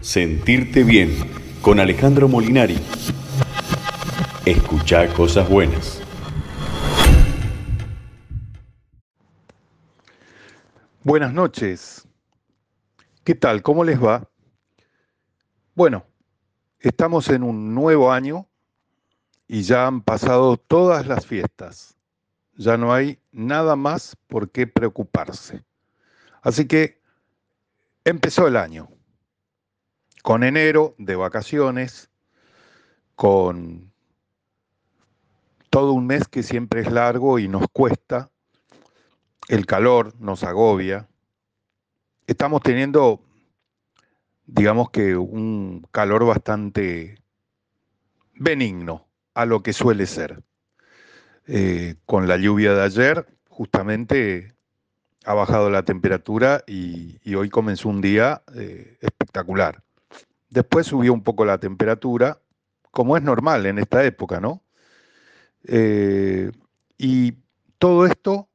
Sentirte 0.00 0.84
bien 0.84 1.10
con 1.60 1.80
Alejandro 1.80 2.28
Molinari. 2.28 2.78
Escucha 4.46 5.12
cosas 5.12 5.48
buenas. 5.48 6.00
Buenas 11.02 11.32
noches. 11.32 12.06
¿Qué 13.24 13.34
tal? 13.34 13.60
¿Cómo 13.62 13.82
les 13.82 14.00
va? 14.00 14.30
Bueno, 15.74 16.06
estamos 16.78 17.28
en 17.28 17.42
un 17.42 17.74
nuevo 17.74 18.12
año 18.12 18.46
y 19.48 19.62
ya 19.62 19.88
han 19.88 20.02
pasado 20.02 20.58
todas 20.58 21.08
las 21.08 21.26
fiestas. 21.26 21.96
Ya 22.54 22.76
no 22.76 22.94
hay 22.94 23.18
nada 23.32 23.74
más 23.74 24.16
por 24.28 24.50
qué 24.52 24.68
preocuparse. 24.68 25.64
Así 26.40 26.68
que 26.68 27.02
empezó 28.04 28.46
el 28.46 28.56
año, 28.56 28.88
con 30.28 30.44
enero 30.44 30.94
de 30.98 31.16
vacaciones, 31.16 32.10
con 33.14 33.90
todo 35.70 35.94
un 35.94 36.06
mes 36.06 36.28
que 36.28 36.42
siempre 36.42 36.82
es 36.82 36.92
largo 36.92 37.38
y 37.38 37.48
nos 37.48 37.66
cuesta, 37.72 38.28
el 39.48 39.64
calor 39.64 40.12
nos 40.20 40.44
agobia. 40.44 41.08
Estamos 42.26 42.60
teniendo, 42.60 43.22
digamos 44.44 44.90
que, 44.90 45.16
un 45.16 45.86
calor 45.92 46.26
bastante 46.26 47.16
benigno 48.34 49.08
a 49.32 49.46
lo 49.46 49.62
que 49.62 49.72
suele 49.72 50.04
ser. 50.04 50.42
Eh, 51.46 51.94
con 52.04 52.28
la 52.28 52.36
lluvia 52.36 52.74
de 52.74 52.82
ayer, 52.82 53.26
justamente 53.48 54.52
ha 55.24 55.32
bajado 55.32 55.70
la 55.70 55.84
temperatura 55.84 56.64
y, 56.66 57.18
hoy 57.34 57.48
comenzó 57.48 57.88
un 57.88 58.02
día 58.02 58.42
eh, 58.54 58.98
espectacular. 59.00 59.82
Después 60.50 60.86
subió 60.86 61.12
un 61.12 61.22
poco 61.22 61.44
la 61.44 61.58
temperatura, 61.58 62.40
como 62.90 63.16
es 63.16 63.22
normal 63.22 63.66
en 63.66 63.78
esta 63.78 64.04
época, 64.04 64.40
¿no? 64.40 64.62
Eh, 65.64 66.50
y 66.96 67.34
todo 67.78 68.06
esto, 68.06 68.48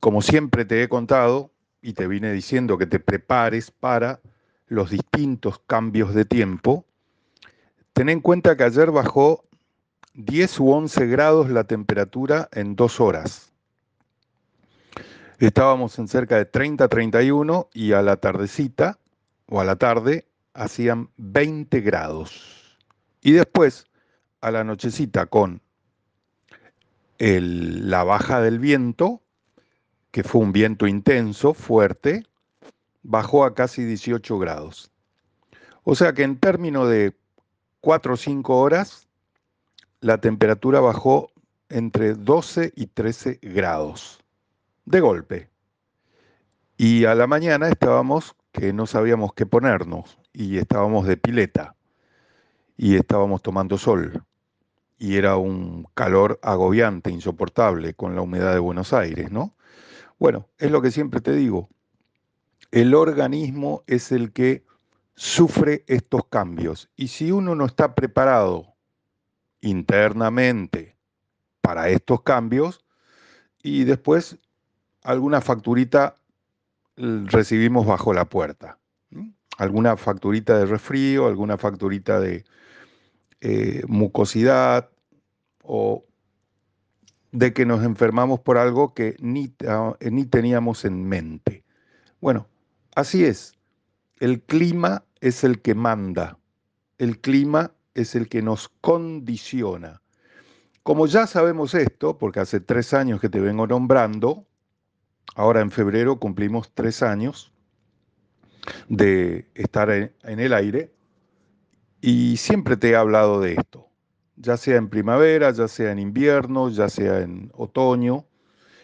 como 0.00 0.22
siempre 0.22 0.64
te 0.64 0.82
he 0.82 0.88
contado 0.88 1.50
y 1.82 1.92
te 1.92 2.06
vine 2.06 2.32
diciendo 2.32 2.78
que 2.78 2.86
te 2.86 2.98
prepares 2.98 3.70
para 3.70 4.20
los 4.66 4.90
distintos 4.90 5.60
cambios 5.66 6.14
de 6.14 6.24
tiempo, 6.24 6.86
ten 7.92 8.08
en 8.08 8.20
cuenta 8.20 8.56
que 8.56 8.64
ayer 8.64 8.90
bajó 8.90 9.44
10 10.14 10.60
u 10.60 10.70
11 10.70 11.06
grados 11.06 11.50
la 11.50 11.64
temperatura 11.64 12.48
en 12.52 12.76
dos 12.76 13.00
horas. 13.00 13.52
Estábamos 15.38 15.98
en 15.98 16.08
cerca 16.08 16.36
de 16.36 16.44
30, 16.44 16.88
31 16.88 17.68
y 17.72 17.92
a 17.92 18.02
la 18.02 18.16
tardecita 18.16 18.98
o 19.46 19.60
a 19.60 19.64
la 19.64 19.76
tarde 19.76 20.26
hacían 20.60 21.08
20 21.16 21.80
grados. 21.80 22.76
Y 23.22 23.32
después, 23.32 23.86
a 24.42 24.50
la 24.50 24.62
nochecita 24.62 25.24
con 25.24 25.62
la 27.18 28.04
baja 28.04 28.42
del 28.42 28.58
viento, 28.58 29.22
que 30.10 30.22
fue 30.22 30.42
un 30.42 30.52
viento 30.52 30.86
intenso, 30.86 31.54
fuerte, 31.54 32.26
bajó 33.02 33.44
a 33.44 33.54
casi 33.54 33.84
18 33.84 34.38
grados. 34.38 34.90
O 35.84 35.94
sea 35.94 36.12
que 36.12 36.24
en 36.24 36.38
términos 36.38 36.90
de 36.90 37.16
4 37.80 38.14
o 38.14 38.16
5 38.18 38.58
horas, 38.58 39.08
la 40.00 40.18
temperatura 40.18 40.80
bajó 40.80 41.32
entre 41.70 42.14
12 42.14 42.72
y 42.76 42.86
13 42.86 43.38
grados 43.40 44.20
de 44.84 45.00
golpe. 45.00 45.48
Y 46.76 47.06
a 47.06 47.14
la 47.14 47.26
mañana 47.26 47.68
estábamos 47.68 48.34
que 48.52 48.74
no 48.74 48.86
sabíamos 48.86 49.32
qué 49.32 49.46
ponernos 49.46 50.19
y 50.32 50.58
estábamos 50.58 51.06
de 51.06 51.16
pileta 51.16 51.74
y 52.76 52.96
estábamos 52.96 53.42
tomando 53.42 53.78
sol. 53.78 54.24
Y 54.98 55.16
era 55.16 55.36
un 55.36 55.86
calor 55.94 56.38
agobiante, 56.42 57.10
insoportable 57.10 57.94
con 57.94 58.14
la 58.14 58.22
humedad 58.22 58.52
de 58.52 58.58
Buenos 58.58 58.92
Aires, 58.92 59.30
¿no? 59.30 59.54
Bueno, 60.18 60.48
es 60.58 60.70
lo 60.70 60.82
que 60.82 60.90
siempre 60.90 61.20
te 61.20 61.32
digo. 61.32 61.68
El 62.70 62.94
organismo 62.94 63.82
es 63.86 64.12
el 64.12 64.32
que 64.32 64.64
sufre 65.14 65.84
estos 65.86 66.26
cambios. 66.26 66.90
Y 66.96 67.08
si 67.08 67.32
uno 67.32 67.54
no 67.54 67.64
está 67.64 67.94
preparado 67.94 68.74
internamente 69.60 70.96
para 71.60 71.88
estos 71.88 72.22
cambios 72.22 72.84
y 73.62 73.84
después 73.84 74.38
alguna 75.02 75.40
facturita 75.40 76.16
recibimos 76.96 77.86
bajo 77.86 78.12
la 78.12 78.24
puerta. 78.26 78.79
Alguna 79.60 79.98
facturita 79.98 80.58
de 80.58 80.64
resfrío, 80.64 81.26
alguna 81.26 81.58
facturita 81.58 82.18
de 82.18 82.46
eh, 83.42 83.82
mucosidad 83.86 84.88
o 85.62 86.06
de 87.32 87.52
que 87.52 87.66
nos 87.66 87.84
enfermamos 87.84 88.40
por 88.40 88.56
algo 88.56 88.94
que 88.94 89.16
ni, 89.20 89.54
ni 90.00 90.24
teníamos 90.24 90.86
en 90.86 91.06
mente. 91.06 91.62
Bueno, 92.22 92.48
así 92.94 93.22
es. 93.26 93.52
El 94.18 94.40
clima 94.40 95.04
es 95.20 95.44
el 95.44 95.60
que 95.60 95.74
manda. 95.74 96.38
El 96.96 97.20
clima 97.20 97.70
es 97.92 98.14
el 98.14 98.30
que 98.30 98.40
nos 98.40 98.70
condiciona. 98.80 100.00
Como 100.82 101.06
ya 101.06 101.26
sabemos 101.26 101.74
esto, 101.74 102.16
porque 102.16 102.40
hace 102.40 102.60
tres 102.60 102.94
años 102.94 103.20
que 103.20 103.28
te 103.28 103.40
vengo 103.40 103.66
nombrando, 103.66 104.46
ahora 105.34 105.60
en 105.60 105.70
febrero 105.70 106.18
cumplimos 106.18 106.72
tres 106.72 107.02
años 107.02 107.52
de 108.88 109.46
estar 109.54 109.90
en, 109.90 110.12
el 110.22 110.52
aire 110.52 110.90
y 112.00 112.36
siempre 112.36 112.76
te 112.76 112.90
he 112.90 112.96
hablado 112.96 113.40
de 113.40 113.54
esto, 113.54 113.88
ya 114.36 114.56
sea 114.56 114.76
en 114.76 114.88
primavera, 114.88 115.50
ya 115.50 115.68
sea 115.68 115.92
en 115.92 115.98
invierno, 115.98 116.70
ya 116.70 116.88
sea 116.88 117.20
en 117.20 117.50
otoño 117.54 118.24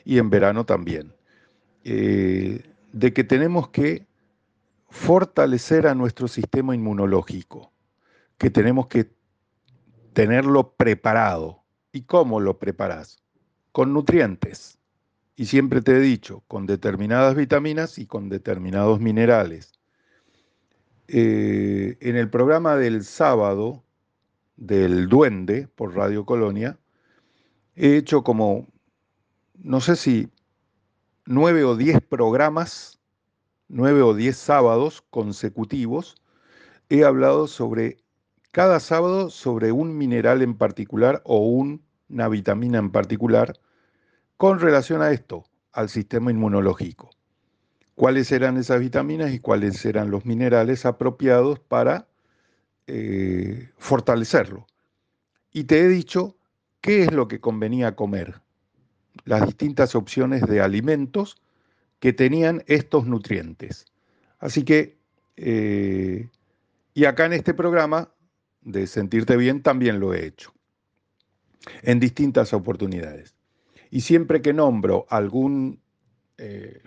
y 0.04 0.18
en 0.18 0.30
verano 0.30 0.64
también, 0.66 1.12
eh, 1.84 2.62
de 2.92 3.12
que 3.12 3.24
tenemos 3.24 3.68
que 3.68 4.06
fortalecer 4.88 5.86
a 5.86 5.94
nuestro 5.94 6.28
sistema 6.28 6.74
inmunológico 6.74 7.72
que 8.38 8.50
tenemos 8.50 8.86
que 8.86 9.10
tenerlo 10.12 10.72
preparado. 10.72 11.62
¿Y 11.92 12.02
cómo 12.02 12.40
lo 12.40 12.58
preparas? 12.58 13.22
Con 13.72 13.92
nutrientes. 13.92 14.75
Y 15.36 15.46
siempre 15.46 15.82
te 15.82 15.92
he 15.92 16.00
dicho, 16.00 16.42
con 16.48 16.64
determinadas 16.66 17.34
vitaminas 17.34 17.98
y 17.98 18.06
con 18.06 18.30
determinados 18.30 19.00
minerales. 19.00 19.72
Eh, 21.08 21.98
en 22.00 22.16
el 22.16 22.30
programa 22.30 22.76
del 22.76 23.04
sábado 23.04 23.84
del 24.56 25.08
Duende 25.08 25.68
por 25.68 25.94
Radio 25.94 26.24
Colonia, 26.24 26.78
he 27.74 27.96
hecho 27.96 28.24
como, 28.24 28.66
no 29.58 29.82
sé 29.82 29.96
si 29.96 30.30
nueve 31.26 31.64
o 31.64 31.76
diez 31.76 32.00
programas, 32.00 32.98
nueve 33.68 34.00
o 34.00 34.14
diez 34.14 34.38
sábados 34.38 35.04
consecutivos, 35.10 36.16
he 36.88 37.04
hablado 37.04 37.46
sobre 37.46 37.98
cada 38.52 38.80
sábado 38.80 39.28
sobre 39.28 39.70
un 39.70 39.98
mineral 39.98 40.40
en 40.40 40.56
particular 40.56 41.20
o 41.24 41.40
una 41.40 42.28
vitamina 42.28 42.78
en 42.78 42.90
particular 42.90 43.58
con 44.36 44.60
relación 44.60 45.02
a 45.02 45.10
esto, 45.10 45.44
al 45.72 45.88
sistema 45.88 46.30
inmunológico. 46.30 47.10
¿Cuáles 47.94 48.30
eran 48.32 48.58
esas 48.58 48.80
vitaminas 48.80 49.32
y 49.32 49.38
cuáles 49.38 49.84
eran 49.86 50.10
los 50.10 50.26
minerales 50.26 50.84
apropiados 50.84 51.60
para 51.60 52.08
eh, 52.86 53.70
fortalecerlo? 53.78 54.66
Y 55.52 55.64
te 55.64 55.80
he 55.80 55.88
dicho 55.88 56.36
qué 56.82 57.04
es 57.04 57.12
lo 57.12 57.28
que 57.28 57.40
convenía 57.40 57.96
comer, 57.96 58.42
las 59.24 59.46
distintas 59.46 59.94
opciones 59.94 60.42
de 60.42 60.60
alimentos 60.60 61.40
que 61.98 62.12
tenían 62.12 62.62
estos 62.66 63.06
nutrientes. 63.06 63.86
Así 64.38 64.64
que, 64.64 64.98
eh, 65.36 66.28
y 66.92 67.04
acá 67.06 67.24
en 67.24 67.32
este 67.32 67.54
programa 67.54 68.12
de 68.60 68.86
sentirte 68.86 69.36
bien 69.38 69.62
también 69.62 70.00
lo 70.00 70.12
he 70.12 70.26
hecho, 70.26 70.52
en 71.82 71.98
distintas 72.00 72.52
oportunidades. 72.52 73.35
Y 73.90 74.00
siempre 74.00 74.42
que 74.42 74.52
nombro 74.52 75.06
algún, 75.08 75.80
eh, 76.38 76.82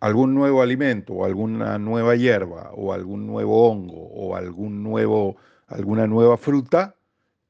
algún 0.00 0.34
nuevo 0.34 0.62
alimento 0.62 1.14
o 1.14 1.24
alguna 1.24 1.78
nueva 1.78 2.16
hierba 2.16 2.70
o 2.74 2.92
algún 2.92 3.26
nuevo 3.26 3.68
hongo 3.68 3.96
o 3.96 4.36
algún 4.36 4.82
nuevo, 4.82 5.36
alguna 5.66 6.06
nueva 6.06 6.36
fruta, 6.36 6.96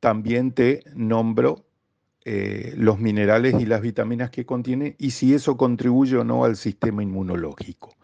también 0.01 0.53
te 0.53 0.83
nombro 0.95 1.65
eh, 2.25 2.75
los 2.77 3.01
minerales 3.01 3.61
y 3.61 3.67
las 3.67 3.81
vitaminas 3.81 4.31
que 4.31 4.47
contiene 4.47 4.95
y 4.99 5.11
si 5.11 5.35
eso 5.35 5.57
contribuye 5.57 6.17
o 6.17 6.25
no 6.25 6.45
al 6.45 6.57
sistema 6.57 7.03
inmunológico. 7.03 7.97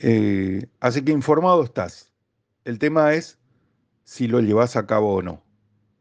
Eh, 0.00 0.66
así 0.80 1.02
que 1.02 1.12
informado 1.12 1.62
estás. 1.62 2.12
El 2.64 2.78
tema 2.78 3.14
es 3.14 3.38
si 4.04 4.26
lo 4.26 4.40
llevas 4.40 4.76
a 4.76 4.86
cabo 4.86 5.14
o 5.14 5.22
no. 5.22 5.44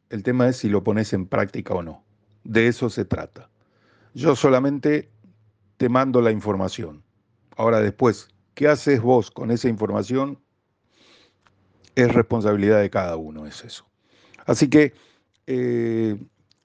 El 0.10 0.24
tema 0.24 0.48
es 0.48 0.58
si 0.58 0.70
lo 0.70 0.84
pones 0.84 1.14
en 1.14 1.28
práctica 1.28 1.74
o 1.74 1.84
no. 1.84 2.07
De 2.48 2.68
eso 2.68 2.90
se 2.90 3.06
trata. 3.06 3.50
Yo 4.14 4.36
solamente 4.36 5.10
te 5.78 5.90
mando 5.90 6.22
la 6.22 6.32
información. 6.32 7.04
Ahora 7.56 7.82
después, 7.82 8.30
¿qué 8.54 8.68
haces 8.68 9.02
vos 9.02 9.32
con 9.32 9.52
esa 9.52 9.68
información? 9.68 10.40
es 11.98 12.14
responsabilidad 12.14 12.80
de 12.80 12.92
cada 12.92 13.18
uno, 13.18 13.48
es 13.48 13.64
eso. 13.64 13.84
Así 14.46 14.70
que 14.70 14.94
eh, 15.48 16.16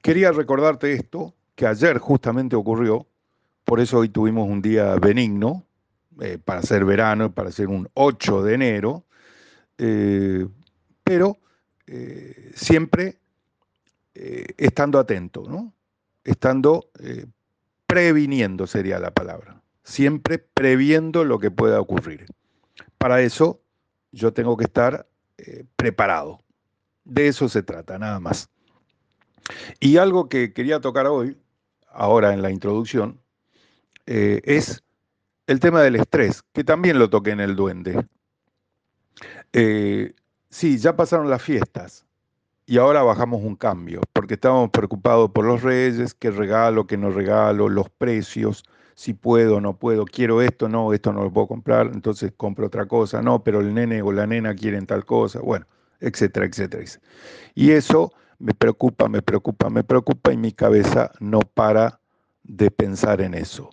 quería 0.03 0.31
recordarte 0.31 0.93
esto, 0.93 1.35
que 1.55 1.67
ayer 1.67 1.97
justamente 1.97 2.55
ocurrió, 2.55 3.07
por 3.65 3.81
eso 3.81 3.99
hoy 3.99 4.11
tuvimos 4.11 4.47
un 4.47 4.61
día 4.61 4.95
benigno, 4.97 5.65
eh, 6.21 6.37
para 6.37 6.61
ser 6.61 6.85
verano, 6.85 7.33
para 7.33 7.51
ser 7.51 7.69
un 7.69 7.89
8 7.95 8.43
de 8.43 8.55
enero, 8.55 9.07
eh, 9.79 10.47
pero 11.03 11.39
siempre 12.55 13.19
estando 14.15 14.99
atento, 14.99 15.45
¿no? 15.49 15.73
estando 16.25 16.91
previniendo 17.87 18.67
sería 18.67 18.99
la 18.99 19.11
palabra, 19.11 19.63
siempre 19.83 20.39
previendo 20.39 21.25
lo 21.25 21.39
que 21.39 21.51
pueda 21.51 21.81
ocurrir. 21.81 22.27
Para 22.99 23.23
eso 23.23 23.61
yo 24.13 24.33
tengo 24.33 24.57
que 24.57 24.65
estar 24.65 25.09
preparado. 25.77 26.41
De 27.05 27.29
eso 27.29 27.49
se 27.49 27.63
trata, 27.63 27.99
nada 27.99 28.21
más. 28.21 28.49
Y 29.81 29.97
algo 29.97 30.29
que 30.29 30.53
quería 30.53 30.81
tocar 30.81 31.07
hoy, 31.07 31.37
ahora 31.89 32.33
en 32.33 32.43
la 32.43 32.51
introducción, 32.51 33.21
eh, 34.07 34.41
es 34.45 34.83
el 35.47 35.61
tema 35.61 35.83
del 35.83 35.97
estrés, 35.97 36.43
que 36.53 36.65
también 36.65 36.99
lo 36.99 37.11
toqué 37.11 37.31
en 37.31 37.41
el 37.41 37.57
duende. 37.57 38.07
Eh, 39.53 40.15
sí, 40.51 40.79
ya 40.79 40.97
pasaron 40.97 41.29
las 41.29 41.43
fiestas 41.43 42.07
y 42.67 42.79
ahora 42.79 43.03
bajamos 43.03 43.43
un 43.43 43.57
cambio, 43.57 44.01
porque 44.13 44.35
estábamos 44.35 44.71
preocupados 44.71 45.31
por 45.31 45.45
los 45.45 45.63
reyes, 45.63 46.15
qué 46.15 46.31
regalo, 46.31 46.87
qué 46.87 46.97
no 46.97 47.11
regalo, 47.11 47.69
los 47.69 47.89
precios, 47.91 48.65
si 48.95 49.15
puedo, 49.15 49.61
no 49.61 49.77
puedo, 49.77 50.05
quiero 50.05 50.43
esto, 50.43 50.69
no, 50.69 50.93
esto 50.93 51.13
no 51.13 51.25
lo 51.25 51.33
puedo 51.33 51.49
comprar, 51.49 51.91
entonces 51.93 52.33
compro 52.37 52.67
otra 52.67 52.87
cosa, 52.87 53.23
no, 53.23 53.43
pero 53.43 53.61
el 53.61 53.75
nene 53.75 54.03
o 54.03 54.13
la 54.13 54.27
nena 54.27 54.55
quieren 54.55 54.87
tal 54.87 55.05
cosa, 55.05 55.41
bueno, 55.41 55.67
etcétera, 56.01 56.47
etcétera. 56.47 56.85
Y 57.55 57.73
eso 57.73 58.13
me 58.39 58.55
preocupa, 58.55 59.09
me 59.09 59.23
preocupa, 59.23 59.71
me 59.71 59.85
preocupa 59.85 60.33
y 60.33 60.37
mi 60.37 60.53
cabeza 60.53 61.13
no 61.21 61.41
para 61.41 62.01
de 62.43 62.71
pensar 62.71 63.21
en 63.21 63.35
eso. 63.35 63.71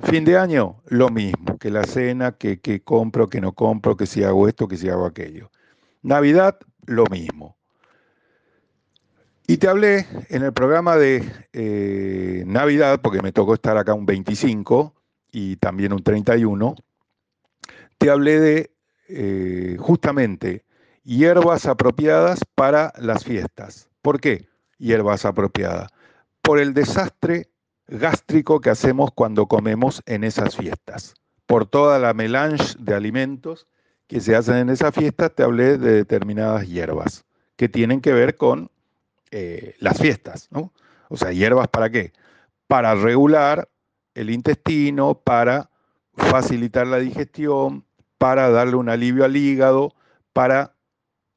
Fin 0.00 0.24
de 0.24 0.38
año, 0.38 0.80
lo 0.86 1.10
mismo, 1.10 1.58
que 1.58 1.70
la 1.70 1.84
cena, 1.84 2.32
que, 2.32 2.82
compro, 2.84 3.28
que 3.28 3.40
no 3.40 3.52
compro, 3.52 3.96
que 3.96 4.06
si 4.06 4.22
hago 4.22 4.48
esto, 4.48 4.68
que 4.68 4.76
si 4.76 4.88
hago 4.88 5.04
aquello. 5.04 5.50
Navidad, 6.02 6.58
lo 6.86 7.04
mismo. 7.10 7.57
Y 9.50 9.56
te 9.56 9.66
hablé 9.66 10.06
en 10.28 10.42
el 10.42 10.52
programa 10.52 10.96
de 10.96 11.24
eh, 11.54 12.44
Navidad, 12.46 13.00
porque 13.00 13.22
me 13.22 13.32
tocó 13.32 13.54
estar 13.54 13.78
acá 13.78 13.94
un 13.94 14.04
25 14.04 14.94
y 15.32 15.56
también 15.56 15.94
un 15.94 16.02
31, 16.02 16.76
te 17.96 18.10
hablé 18.10 18.40
de 18.40 18.70
eh, 19.08 19.78
justamente 19.80 20.66
hierbas 21.02 21.64
apropiadas 21.64 22.40
para 22.54 22.92
las 22.98 23.24
fiestas. 23.24 23.88
¿Por 24.02 24.20
qué 24.20 24.46
hierbas 24.76 25.24
apropiadas? 25.24 25.92
Por 26.42 26.60
el 26.60 26.74
desastre 26.74 27.48
gástrico 27.86 28.60
que 28.60 28.68
hacemos 28.68 29.12
cuando 29.14 29.46
comemos 29.46 30.02
en 30.04 30.24
esas 30.24 30.58
fiestas. 30.58 31.14
Por 31.46 31.64
toda 31.64 31.98
la 31.98 32.12
melange 32.12 32.74
de 32.78 32.94
alimentos 32.94 33.66
que 34.08 34.20
se 34.20 34.36
hacen 34.36 34.56
en 34.56 34.68
esas 34.68 34.94
fiestas, 34.94 35.34
te 35.34 35.42
hablé 35.42 35.78
de 35.78 35.94
determinadas 35.94 36.68
hierbas 36.68 37.24
que 37.56 37.70
tienen 37.70 38.02
que 38.02 38.12
ver 38.12 38.36
con 38.36 38.70
eh, 39.30 39.74
las 39.78 39.98
fiestas, 39.98 40.48
¿no? 40.50 40.72
O 41.08 41.16
sea, 41.16 41.32
hierbas 41.32 41.68
para 41.68 41.90
qué? 41.90 42.12
Para 42.66 42.94
regular 42.94 43.68
el 44.14 44.30
intestino, 44.30 45.14
para 45.14 45.70
facilitar 46.14 46.86
la 46.86 46.98
digestión, 46.98 47.84
para 48.18 48.50
darle 48.50 48.76
un 48.76 48.88
alivio 48.88 49.24
al 49.24 49.36
hígado, 49.36 49.94
para 50.32 50.74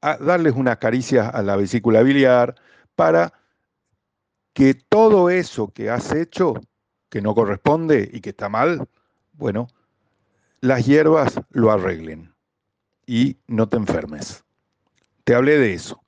darles 0.01 0.55
unas 0.55 0.77
caricias 0.77 1.33
a 1.33 1.43
la 1.43 1.55
vesícula 1.55 2.01
biliar 2.01 2.55
para 2.95 3.33
que 4.53 4.73
todo 4.73 5.29
eso 5.29 5.71
que 5.71 5.89
has 5.89 6.11
hecho, 6.11 6.55
que 7.09 7.21
no 7.21 7.35
corresponde 7.35 8.09
y 8.11 8.21
que 8.21 8.31
está 8.31 8.49
mal, 8.49 8.87
bueno, 9.33 9.67
las 10.59 10.85
hierbas 10.85 11.39
lo 11.49 11.71
arreglen 11.71 12.33
y 13.05 13.37
no 13.47 13.69
te 13.69 13.77
enfermes. 13.77 14.43
Te 15.23 15.35
hablé 15.35 15.57
de 15.57 15.73
eso. 15.73 16.03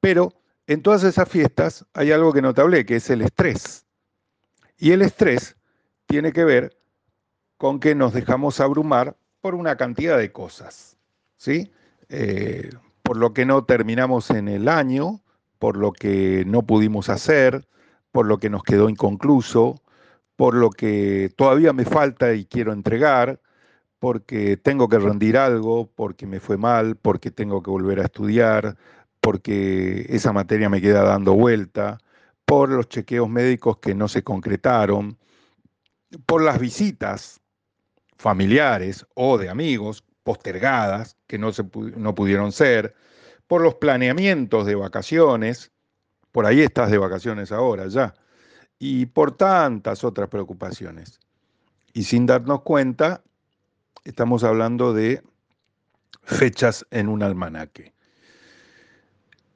Pero 0.00 0.39
en 0.70 0.82
todas 0.82 1.02
esas 1.02 1.28
fiestas 1.28 1.84
hay 1.94 2.12
algo 2.12 2.32
que 2.32 2.42
no 2.42 2.54
te 2.54 2.60
hablé, 2.60 2.86
que 2.86 2.94
es 2.94 3.10
el 3.10 3.22
estrés. 3.22 3.84
Y 4.78 4.92
el 4.92 5.02
estrés 5.02 5.56
tiene 6.06 6.32
que 6.32 6.44
ver 6.44 6.78
con 7.56 7.80
que 7.80 7.96
nos 7.96 8.12
dejamos 8.12 8.60
abrumar 8.60 9.16
por 9.40 9.56
una 9.56 9.76
cantidad 9.76 10.16
de 10.16 10.30
cosas. 10.30 10.96
¿sí? 11.36 11.72
Eh, 12.08 12.70
por 13.02 13.16
lo 13.16 13.34
que 13.34 13.46
no 13.46 13.64
terminamos 13.64 14.30
en 14.30 14.46
el 14.46 14.68
año, 14.68 15.20
por 15.58 15.76
lo 15.76 15.90
que 15.90 16.44
no 16.46 16.62
pudimos 16.62 17.08
hacer, 17.08 17.66
por 18.12 18.26
lo 18.26 18.38
que 18.38 18.48
nos 18.48 18.62
quedó 18.62 18.88
inconcluso, 18.88 19.82
por 20.36 20.54
lo 20.54 20.70
que 20.70 21.32
todavía 21.34 21.72
me 21.72 21.84
falta 21.84 22.32
y 22.32 22.44
quiero 22.44 22.72
entregar, 22.72 23.40
porque 23.98 24.56
tengo 24.56 24.88
que 24.88 25.00
rendir 25.00 25.36
algo, 25.36 25.90
porque 25.96 26.28
me 26.28 26.38
fue 26.38 26.56
mal, 26.56 26.94
porque 26.94 27.32
tengo 27.32 27.60
que 27.60 27.70
volver 27.72 27.98
a 27.98 28.04
estudiar, 28.04 28.76
porque 29.20 30.06
esa 30.08 30.32
materia 30.32 30.68
me 30.68 30.80
queda 30.80 31.02
dando 31.02 31.34
vuelta, 31.34 31.98
por 32.44 32.68
los 32.70 32.88
chequeos 32.88 33.28
médicos 33.28 33.78
que 33.78 33.94
no 33.94 34.08
se 34.08 34.24
concretaron, 34.24 35.18
por 36.26 36.42
las 36.42 36.58
visitas 36.58 37.40
familiares 38.16 39.06
o 39.14 39.38
de 39.38 39.48
amigos 39.48 40.04
postergadas, 40.22 41.16
que 41.26 41.38
no, 41.38 41.52
se, 41.52 41.64
no 41.96 42.14
pudieron 42.14 42.52
ser, 42.52 42.94
por 43.46 43.62
los 43.62 43.76
planeamientos 43.76 44.66
de 44.66 44.74
vacaciones, 44.74 45.72
por 46.32 46.46
ahí 46.46 46.60
estás 46.60 46.90
de 46.90 46.98
vacaciones 46.98 47.52
ahora 47.52 47.86
ya, 47.88 48.14
y 48.78 49.06
por 49.06 49.36
tantas 49.36 50.04
otras 50.04 50.28
preocupaciones. 50.28 51.20
Y 51.92 52.04
sin 52.04 52.26
darnos 52.26 52.62
cuenta, 52.62 53.22
estamos 54.04 54.44
hablando 54.44 54.92
de 54.92 55.22
fechas 56.22 56.86
en 56.90 57.08
un 57.08 57.22
almanaque. 57.22 57.92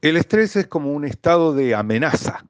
El 0.05 0.19
estrés 0.19 0.55
es 0.57 0.67
como 0.67 0.93
un 0.93 1.07
estado 1.07 1.55
de 1.55 1.75
amenaza 1.75 2.45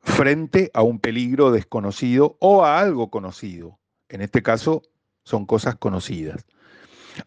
frente 0.00 0.72
a 0.74 0.82
un 0.82 0.98
peligro 0.98 1.52
desconocido 1.52 2.36
o 2.40 2.64
a 2.64 2.80
algo 2.80 3.10
conocido. 3.10 3.78
En 4.08 4.22
este 4.22 4.42
caso, 4.42 4.82
son 5.22 5.46
cosas 5.46 5.76
conocidas 5.76 6.44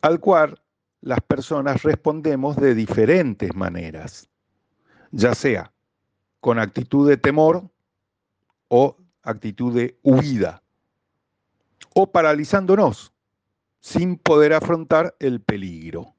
al 0.01 0.19
cual 0.19 0.61
las 0.99 1.21
personas 1.21 1.83
respondemos 1.83 2.57
de 2.57 2.75
diferentes 2.75 3.55
maneras, 3.55 4.27
ya 5.11 5.33
sea 5.33 5.71
con 6.41 6.59
actitud 6.59 7.07
de 7.07 7.15
temor 7.15 7.69
o 8.67 8.97
actitud 9.23 9.73
de 9.73 9.97
huida, 10.03 10.61
o 11.95 12.11
paralizándonos 12.11 13.13
sin 13.79 14.17
poder 14.17 14.51
afrontar 14.51 15.15
el 15.19 15.39
peligro, 15.39 16.15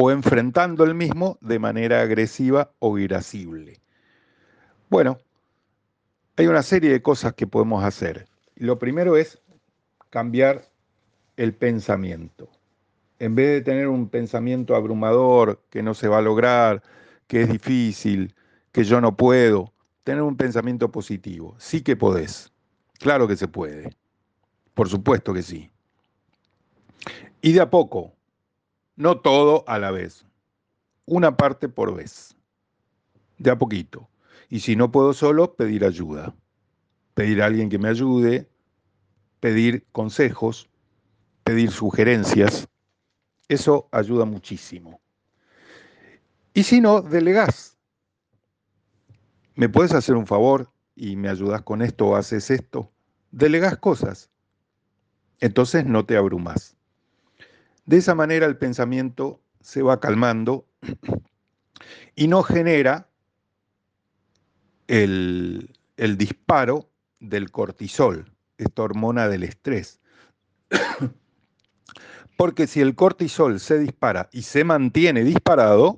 o 0.00 0.12
enfrentando 0.12 0.84
el 0.84 0.94
mismo 0.94 1.38
de 1.40 1.58
manera 1.58 2.00
agresiva 2.00 2.70
o 2.78 2.98
irascible. 2.98 3.80
Bueno, 4.88 5.18
hay 6.36 6.46
una 6.46 6.62
serie 6.62 6.92
de 6.92 7.02
cosas 7.02 7.34
que 7.34 7.48
podemos 7.48 7.82
hacer. 7.82 8.28
Lo 8.54 8.78
primero 8.78 9.16
es 9.16 9.40
cambiar 10.08 10.68
el 11.36 11.52
pensamiento 11.52 12.48
en 13.18 13.34
vez 13.34 13.48
de 13.48 13.60
tener 13.62 13.88
un 13.88 14.08
pensamiento 14.08 14.76
abrumador, 14.76 15.60
que 15.70 15.82
no 15.82 15.94
se 15.94 16.06
va 16.06 16.18
a 16.18 16.22
lograr, 16.22 16.80
que 17.26 17.42
es 17.42 17.48
difícil, 17.50 18.34
que 18.70 18.84
yo 18.84 19.00
no 19.00 19.16
puedo, 19.16 19.72
tener 20.04 20.22
un 20.22 20.36
pensamiento 20.36 20.92
positivo. 20.92 21.56
Sí 21.58 21.82
que 21.82 21.96
podés. 21.96 22.52
Claro 23.00 23.26
que 23.26 23.36
se 23.36 23.48
puede. 23.48 23.90
Por 24.74 24.88
supuesto 24.88 25.34
que 25.34 25.42
sí. 25.42 25.70
Y 27.42 27.52
de 27.52 27.60
a 27.60 27.70
poco, 27.70 28.12
no 28.98 29.20
todo 29.20 29.64
a 29.66 29.78
la 29.78 29.90
vez. 29.90 30.26
Una 31.06 31.38
parte 31.38 31.70
por 31.70 31.94
vez. 31.94 32.36
De 33.38 33.50
a 33.50 33.58
poquito. 33.58 34.10
Y 34.50 34.60
si 34.60 34.76
no 34.76 34.92
puedo 34.92 35.14
solo, 35.14 35.54
pedir 35.54 35.86
ayuda. 35.86 36.34
Pedir 37.14 37.42
a 37.42 37.46
alguien 37.46 37.70
que 37.70 37.78
me 37.78 37.88
ayude, 37.88 38.46
pedir 39.40 39.86
consejos, 39.92 40.68
pedir 41.44 41.70
sugerencias 41.70 42.68
eso 43.48 43.88
ayuda 43.90 44.26
muchísimo. 44.26 45.00
Y 46.52 46.64
si 46.64 46.80
no, 46.80 47.00
delegás. 47.00 47.78
¿Me 49.54 49.68
puedes 49.68 49.92
hacer 49.94 50.16
un 50.16 50.26
favor 50.26 50.70
y 50.94 51.16
me 51.16 51.28
ayudas 51.30 51.62
con 51.62 51.82
esto 51.82 52.08
o 52.08 52.16
haces 52.16 52.50
esto? 52.50 52.92
Delegás 53.30 53.78
cosas. 53.78 54.30
Entonces 55.40 55.86
no 55.86 56.04
te 56.04 56.16
abrumas. 56.16 56.76
De 57.88 57.96
esa 57.96 58.14
manera 58.14 58.44
el 58.44 58.58
pensamiento 58.58 59.40
se 59.62 59.80
va 59.80 59.98
calmando 59.98 60.66
y 62.14 62.28
no 62.28 62.42
genera 62.42 63.08
el, 64.88 65.74
el 65.96 66.18
disparo 66.18 66.90
del 67.18 67.50
cortisol, 67.50 68.30
esta 68.58 68.82
hormona 68.82 69.26
del 69.26 69.42
estrés. 69.42 70.02
Porque 72.36 72.66
si 72.66 72.82
el 72.82 72.94
cortisol 72.94 73.58
se 73.58 73.78
dispara 73.78 74.28
y 74.32 74.42
se 74.42 74.64
mantiene 74.64 75.24
disparado, 75.24 75.96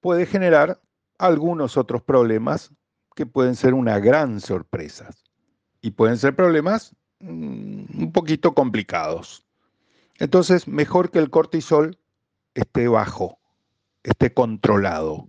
puede 0.00 0.24
generar 0.24 0.80
algunos 1.18 1.76
otros 1.76 2.00
problemas 2.00 2.70
que 3.16 3.26
pueden 3.26 3.56
ser 3.56 3.74
una 3.74 3.98
gran 3.98 4.40
sorpresa. 4.40 5.10
Y 5.80 5.90
pueden 5.90 6.16
ser 6.16 6.36
problemas 6.36 6.94
mm, 7.18 8.02
un 8.02 8.12
poquito 8.12 8.54
complicados. 8.54 9.47
Entonces, 10.18 10.68
mejor 10.68 11.10
que 11.10 11.18
el 11.18 11.30
cortisol 11.30 11.98
esté 12.54 12.88
bajo, 12.88 13.38
esté 14.02 14.32
controlado. 14.34 15.28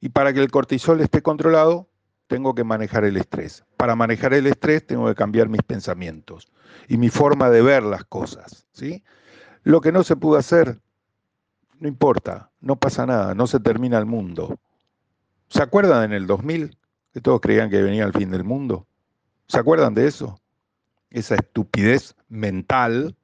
Y 0.00 0.08
para 0.10 0.32
que 0.32 0.40
el 0.40 0.50
cortisol 0.50 1.00
esté 1.00 1.22
controlado, 1.22 1.88
tengo 2.26 2.54
que 2.54 2.64
manejar 2.64 3.04
el 3.04 3.16
estrés. 3.16 3.64
Para 3.76 3.96
manejar 3.96 4.32
el 4.32 4.46
estrés 4.46 4.86
tengo 4.86 5.06
que 5.06 5.14
cambiar 5.14 5.48
mis 5.48 5.62
pensamientos 5.62 6.48
y 6.88 6.96
mi 6.96 7.10
forma 7.10 7.50
de 7.50 7.60
ver 7.60 7.82
las 7.82 8.04
cosas. 8.04 8.66
¿sí? 8.72 9.04
Lo 9.62 9.80
que 9.80 9.92
no 9.92 10.04
se 10.04 10.16
pudo 10.16 10.38
hacer, 10.38 10.80
no 11.78 11.88
importa, 11.88 12.50
no 12.60 12.76
pasa 12.76 13.04
nada, 13.04 13.34
no 13.34 13.46
se 13.46 13.60
termina 13.60 13.98
el 13.98 14.06
mundo. 14.06 14.58
¿Se 15.48 15.62
acuerdan 15.62 16.04
en 16.04 16.12
el 16.12 16.26
2000 16.26 16.78
que 17.12 17.20
todos 17.20 17.40
creían 17.40 17.68
que 17.68 17.82
venía 17.82 18.04
el 18.04 18.12
fin 18.12 18.30
del 18.30 18.44
mundo? 18.44 18.86
¿Se 19.48 19.58
acuerdan 19.58 19.94
de 19.94 20.06
eso? 20.06 20.40
Esa 21.10 21.34
estupidez 21.34 22.14
mental 22.28 23.16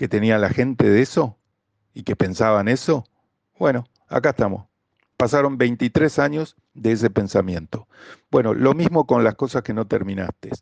que 0.00 0.08
tenía 0.08 0.38
la 0.38 0.48
gente 0.48 0.88
de 0.88 1.02
eso 1.02 1.36
y 1.92 2.04
que 2.04 2.16
pensaban 2.16 2.68
eso. 2.68 3.04
Bueno, 3.58 3.84
acá 4.08 4.30
estamos. 4.30 4.66
Pasaron 5.18 5.58
23 5.58 6.18
años 6.18 6.56
de 6.72 6.92
ese 6.92 7.10
pensamiento. 7.10 7.86
Bueno, 8.30 8.54
lo 8.54 8.72
mismo 8.72 9.06
con 9.06 9.24
las 9.24 9.34
cosas 9.34 9.62
que 9.62 9.74
no 9.74 9.86
terminaste. 9.86 10.52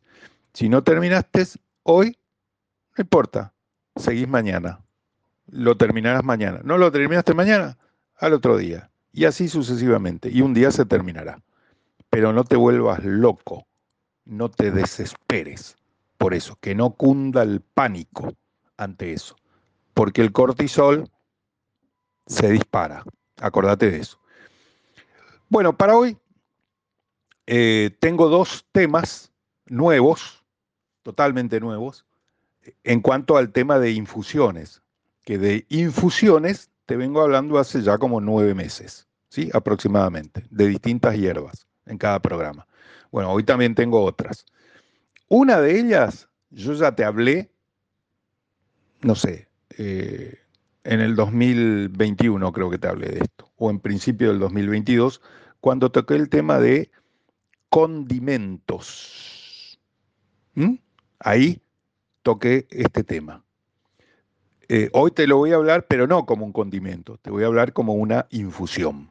Si 0.54 0.68
no 0.68 0.82
terminaste 0.82 1.44
hoy, 1.84 2.18
no 2.96 3.02
importa, 3.02 3.54
seguís 3.94 4.26
mañana. 4.26 4.80
Lo 5.46 5.76
terminarás 5.76 6.24
mañana. 6.24 6.58
¿No 6.64 6.76
lo 6.76 6.90
terminaste 6.90 7.32
mañana? 7.32 7.78
Al 8.16 8.32
otro 8.32 8.56
día. 8.56 8.90
Y 9.12 9.26
así 9.26 9.46
sucesivamente. 9.46 10.30
Y 10.32 10.40
un 10.40 10.52
día 10.52 10.72
se 10.72 10.84
terminará. 10.84 11.40
Pero 12.10 12.32
no 12.32 12.42
te 12.42 12.56
vuelvas 12.56 13.04
loco. 13.04 13.68
No 14.24 14.50
te 14.50 14.72
desesperes. 14.72 15.76
Por 16.16 16.34
eso, 16.34 16.58
que 16.60 16.74
no 16.74 16.90
cunda 16.90 17.44
el 17.44 17.60
pánico 17.60 18.34
ante 18.78 19.12
eso. 19.12 19.36
Porque 19.92 20.22
el 20.22 20.32
cortisol 20.32 21.10
se 22.26 22.50
dispara. 22.50 23.04
Acordate 23.40 23.90
de 23.90 23.98
eso. 23.98 24.18
Bueno, 25.48 25.76
para 25.76 25.96
hoy 25.96 26.16
eh, 27.46 27.96
tengo 28.00 28.28
dos 28.28 28.66
temas 28.72 29.32
nuevos, 29.66 30.44
totalmente 31.02 31.60
nuevos, 31.60 32.06
en 32.84 33.00
cuanto 33.00 33.36
al 33.36 33.52
tema 33.52 33.78
de 33.78 33.92
infusiones, 33.92 34.82
que 35.24 35.38
de 35.38 35.66
infusiones 35.68 36.70
te 36.86 36.96
vengo 36.96 37.22
hablando 37.22 37.58
hace 37.58 37.82
ya 37.82 37.98
como 37.98 38.20
nueve 38.20 38.54
meses, 38.54 39.06
¿sí? 39.28 39.50
Aproximadamente, 39.52 40.44
de 40.50 40.68
distintas 40.68 41.16
hierbas 41.16 41.66
en 41.86 41.98
cada 41.98 42.20
programa. 42.20 42.66
Bueno, 43.10 43.32
hoy 43.32 43.44
también 43.44 43.74
tengo 43.74 44.02
otras. 44.04 44.44
Una 45.28 45.60
de 45.60 45.78
ellas, 45.78 46.28
yo 46.50 46.74
ya 46.74 46.94
te 46.94 47.04
hablé, 47.04 47.50
no 49.00 49.14
sé, 49.14 49.48
eh, 49.76 50.38
en 50.84 51.00
el 51.00 51.16
2021 51.16 52.52
creo 52.52 52.70
que 52.70 52.78
te 52.78 52.88
hablé 52.88 53.08
de 53.08 53.18
esto, 53.20 53.50
o 53.56 53.70
en 53.70 53.80
principio 53.80 54.28
del 54.28 54.38
2022, 54.38 55.20
cuando 55.60 55.90
toqué 55.90 56.14
el 56.14 56.28
tema 56.28 56.58
de 56.58 56.90
condimentos. 57.68 58.98
¿Mm? 60.54 60.76
Ahí 61.18 61.60
toqué 62.22 62.66
este 62.70 63.04
tema. 63.04 63.44
Eh, 64.68 64.90
hoy 64.92 65.10
te 65.10 65.26
lo 65.26 65.38
voy 65.38 65.52
a 65.52 65.56
hablar, 65.56 65.86
pero 65.88 66.06
no 66.06 66.26
como 66.26 66.44
un 66.44 66.52
condimento, 66.52 67.16
te 67.18 67.30
voy 67.30 67.42
a 67.42 67.46
hablar 67.46 67.72
como 67.72 67.94
una 67.94 68.26
infusión. 68.30 69.10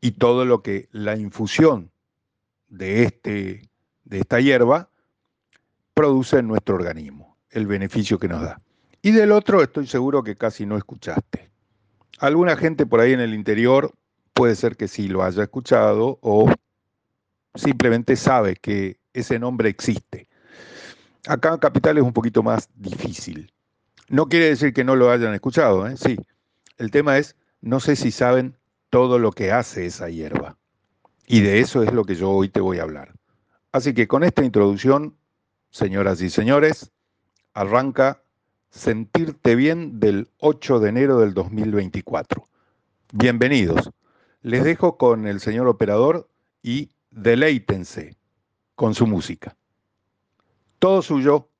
Y 0.00 0.12
todo 0.12 0.44
lo 0.44 0.62
que 0.62 0.88
la 0.92 1.16
infusión 1.16 1.90
de, 2.68 3.04
este, 3.04 3.68
de 4.04 4.18
esta 4.18 4.40
hierba 4.40 4.90
produce 5.94 6.38
en 6.38 6.48
nuestro 6.48 6.74
organismo, 6.74 7.36
el 7.50 7.66
beneficio 7.66 8.18
que 8.18 8.28
nos 8.28 8.42
da. 8.42 8.60
Y 9.04 9.10
del 9.10 9.32
otro 9.32 9.62
estoy 9.62 9.88
seguro 9.88 10.22
que 10.22 10.36
casi 10.36 10.64
no 10.64 10.76
escuchaste. 10.76 11.50
Alguna 12.20 12.56
gente 12.56 12.86
por 12.86 13.00
ahí 13.00 13.12
en 13.12 13.20
el 13.20 13.34
interior 13.34 13.92
puede 14.32 14.54
ser 14.54 14.76
que 14.76 14.86
sí 14.86 15.08
lo 15.08 15.24
haya 15.24 15.42
escuchado 15.42 16.20
o 16.22 16.48
simplemente 17.56 18.14
sabe 18.14 18.54
que 18.54 19.00
ese 19.12 19.40
nombre 19.40 19.68
existe. 19.68 20.28
Acá 21.26 21.50
en 21.50 21.58
Capital 21.58 21.98
es 21.98 22.04
un 22.04 22.12
poquito 22.12 22.44
más 22.44 22.68
difícil. 22.76 23.52
No 24.08 24.28
quiere 24.28 24.46
decir 24.46 24.72
que 24.72 24.84
no 24.84 24.94
lo 24.94 25.10
hayan 25.10 25.34
escuchado, 25.34 25.88
¿eh? 25.88 25.96
sí. 25.96 26.16
El 26.78 26.92
tema 26.92 27.18
es, 27.18 27.34
no 27.60 27.80
sé 27.80 27.96
si 27.96 28.12
saben 28.12 28.56
todo 28.88 29.18
lo 29.18 29.32
que 29.32 29.50
hace 29.50 29.86
esa 29.86 30.10
hierba. 30.10 30.56
Y 31.26 31.40
de 31.40 31.58
eso 31.58 31.82
es 31.82 31.92
lo 31.92 32.04
que 32.04 32.14
yo 32.14 32.30
hoy 32.30 32.48
te 32.48 32.60
voy 32.60 32.78
a 32.78 32.82
hablar. 32.82 33.12
Así 33.72 33.94
que 33.94 34.06
con 34.06 34.22
esta 34.22 34.44
introducción, 34.44 35.16
señoras 35.70 36.20
y 36.20 36.30
señores, 36.30 36.92
arranca 37.54 38.21
Sentirte 38.72 39.54
bien 39.54 40.00
del 40.00 40.30
8 40.38 40.80
de 40.80 40.88
enero 40.88 41.20
del 41.20 41.34
2024. 41.34 42.48
Bienvenidos. 43.12 43.90
Les 44.40 44.64
dejo 44.64 44.96
con 44.96 45.26
el 45.26 45.40
señor 45.40 45.68
operador 45.68 46.30
y 46.62 46.90
deleítense 47.10 48.16
con 48.74 48.94
su 48.94 49.06
música. 49.06 49.54
Todo 50.78 51.02
suyo. 51.02 51.50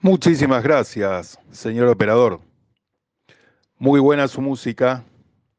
Muchísimas 0.00 0.62
gracias, 0.62 1.38
señor 1.50 1.88
operador. 1.88 2.40
Muy 3.76 4.00
buena 4.00 4.28
su 4.28 4.40
música, 4.40 5.04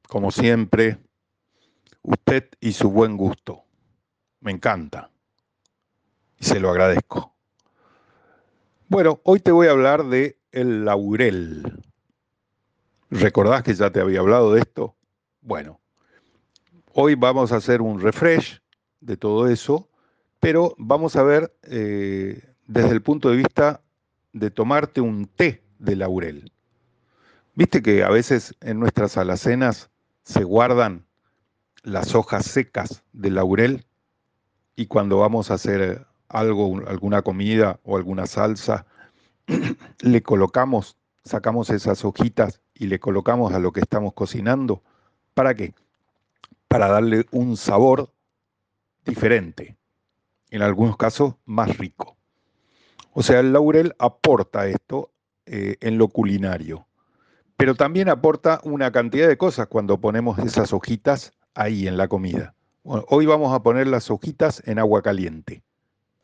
como 0.08 0.32
siempre. 0.32 0.98
Usted 2.02 2.50
y 2.60 2.72
su 2.72 2.90
buen 2.90 3.18
gusto. 3.18 3.66
Me 4.40 4.52
encanta. 4.52 5.12
Y 6.40 6.46
se 6.46 6.60
lo 6.60 6.72
agradezco. 6.72 7.37
Bueno, 8.90 9.20
hoy 9.24 9.42
te 9.42 9.52
voy 9.52 9.68
a 9.68 9.72
hablar 9.72 10.06
de 10.06 10.40
el 10.54 10.86
laurel. 10.86 11.84
¿Recordás 13.10 13.62
que 13.62 13.74
ya 13.74 13.90
te 13.92 14.00
había 14.00 14.22
hablado 14.22 14.54
de 14.54 14.62
esto? 14.62 14.96
Bueno, 15.42 15.82
hoy 16.94 17.16
vamos 17.16 17.52
a 17.52 17.58
hacer 17.58 17.82
un 17.82 18.00
refresh 18.00 18.62
de 19.02 19.18
todo 19.18 19.50
eso, 19.50 19.90
pero 20.40 20.74
vamos 20.78 21.18
a 21.18 21.24
ver 21.24 21.54
eh, 21.64 22.42
desde 22.66 22.92
el 22.92 23.02
punto 23.02 23.30
de 23.30 23.36
vista 23.36 23.82
de 24.32 24.52
tomarte 24.52 25.02
un 25.02 25.26
té 25.26 25.66
de 25.80 25.98
laurel. 25.98 26.54
Viste 27.56 27.82
que 27.82 28.06
a 28.06 28.10
veces 28.10 28.56
en 28.62 28.80
nuestras 28.80 29.18
alacenas 29.18 29.90
se 30.24 30.46
guardan 30.46 31.06
las 31.84 32.16
hojas 32.16 32.46
secas 32.46 33.04
de 33.12 33.32
laurel 33.32 33.86
y 34.78 34.86
cuando 34.86 35.18
vamos 35.18 35.52
a 35.52 35.56
hacer 35.56 36.08
algo, 36.30 36.82
alguna 36.88 37.22
comida 37.22 37.80
o 37.84 37.98
alguna 37.98 38.28
salsa, 38.28 38.86
le 40.02 40.22
colocamos, 40.22 40.98
sacamos 41.24 41.70
esas 41.70 42.04
hojitas 42.04 42.62
y 42.74 42.88
le 42.88 43.00
colocamos 43.00 43.54
a 43.54 43.60
lo 43.60 43.72
que 43.72 43.82
estamos 43.82 44.14
cocinando. 44.14 44.84
¿Para 45.34 45.56
qué? 45.56 45.74
Para 46.68 46.88
darle 46.88 47.26
un 47.32 47.58
sabor 47.58 48.12
diferente, 49.06 49.78
en 50.50 50.62
algunos 50.62 50.98
casos 50.98 51.36
más 51.46 51.78
rico. 51.78 52.18
O 53.14 53.24
sea, 53.24 53.40
el 53.40 53.54
laurel 53.54 53.96
aporta 53.98 54.68
esto 54.68 55.12
eh, 55.46 55.78
en 55.80 55.98
lo 55.98 56.10
culinario, 56.10 56.88
pero 57.56 57.74
también 57.74 58.10
aporta 58.10 58.60
una 58.64 58.92
cantidad 58.92 59.28
de 59.28 59.38
cosas 59.38 59.68
cuando 59.68 60.00
ponemos 60.00 60.38
esas 60.40 60.74
hojitas 60.74 61.34
ahí 61.56 61.88
en 61.88 61.98
la 61.98 62.08
comida. 62.08 62.54
hoy 62.84 63.26
vamos 63.26 63.54
a 63.54 63.64
poner 63.64 63.88
las 63.88 64.12
hojitas 64.12 64.62
en 64.66 64.78
agua 64.78 65.02
caliente. 65.02 65.64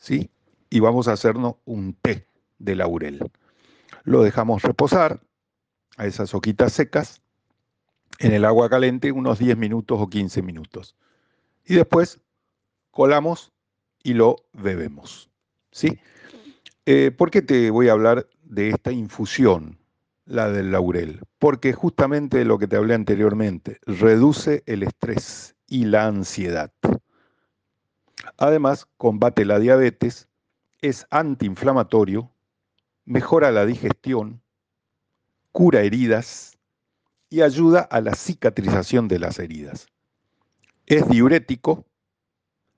¿Sí? 0.04 0.30
Y 0.70 0.82
vamos 0.82 1.08
a 1.08 1.14
hacernos 1.14 1.56
un 1.64 1.94
té 1.94 2.28
de 2.60 2.76
laurel. 2.76 3.32
Lo 4.04 4.22
dejamos 4.22 4.62
reposar 4.62 5.22
a 5.96 6.06
esas 6.06 6.34
hojitas 6.34 6.74
secas 6.74 7.22
en 8.20 8.34
el 8.34 8.44
agua 8.44 8.70
caliente 8.70 9.14
unos 9.14 9.40
10 9.40 9.56
minutos 9.56 9.98
o 10.02 10.10
15 10.10 10.42
minutos. 10.42 10.98
Y 11.66 11.76
después 11.76 12.20
colamos 12.92 13.54
y 14.04 14.14
lo 14.14 14.36
bebemos. 14.52 15.30
¿sí? 15.72 15.98
Eh, 16.86 17.12
¿Por 17.12 17.32
qué 17.32 17.42
te 17.42 17.72
voy 17.72 17.88
a 17.88 17.94
hablar 17.94 18.28
de 18.44 18.72
esta 18.72 18.92
infusión, 18.92 19.80
la 20.26 20.50
del 20.50 20.74
laurel? 20.74 21.22
Porque 21.40 21.72
justamente 21.72 22.44
lo 22.44 22.60
que 22.60 22.68
te 22.68 22.76
hablé 22.76 22.94
anteriormente, 22.94 23.80
reduce 23.86 24.64
el 24.66 24.84
estrés 24.84 25.56
y 25.66 25.86
la 25.86 26.08
ansiedad. 26.08 26.74
Además, 28.38 28.88
combate 28.98 29.46
la 29.46 29.60
diabetes, 29.60 30.28
es 30.82 31.08
antiinflamatorio, 31.10 32.32
mejora 33.06 33.52
la 33.52 33.66
digestión, 33.66 34.42
cura 35.52 35.82
heridas 35.82 36.58
y 37.30 37.42
ayuda 37.42 37.82
a 37.82 38.02
la 38.02 38.16
cicatrización 38.16 39.08
de 39.08 39.20
las 39.20 39.40
heridas. 39.40 39.88
Es 40.86 41.08
diurético, 41.08 41.86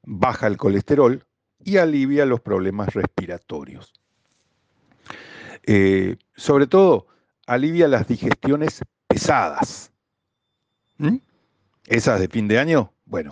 baja 0.04 0.48
el 0.48 0.58
colesterol 0.58 1.26
y 1.64 1.78
alivia 1.78 2.26
los 2.26 2.42
problemas 2.42 2.94
respiratorios. 2.94 3.94
Eh, 5.64 6.18
sobre 6.36 6.68
todo, 6.68 7.08
alivia 7.48 7.88
las 7.88 8.08
digestiones 8.08 8.82
pesadas. 9.08 9.92
¿Mm? 10.98 11.18
Esas 11.88 12.20
de 12.20 12.28
fin 12.28 12.48
de 12.48 12.60
año, 12.60 12.94
bueno, 13.06 13.32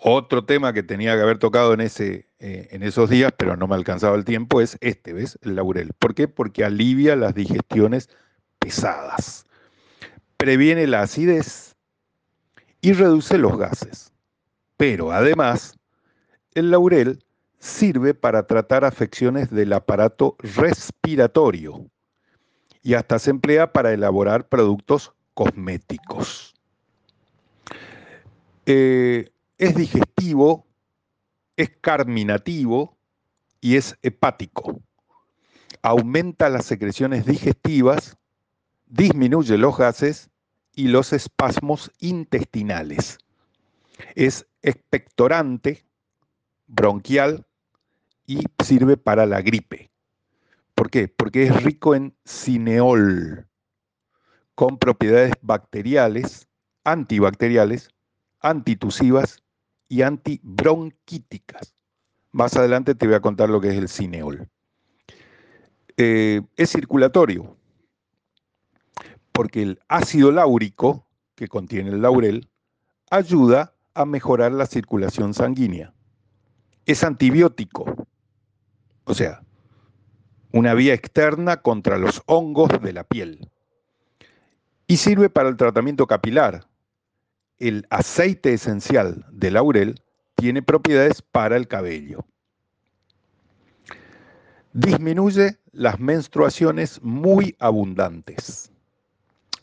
otro 0.00 0.44
tema 0.44 0.72
que 0.72 0.82
tenía 0.82 1.14
que 1.16 1.22
haber 1.22 1.38
tocado 1.38 1.74
en, 1.74 1.80
ese, 1.80 2.28
eh, 2.38 2.68
en 2.70 2.82
esos 2.82 3.10
días, 3.10 3.32
pero 3.36 3.56
no 3.56 3.66
me 3.66 3.74
alcanzaba 3.74 4.16
el 4.16 4.24
tiempo, 4.24 4.60
es 4.60 4.78
este, 4.80 5.12
¿ves? 5.12 5.38
El 5.42 5.56
laurel. 5.56 5.92
¿Por 5.98 6.14
qué? 6.14 6.28
Porque 6.28 6.64
alivia 6.64 7.16
las 7.16 7.34
digestiones 7.34 8.08
pesadas, 8.58 9.46
previene 10.36 10.86
la 10.86 11.02
acidez 11.02 11.74
y 12.80 12.92
reduce 12.92 13.38
los 13.38 13.58
gases. 13.58 14.12
Pero 14.76 15.12
además, 15.12 15.76
el 16.54 16.70
laurel 16.70 17.24
sirve 17.58 18.14
para 18.14 18.46
tratar 18.46 18.84
afecciones 18.84 19.50
del 19.50 19.72
aparato 19.72 20.36
respiratorio 20.38 21.86
y 22.82 22.94
hasta 22.94 23.18
se 23.18 23.30
emplea 23.30 23.72
para 23.72 23.92
elaborar 23.92 24.48
productos 24.48 25.12
cosméticos. 25.34 26.54
Eh, 28.66 29.30
es 29.60 29.74
digestivo, 29.74 30.66
es 31.54 31.70
carminativo 31.82 32.96
y 33.60 33.76
es 33.76 33.94
hepático. 34.00 34.80
Aumenta 35.82 36.48
las 36.48 36.64
secreciones 36.64 37.26
digestivas, 37.26 38.16
disminuye 38.86 39.58
los 39.58 39.76
gases 39.76 40.30
y 40.74 40.88
los 40.88 41.12
espasmos 41.12 41.92
intestinales. 41.98 43.18
Es 44.14 44.46
expectorante, 44.62 45.84
bronquial 46.66 47.46
y 48.26 48.40
sirve 48.64 48.96
para 48.96 49.26
la 49.26 49.42
gripe. 49.42 49.90
¿Por 50.74 50.90
qué? 50.90 51.06
Porque 51.08 51.42
es 51.42 51.62
rico 51.62 51.94
en 51.94 52.16
cineol, 52.24 53.46
con 54.54 54.78
propiedades 54.78 55.34
bacteriales, 55.42 56.48
antibacteriales, 56.82 57.90
antitusivas 58.40 59.42
y 59.90 60.02
antibronquíticas. 60.02 61.74
Más 62.30 62.56
adelante 62.56 62.94
te 62.94 63.06
voy 63.06 63.16
a 63.16 63.20
contar 63.20 63.50
lo 63.50 63.60
que 63.60 63.70
es 63.70 63.74
el 63.74 63.88
cineol. 63.88 64.48
Eh, 65.96 66.40
es 66.56 66.70
circulatorio, 66.70 67.56
porque 69.32 69.62
el 69.62 69.80
ácido 69.88 70.30
láurico 70.30 71.06
que 71.34 71.48
contiene 71.48 71.90
el 71.90 72.02
laurel 72.02 72.48
ayuda 73.10 73.74
a 73.94 74.04
mejorar 74.04 74.52
la 74.52 74.66
circulación 74.66 75.34
sanguínea. 75.34 75.92
Es 76.86 77.02
antibiótico, 77.02 78.06
o 79.04 79.14
sea, 79.14 79.42
una 80.52 80.72
vía 80.74 80.94
externa 80.94 81.62
contra 81.62 81.98
los 81.98 82.22
hongos 82.26 82.70
de 82.80 82.92
la 82.92 83.02
piel. 83.02 83.50
Y 84.86 84.98
sirve 84.98 85.30
para 85.30 85.48
el 85.48 85.56
tratamiento 85.56 86.06
capilar, 86.06 86.69
el 87.60 87.86
aceite 87.90 88.54
esencial 88.54 89.24
de 89.30 89.50
laurel 89.50 90.02
tiene 90.34 90.62
propiedades 90.62 91.22
para 91.22 91.56
el 91.56 91.68
cabello. 91.68 92.24
Disminuye 94.72 95.58
las 95.72 96.00
menstruaciones 96.00 97.02
muy 97.02 97.54
abundantes. 97.58 98.72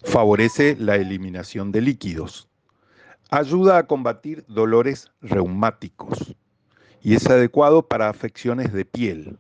Favorece 0.04 0.76
la 0.80 0.96
eliminación 0.96 1.72
de 1.72 1.82
líquidos. 1.82 2.48
Ayuda 3.30 3.80
a 3.80 3.88
combatir 3.88 4.46
dolores 4.48 5.12
reumáticos 5.22 6.36
y 7.02 7.16
es 7.16 7.26
adecuado 7.28 7.88
para 7.88 8.10
afecciones 8.10 8.72
de 8.72 8.86
piel. 8.86 9.40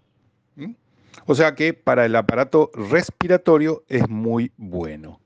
¿Mm? 0.55 0.71
O 1.25 1.35
sea 1.35 1.53
que 1.53 1.73
para 1.73 2.05
el 2.05 2.15
aparato 2.15 2.71
respiratorio 2.73 3.83
es 3.87 4.09
muy 4.09 4.51
bueno. 4.57 5.19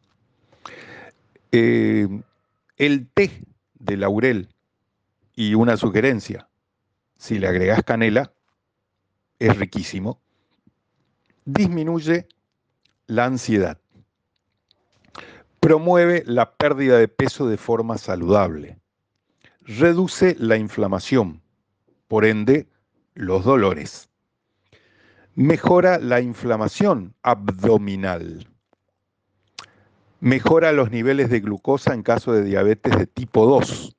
Eh, 1.51 2.07
el 2.81 3.07
té 3.09 3.45
de 3.75 3.95
laurel 3.95 4.49
y 5.35 5.53
una 5.53 5.77
sugerencia, 5.77 6.49
si 7.15 7.37
le 7.37 7.47
agregas 7.47 7.83
canela, 7.83 8.33
es 9.37 9.55
riquísimo, 9.55 10.19
disminuye 11.45 12.27
la 13.05 13.25
ansiedad, 13.25 13.79
promueve 15.59 16.23
la 16.25 16.55
pérdida 16.55 16.97
de 16.97 17.07
peso 17.07 17.47
de 17.47 17.57
forma 17.57 17.99
saludable, 17.99 18.79
reduce 19.59 20.35
la 20.39 20.57
inflamación, 20.57 21.39
por 22.07 22.25
ende, 22.25 22.67
los 23.13 23.45
dolores, 23.45 24.09
mejora 25.35 25.99
la 25.99 26.19
inflamación 26.19 27.13
abdominal, 27.21 28.50
Mejora 30.21 30.71
los 30.71 30.91
niveles 30.91 31.31
de 31.31 31.39
glucosa 31.39 31.95
en 31.95 32.03
caso 32.03 32.31
de 32.31 32.43
diabetes 32.43 32.95
de 32.95 33.07
tipo 33.07 33.47
2. 33.47 33.97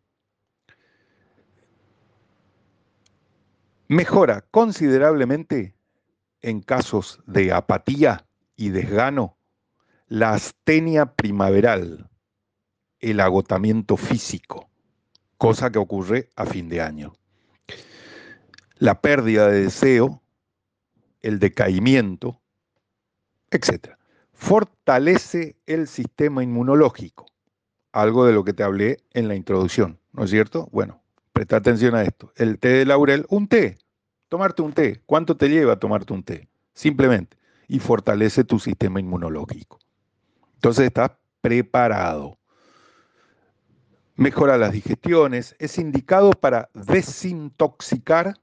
Mejora 3.88 4.42
considerablemente 4.52 5.74
en 6.40 6.60
casos 6.60 7.18
de 7.26 7.52
apatía 7.52 8.24
y 8.54 8.68
desgano 8.68 9.36
la 10.06 10.34
astenia 10.34 11.06
primaveral, 11.06 12.08
el 13.00 13.18
agotamiento 13.18 13.96
físico, 13.96 14.70
cosa 15.38 15.72
que 15.72 15.80
ocurre 15.80 16.30
a 16.36 16.46
fin 16.46 16.68
de 16.68 16.82
año. 16.82 17.14
La 18.76 19.00
pérdida 19.00 19.48
de 19.48 19.62
deseo, 19.62 20.22
el 21.20 21.40
decaimiento, 21.40 22.40
etc 23.50 23.96
fortalece 24.42 25.54
el 25.66 25.86
sistema 25.86 26.42
inmunológico, 26.42 27.26
algo 27.92 28.26
de 28.26 28.32
lo 28.32 28.42
que 28.42 28.52
te 28.52 28.64
hablé 28.64 28.98
en 29.12 29.28
la 29.28 29.36
introducción, 29.36 30.00
¿no 30.12 30.24
es 30.24 30.30
cierto? 30.30 30.68
Bueno, 30.72 31.00
presta 31.32 31.56
atención 31.56 31.94
a 31.94 32.02
esto. 32.02 32.32
El 32.34 32.58
té 32.58 32.70
de 32.70 32.84
laurel, 32.84 33.24
un 33.28 33.46
té, 33.46 33.78
tomarte 34.28 34.62
un 34.62 34.72
té. 34.72 35.00
¿Cuánto 35.06 35.36
te 35.36 35.48
lleva 35.48 35.78
tomarte 35.78 36.12
un 36.12 36.24
té? 36.24 36.48
Simplemente. 36.74 37.36
Y 37.68 37.78
fortalece 37.78 38.42
tu 38.42 38.58
sistema 38.58 38.98
inmunológico. 38.98 39.78
Entonces 40.54 40.86
estás 40.86 41.12
preparado. 41.40 42.36
Mejora 44.16 44.58
las 44.58 44.72
digestiones, 44.72 45.54
es 45.60 45.78
indicado 45.78 46.32
para 46.32 46.68
desintoxicar 46.74 48.34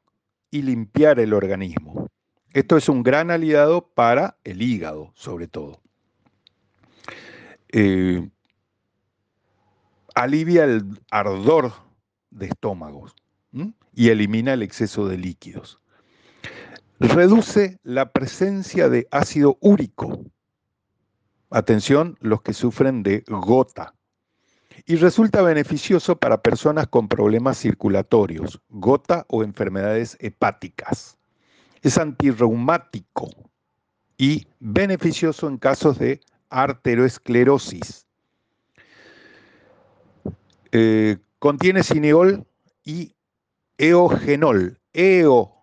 y 0.49 0.61
limpiar 0.61 1.19
el 1.19 1.33
organismo. 1.33 2.07
Esto 2.53 2.77
es 2.77 2.87
un 2.87 3.03
gran 3.03 3.31
aliado 3.31 3.89
para 3.93 4.37
el 4.45 4.61
hígado, 4.61 5.11
sobre 5.13 5.47
todo. 5.47 5.81
Eh, 7.71 8.29
alivia 10.15 10.63
el 10.63 10.83
ardor 11.11 11.73
de 12.31 12.47
estómagos 12.47 13.15
y 13.93 14.09
elimina 14.09 14.53
el 14.53 14.63
exceso 14.63 15.07
de 15.07 15.17
líquidos. 15.17 15.79
Reduce 16.99 17.79
la 17.83 18.11
presencia 18.11 18.89
de 18.89 19.07
ácido 19.11 19.57
úrico. 19.61 20.25
Atención, 21.49 22.17
los 22.19 22.41
que 22.41 22.53
sufren 22.53 23.03
de 23.03 23.23
gota. 23.27 23.95
Y 24.85 24.95
resulta 24.95 25.41
beneficioso 25.41 26.17
para 26.17 26.41
personas 26.41 26.87
con 26.87 27.07
problemas 27.07 27.57
circulatorios, 27.57 28.61
gota 28.69 29.25
o 29.29 29.43
enfermedades 29.43 30.17
hepáticas. 30.19 31.17
Es 31.81 31.97
antirreumático 31.97 33.29
y 34.17 34.47
beneficioso 34.59 35.47
en 35.47 35.57
casos 35.57 35.99
de 35.99 36.19
arteriosclerosis. 36.49 38.05
Eh, 40.71 41.17
contiene 41.39 41.83
cineol 41.83 42.45
y 42.83 43.13
eogenol. 43.77 44.79
Eo, 44.93 45.55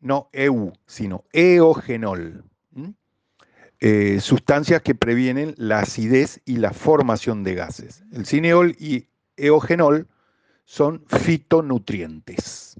no 0.00 0.28
eu, 0.32 0.72
sino 0.86 1.24
eogenol. 1.32 2.44
Eh, 3.84 4.20
sustancias 4.20 4.80
que 4.82 4.94
previenen 4.94 5.54
la 5.56 5.80
acidez 5.80 6.40
y 6.44 6.58
la 6.58 6.72
formación 6.72 7.42
de 7.42 7.56
gases. 7.56 8.04
El 8.12 8.26
cineol 8.26 8.76
y 8.78 9.08
eogenol 9.36 10.06
son 10.64 11.04
fitonutrientes. 11.08 12.78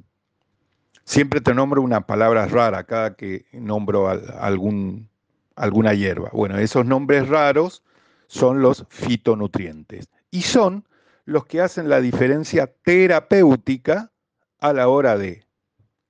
Siempre 1.02 1.40
te 1.40 1.54
nombro 1.54 1.82
una 1.82 2.06
palabra 2.06 2.46
rara 2.46 2.84
cada 2.84 3.16
que 3.16 3.46
nombro 3.52 4.08
algún 4.08 5.08
alguna 5.56 5.94
hierba. 5.94 6.30
Bueno, 6.32 6.58
esos 6.58 6.86
nombres 6.86 7.28
raros 7.28 7.82
son 8.26 8.62
los 8.62 8.86
fitonutrientes 8.88 10.08
y 10.30 10.42
son 10.42 10.86
los 11.24 11.46
que 11.46 11.60
hacen 11.60 11.88
la 11.88 12.00
diferencia 12.00 12.66
terapéutica 12.82 14.10
a 14.58 14.72
la 14.72 14.88
hora 14.88 15.16
de 15.18 15.46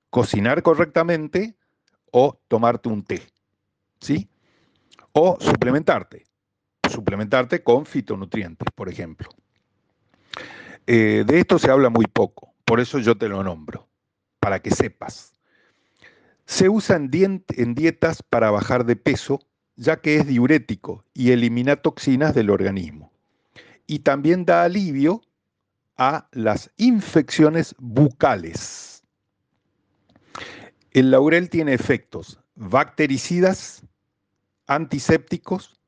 cocinar 0.09 0.61
correctamente 0.63 1.55
o 2.11 2.39
tomarte 2.47 2.89
un 2.89 3.03
té, 3.03 3.21
¿sí? 3.99 4.29
O 5.11 5.37
suplementarte, 5.39 6.25
suplementarte 6.89 7.63
con 7.63 7.85
fitonutrientes, 7.85 8.67
por 8.75 8.89
ejemplo. 8.89 9.29
Eh, 10.85 11.23
de 11.25 11.39
esto 11.39 11.57
se 11.57 11.71
habla 11.71 11.89
muy 11.89 12.05
poco, 12.05 12.53
por 12.65 12.79
eso 12.79 12.99
yo 12.99 13.17
te 13.17 13.27
lo 13.27 13.43
nombro, 13.43 13.87
para 14.39 14.59
que 14.59 14.71
sepas. 14.71 15.32
Se 16.53 16.69
usa 16.69 16.97
en, 16.97 17.73
dietas 17.73 18.21
para 18.21 18.51
bajar 18.51 18.85
de 18.85 18.95
peso 18.95 19.39
ya 19.75 19.99
que 19.99 20.17
es 20.17 20.27
diurético 20.27 21.03
y 21.11 21.31
elimina 21.31 21.77
toxinas 21.77 22.35
del 22.35 22.51
organismo. 22.51 23.11
Y 23.87 23.99
también 23.99 24.45
da 24.45 24.61
alivio 24.61 25.23
a 25.97 26.27
las 26.31 26.69
infecciones 26.77 27.73
bucales. 27.79 29.03
El 30.91 31.09
laurel 31.09 31.49
tiene 31.49 31.73
efectos 31.73 32.39
bactericidas, 32.53 33.81
antisépticos, 34.67 35.81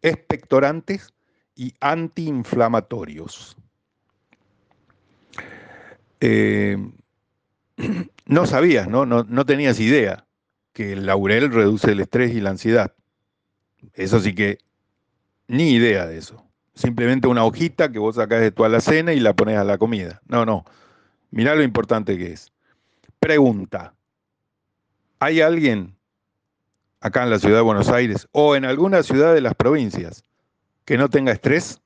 expectorantes 0.00 1.12
y 1.54 1.74
antiinflamatorios. 1.80 3.58
Eh, 6.20 6.78
no 8.26 8.46
sabías, 8.46 8.88
¿no? 8.88 9.06
¿no? 9.06 9.24
No 9.24 9.46
tenías 9.46 9.80
idea 9.80 10.24
que 10.72 10.92
el 10.92 11.06
laurel 11.06 11.52
reduce 11.52 11.92
el 11.92 12.00
estrés 12.00 12.32
y 12.34 12.40
la 12.40 12.50
ansiedad. 12.50 12.94
Eso 13.94 14.20
sí 14.20 14.34
que 14.34 14.58
ni 15.46 15.72
idea 15.72 16.06
de 16.06 16.18
eso. 16.18 16.44
Simplemente 16.74 17.26
una 17.26 17.44
hojita 17.44 17.90
que 17.90 17.98
vos 17.98 18.16
sacás 18.16 18.40
de 18.40 18.52
tu 18.52 18.64
alacena 18.64 19.12
y 19.12 19.20
la 19.20 19.34
pones 19.34 19.58
a 19.58 19.64
la 19.64 19.78
comida. 19.78 20.20
No, 20.26 20.44
no. 20.44 20.64
Mirá 21.30 21.54
lo 21.54 21.62
importante 21.62 22.16
que 22.16 22.32
es. 22.32 22.52
Pregunta. 23.18 23.94
¿Hay 25.18 25.40
alguien 25.40 25.96
acá 27.00 27.24
en 27.24 27.30
la 27.30 27.38
ciudad 27.38 27.56
de 27.56 27.62
Buenos 27.62 27.88
Aires 27.88 28.28
o 28.30 28.54
en 28.54 28.64
alguna 28.64 29.02
ciudad 29.02 29.34
de 29.34 29.40
las 29.40 29.54
provincias 29.54 30.22
que 30.84 30.96
no 30.96 31.08
tenga 31.08 31.32
estrés? 31.32 31.80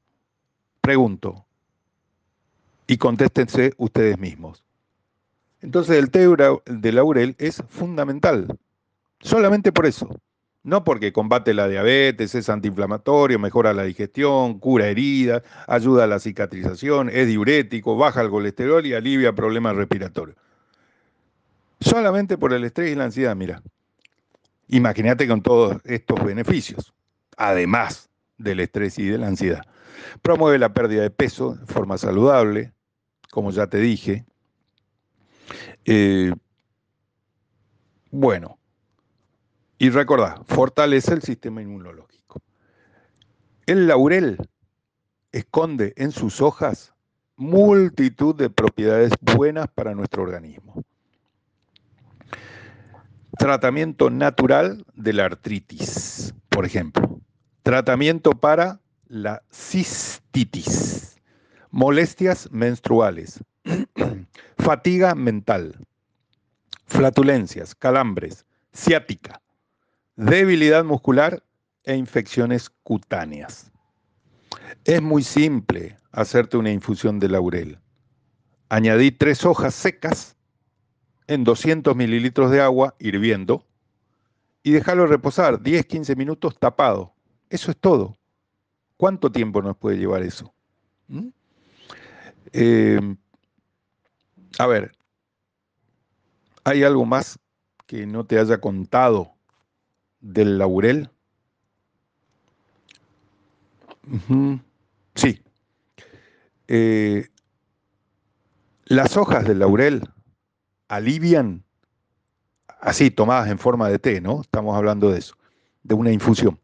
Pregunto. 0.83 1.47
Y 2.87 2.99
contéstense 2.99 3.73
ustedes 3.79 4.19
mismos. 4.19 4.63
Entonces 5.63 5.97
el 5.97 6.11
té 6.11 6.27
de 6.67 6.93
laurel 6.93 7.37
es 7.39 7.63
fundamental. 7.69 8.59
Solamente 9.21 9.73
por 9.73 9.87
eso. 9.87 10.09
No 10.65 10.85
porque 10.85 11.13
combate 11.13 11.55
la 11.55 11.67
diabetes, 11.67 12.35
es 12.35 12.49
antiinflamatorio, 12.49 13.39
mejora 13.39 13.73
la 13.73 13.83
digestión, 13.83 14.61
cura 14.61 14.87
heridas, 14.89 15.43
ayuda 15.67 16.05
a 16.05 16.07
la 16.07 16.21
cicatrización, 16.21 17.09
es 17.09 17.27
diurético, 17.27 17.97
baja 17.97 18.21
el 18.21 18.31
colesterol 18.31 18.85
y 18.87 18.95
alivia 18.95 19.33
problemas 19.33 19.75
respiratorios. 19.75 20.37
Solamente 21.81 22.39
por 22.39 22.53
el 22.53 22.63
estrés 22.63 22.93
y 22.93 22.95
la 22.95 23.05
ansiedad, 23.05 23.35
mira. 23.35 23.61
Imagínate 24.69 25.27
con 25.27 25.43
todos 25.43 25.79
estos 25.85 26.25
beneficios, 26.25 26.93
además 27.37 28.09
del 28.39 28.61
estrés 28.61 28.99
y 29.01 29.07
de 29.07 29.19
la 29.19 29.27
ansiedad. 29.27 29.63
Promueve 30.23 30.59
la 30.59 30.73
pérdida 30.73 31.03
de 31.03 31.11
peso 31.11 31.57
de 31.57 31.67
forma 31.67 31.99
saludable, 31.99 32.73
como 33.31 33.51
ya 33.51 33.67
te 33.67 33.79
dije. 33.79 34.25
Eh, 35.85 36.33
bueno, 38.11 38.59
y 39.79 39.91
recordá, 39.91 40.43
fortalece 40.47 41.15
el 41.15 41.23
sistema 41.23 41.63
inmunológico. 41.63 42.41
El 43.67 43.89
laurel 43.89 44.39
esconde 45.33 45.95
en 45.97 46.13
sus 46.13 46.41
hojas 46.41 46.95
multitud 47.37 48.35
de 48.35 48.51
propiedades 48.51 49.13
buenas 49.21 49.69
para 49.69 49.95
nuestro 49.95 50.23
organismo. 50.23 50.85
Tratamiento 53.39 54.11
natural 54.11 54.85
de 54.95 55.13
la 55.15 55.25
artritis, 55.25 56.35
por 56.49 56.67
ejemplo. 56.67 57.21
Tratamiento 57.63 58.33
para 58.33 58.81
la 59.09 59.43
cistitis. 59.51 61.17
Molestias 61.71 62.51
menstruales. 62.53 63.43
Fatiga 64.59 65.15
mental. 65.15 65.77
Flatulencias, 66.87 67.75
calambres, 67.75 68.45
ciática 68.73 69.43
debilidad 70.17 70.85
muscular 70.85 71.43
e 71.85 71.97
infecciones 71.97 72.71
cutáneas. 72.83 73.71
Es 74.85 75.01
muy 75.01 75.23
simple 75.23 75.97
hacerte 76.11 76.57
una 76.57 76.71
infusión 76.71 77.19
de 77.19 77.29
laurel. 77.29 77.79
Añadí 78.69 79.11
tres 79.11 79.45
hojas 79.45 79.75
secas 79.75 80.37
en 81.27 81.45
200 81.45 81.95
mililitros 81.97 82.51
de 82.51 82.61
agua 82.61 82.95
hirviendo 82.99 83.67
y 84.63 84.73
dejarlo 84.73 85.07
reposar 85.07 85.61
10-15 85.61 86.17
minutos 86.17 86.59
tapado. 86.59 87.15
Eso 87.51 87.71
es 87.71 87.77
todo. 87.77 88.17
¿Cuánto 88.97 89.33
tiempo 89.33 89.63
nos 89.63 89.77
puede 89.77 89.99
llevar 89.99 90.23
eso? 90.23 90.55
¿Mm? 91.09 91.29
Eh, 92.53 93.17
a 94.59 94.67
ver, 94.67 94.93
¿hay 96.65 96.85
algo 96.85 97.05
más 97.05 97.39
que 97.87 98.07
no 98.07 98.25
te 98.25 98.39
haya 98.39 98.61
contado 98.61 99.33
del 100.21 100.59
laurel? 100.59 101.11
Sí. 105.15 105.43
Eh, 106.69 107.29
las 108.85 109.17
hojas 109.17 109.45
del 109.47 109.61
laurel 109.61 110.09
alivian, 110.89 111.65
así 112.81 113.11
tomadas 113.11 113.49
en 113.49 113.59
forma 113.59 113.89
de 113.89 113.99
té, 113.99 114.21
¿no? 114.21 114.41
Estamos 114.41 114.77
hablando 114.77 115.11
de 115.11 115.19
eso, 115.19 115.35
de 115.83 115.95
una 115.95 116.13
infusión. 116.13 116.59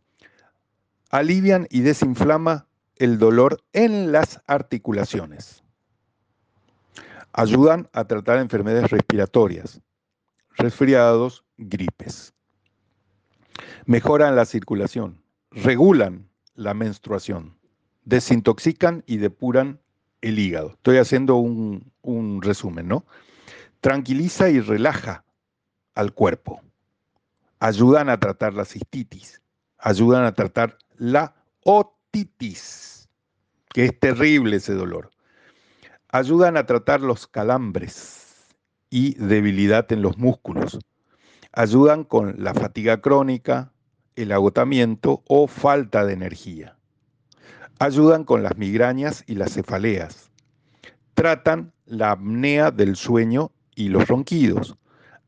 Alivian 1.10 1.66
y 1.70 1.80
desinflama 1.80 2.66
el 2.96 3.18
dolor 3.18 3.62
en 3.72 4.12
las 4.12 4.40
articulaciones. 4.46 5.62
Ayudan 7.38 7.88
a 7.92 8.04
tratar 8.04 8.38
enfermedades 8.38 8.90
respiratorias, 8.90 9.80
resfriados, 10.56 11.44
gripes 11.56 12.34
mejoran 13.86 14.36
la 14.36 14.44
circulación, 14.44 15.22
regulan 15.50 16.28
la 16.54 16.74
menstruación, 16.74 17.56
desintoxican 18.04 19.02
y 19.06 19.18
depuran 19.18 19.80
el 20.20 20.38
hígado. 20.38 20.70
Estoy 20.72 20.98
haciendo 20.98 21.36
un, 21.36 22.40
resumen, 22.42 22.88
¿no? 22.88 23.04
Tranquiliza 23.80 24.50
y 24.50 24.60
relaja 24.60 25.24
al 25.94 26.12
cuerpo. 26.12 26.60
Ayudan 27.60 28.08
a 28.08 28.18
tratar 28.18 28.54
la 28.54 28.64
cistitis, 28.64 29.40
ayudan 29.78 30.24
a 30.24 30.32
tratar 30.32 30.78
la 30.96 31.34
otitis, 31.64 33.08
que 33.70 33.86
es 33.86 33.98
terrible 33.98 34.56
ese 34.56 34.74
dolor. 34.74 35.10
Ayudan 36.10 36.56
a 36.56 36.64
tratar 36.64 37.02
los 37.02 37.26
calambres 37.26 38.46
y 38.88 39.12
debilidad 39.16 39.92
en 39.92 40.00
los 40.00 40.16
músculos. 40.16 40.78
Ayudan 41.52 42.04
con 42.04 42.42
la 42.42 42.54
fatiga 42.54 43.02
crónica, 43.02 43.74
el 44.16 44.32
agotamiento 44.32 45.22
o 45.28 45.46
falta 45.46 46.06
de 46.06 46.14
energía. 46.14 46.78
Ayudan 47.78 48.24
con 48.24 48.42
las 48.42 48.56
migrañas 48.56 49.22
y 49.26 49.34
las 49.34 49.52
cefaleas. 49.52 50.30
Tratan 51.12 51.74
la 51.84 52.12
apnea 52.12 52.70
del 52.70 52.96
sueño 52.96 53.52
y 53.74 53.90
los 53.90 54.08
ronquidos. 54.08 54.76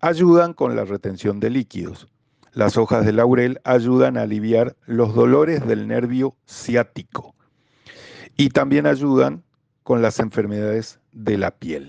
Ayudan 0.01 0.55
con 0.55 0.77
la 0.77 0.87
retención 0.87 1.41
de 1.41 1.51
líquidos. 1.51 2.09
Las 2.53 2.79
hojas 2.79 3.05
de 3.05 3.13
laurel 3.13 3.61
ayudan 3.65 4.17
a 4.17 4.23
aliviar 4.23 4.77
los 4.87 5.15
dolores 5.15 5.67
del 5.67 5.87
nervio 5.87 6.37
ciático. 6.47 7.35
Y 8.39 8.49
también 8.49 8.87
ayudan 8.87 9.45
con 9.83 10.03
las 10.03 10.19
enfermedades 10.21 11.01
de 11.13 11.39
la 11.39 11.51
piel. 11.51 11.89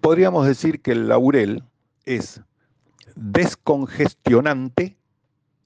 Podríamos 0.00 0.46
decir 0.46 0.80
que 0.80 0.92
el 0.92 1.08
laurel 1.08 1.62
es 2.04 2.40
descongestionante 3.14 4.96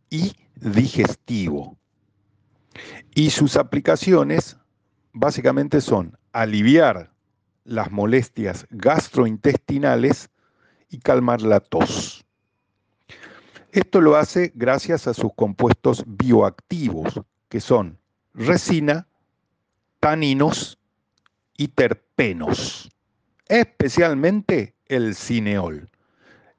y 0.08 0.32
digestivo. 0.56 1.76
Y 3.14 3.30
sus 3.30 3.56
aplicaciones 3.56 4.56
básicamente 5.12 5.80
son 5.80 6.16
aliviar 6.32 7.12
las 7.64 7.90
molestias 7.90 8.66
gastrointestinales 8.70 10.30
y 10.88 10.98
calmar 10.98 11.42
la 11.42 11.60
tos. 11.60 12.24
Esto 13.72 14.00
lo 14.00 14.16
hace 14.16 14.52
gracias 14.54 15.06
a 15.06 15.14
sus 15.14 15.32
compuestos 15.34 16.02
bioactivos, 16.06 17.20
que 17.48 17.60
son 17.60 17.98
resina, 18.34 19.06
taninos 20.00 20.76
y 21.58 21.68
terpenos, 21.68 22.90
especialmente 23.48 24.74
el 24.86 25.14
cineol. 25.14 25.90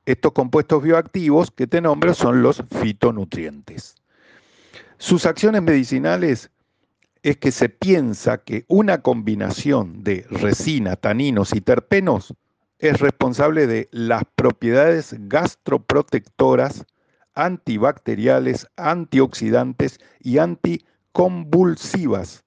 Estos 0.06 0.32
compuestos 0.34 0.84
bioactivos 0.84 1.50
que 1.50 1.66
te 1.66 1.82
nombro 1.82 2.14
son 2.14 2.44
los 2.44 2.64
fitonutrientes. 2.82 3.96
Sus 5.00 5.26
acciones 5.26 5.64
medicinales 5.64 6.52
es 7.24 7.38
que 7.38 7.52
se 7.52 7.70
piensa 7.70 8.38
que 8.38 8.66
una 8.68 9.02
combinación 9.02 10.04
de 10.04 10.28
resina, 10.30 10.96
taninos 10.96 11.56
y 11.56 11.62
terpenos 11.62 12.36
es 12.78 13.00
responsable 13.00 13.66
de 13.66 13.90
las 13.92 14.22
propiedades 14.36 15.16
gastroprotectoras, 15.18 16.86
antibacteriales, 17.34 18.68
antioxidantes 18.76 20.00
y 20.20 20.38
anticonvulsivas 20.38 22.44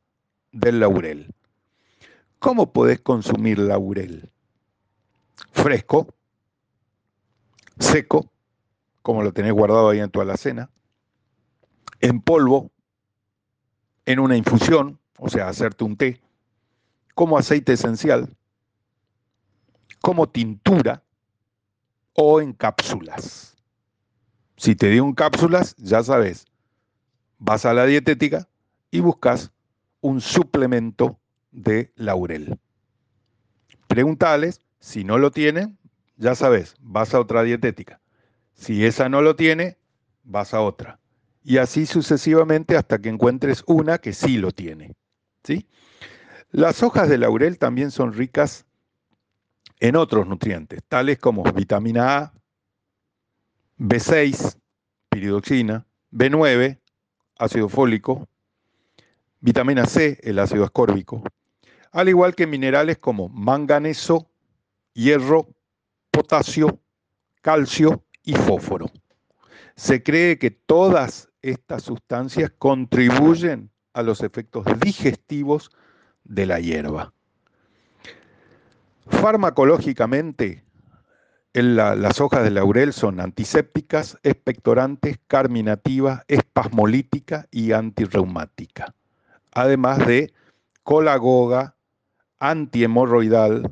del 0.55 0.81
laurel. 0.81 1.35
¿Cómo 2.39 2.73
podés 2.73 3.01
consumir 3.01 3.59
laurel? 3.59 4.31
Fresco, 5.53 6.15
seco, 7.79 8.31
como 9.03 9.23
lo 9.23 9.33
tenés 9.33 9.53
guardado 9.53 9.89
ahí 9.89 10.01
en 10.01 10.11
tu 10.11 10.21
alacena, 10.21 10.71
en 12.01 12.21
polvo, 12.21 12.71
en 14.07 14.21
una 14.21 14.37
infusión, 14.37 14.99
o 15.19 15.29
sea, 15.29 15.49
hacerte 15.49 15.85
un 15.85 15.97
té, 15.97 16.21
como 17.15 17.37
aceite 17.37 17.73
esencial, 17.73 18.37
como 20.01 20.29
tintura 20.29 21.03
o 22.13 22.41
en 22.41 22.53
cápsulas. 22.53 23.57
Si 24.57 24.77
te 24.77 24.89
dio 24.91 25.05
en 25.05 25.15
cápsulas, 25.15 25.75
ya 25.77 26.03
sabes, 26.03 26.47
vas 27.39 27.65
a 27.65 27.75
la 27.75 27.87
dietética 27.87 28.49
y 28.91 29.01
buscas 29.01 29.54
un 30.05 30.21
suplemento 30.21 31.19
de 31.51 31.91
laurel. 31.97 32.59
Preguntales, 33.89 34.61
si 34.79 35.03
no 35.03 35.17
lo 35.17 35.31
tienen, 35.31 35.79
ya 36.19 36.35
sabes, 36.35 36.77
vas 36.79 37.15
a 37.15 37.21
otra 37.21 37.43
dietética. 37.43 38.03
Si 38.53 38.85
esa 38.85 39.09
no 39.09 39.23
lo 39.23 39.35
tiene, 39.35 39.79
vas 40.23 40.53
a 40.53 40.61
otra. 40.61 41.01
Y 41.43 41.57
así 41.57 41.87
sucesivamente 41.87 42.77
hasta 42.77 42.99
que 42.99 43.09
encuentres 43.09 43.65
una 43.67 43.97
que 43.97 44.13
sí 44.13 44.37
lo 44.37 44.53
tiene. 44.53 44.95
¿sí? 45.43 45.67
Las 46.51 46.83
hojas 46.83 47.09
de 47.09 47.17
laurel 47.17 47.57
también 47.57 47.91
son 47.91 48.13
ricas 48.13 48.67
en 49.81 49.97
otros 49.97 50.27
nutrientes, 50.27 50.83
tales 50.87 51.19
como 51.19 51.45
vitamina 51.45 52.19
A, 52.19 52.35
B6, 53.79 54.59
piridoxina, 55.09 55.87
B9, 56.13 56.79
ácido 57.39 57.71
fólico, 57.71 58.29
vitamina 59.45 59.85
C, 59.85 60.19
el 60.23 60.39
ácido 60.39 60.65
ascórbico, 60.65 61.23
al 61.93 62.09
igual 62.09 62.35
que 62.35 62.47
minerales 62.47 62.97
como 62.97 63.29
manganeso, 63.29 64.31
hierro, 64.95 65.49
potasio, 66.11 66.81
calcio 67.43 68.07
y 68.23 68.33
fósforo. 68.33 68.91
Se 69.77 70.03
cree 70.03 70.39
que 70.39 70.51
todas 70.51 71.29
estas 71.43 71.83
sustancias 71.83 72.53
contribuyen 72.57 73.71
a 73.93 74.03
los 74.03 74.23
efectos 74.23 74.65
digestivos 74.81 75.71
de 76.25 76.47
la 76.47 76.59
hierba. 76.61 77.13
Farmacológicamente, 79.09 80.65
las 81.53 82.19
hojas 82.23 82.45
de 82.45 82.51
laurel 82.51 82.95
son 82.95 83.21
antisépticas, 83.21 84.17
expectorantes, 84.23 85.19
carminativas, 85.27 86.23
espasmolítica 86.29 87.47
y 87.51 87.73
antirreumática, 87.73 88.95
además 89.55 90.07
de 90.07 90.33
colagoga, 90.83 91.77
antihemorroidal, 92.39 93.67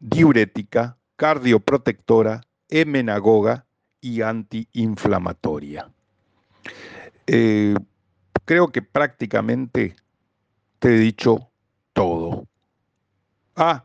diurética, 0.00 0.96
cardioprotectora, 1.16 2.42
emenagoga 2.68 3.66
y 4.00 4.22
antiinflamatoria. 4.22 5.88
Eh, 7.26 7.74
creo 8.44 8.68
que 8.68 8.82
prácticamente 8.82 9.94
te 10.78 10.88
he 10.88 10.98
dicho 10.98 11.50
todo. 11.92 12.46
Ah, 13.54 13.84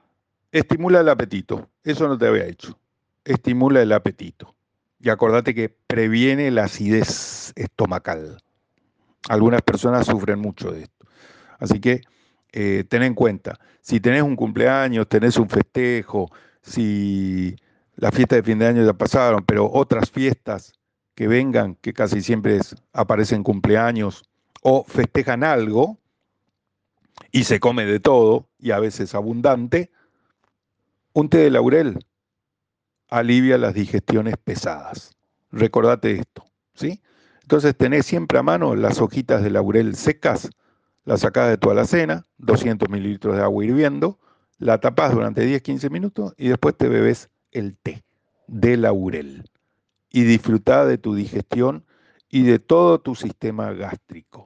estimula 0.51 1.01
el 1.01 1.09
apetito. 1.09 1.69
Eso 1.83 2.07
no 2.07 2.17
te 2.17 2.27
había 2.27 2.45
hecho. 2.45 2.79
Estimula 3.23 3.81
el 3.81 3.91
apetito. 3.91 4.55
Y 4.99 5.09
acordate 5.09 5.53
que 5.53 5.69
previene 5.69 6.49
la 6.49 6.63
acidez 6.63 7.53
estomacal. 7.55 8.41
Algunas 9.29 9.61
personas 9.61 10.05
sufren 10.05 10.39
mucho 10.39 10.71
de 10.71 10.83
esto. 10.83 11.05
Así 11.59 11.79
que 11.79 12.01
eh, 12.51 12.83
ten 12.87 13.03
en 13.03 13.13
cuenta, 13.13 13.59
si 13.81 13.99
tenés 13.99 14.23
un 14.23 14.35
cumpleaños, 14.35 15.07
tenés 15.07 15.37
un 15.37 15.49
festejo, 15.49 16.31
si 16.61 17.55
las 17.95 18.13
fiestas 18.13 18.37
de 18.37 18.43
fin 18.43 18.59
de 18.59 18.67
año 18.67 18.85
ya 18.85 18.93
pasaron, 18.93 19.43
pero 19.45 19.69
otras 19.71 20.11
fiestas 20.11 20.73
que 21.15 21.27
vengan, 21.27 21.75
que 21.75 21.93
casi 21.93 22.21
siempre 22.21 22.59
aparecen 22.93 23.43
cumpleaños 23.43 24.23
o 24.61 24.83
festejan 24.83 25.43
algo 25.43 25.97
y 27.31 27.45
se 27.45 27.59
come 27.59 27.85
de 27.85 27.99
todo 27.99 28.49
y 28.59 28.71
a 28.71 28.79
veces 28.79 29.15
abundante, 29.15 29.91
un 31.13 31.29
té 31.29 31.39
de 31.39 31.49
laurel 31.49 31.97
alivia 33.09 33.57
las 33.57 33.73
digestiones 33.73 34.35
pesadas. 34.37 35.17
Recordate 35.51 36.19
esto, 36.19 36.45
¿sí? 36.75 37.01
Entonces 37.47 37.77
tenés 37.77 38.05
siempre 38.05 38.37
a 38.37 38.43
mano 38.43 38.75
las 38.75 38.99
hojitas 38.99 39.41
de 39.41 39.49
laurel 39.49 39.95
secas, 39.95 40.49
las 41.05 41.21
sacás 41.21 41.47
de 41.47 41.57
tu 41.57 41.71
alacena, 41.71 42.27
200 42.39 42.89
mililitros 42.89 43.37
de 43.37 43.41
agua 43.41 43.63
hirviendo, 43.63 44.19
la 44.57 44.81
tapás 44.81 45.13
durante 45.13 45.47
10-15 45.47 45.89
minutos 45.89 46.33
y 46.35 46.49
después 46.49 46.75
te 46.75 46.89
bebes 46.89 47.29
el 47.53 47.77
té 47.77 48.03
de 48.47 48.75
laurel 48.75 49.49
y 50.09 50.23
disfrutá 50.23 50.85
de 50.85 50.97
tu 50.97 51.15
digestión 51.15 51.85
y 52.29 52.43
de 52.43 52.59
todo 52.59 52.99
tu 52.99 53.15
sistema 53.15 53.71
gástrico. 53.71 54.43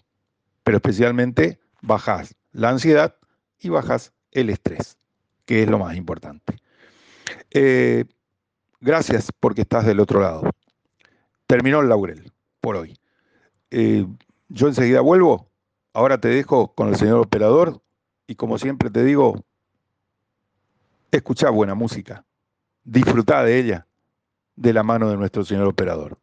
Pero 0.63 0.77
especialmente 0.77 1.59
bajás 1.81 2.35
la 2.51 2.69
ansiedad 2.69 3.15
y 3.59 3.69
bajas 3.69 4.13
el 4.29 4.51
estrés, 4.51 4.99
que 5.45 5.63
es 5.63 5.69
lo 5.71 5.79
más 5.79 5.95
importante. 5.97 6.59
Eh, 7.49 8.05
gracias 8.79 9.31
porque 9.39 9.61
estás 9.61 9.87
del 9.87 9.99
otro 9.99 10.21
lado. 10.21 10.43
Terminó 11.47 11.79
el 11.79 11.89
laurel 11.89 12.31
por 12.61 12.75
hoy. 12.75 12.97
Eh, 13.71 14.05
yo 14.49 14.67
enseguida 14.67 15.01
vuelvo. 15.01 15.49
Ahora 15.93 16.19
te 16.19 16.29
dejo 16.29 16.73
con 16.73 16.87
el 16.87 16.95
señor 16.95 17.19
operador 17.19 17.81
y 18.27 18.35
como 18.35 18.57
siempre 18.57 18.89
te 18.89 19.03
digo, 19.03 19.43
escucha 21.11 21.49
buena 21.49 21.75
música, 21.75 22.23
disfruta 22.85 23.43
de 23.43 23.59
ella 23.59 23.87
de 24.55 24.71
la 24.71 24.83
mano 24.83 25.09
de 25.09 25.17
nuestro 25.17 25.43
señor 25.43 25.67
operador. 25.67 26.17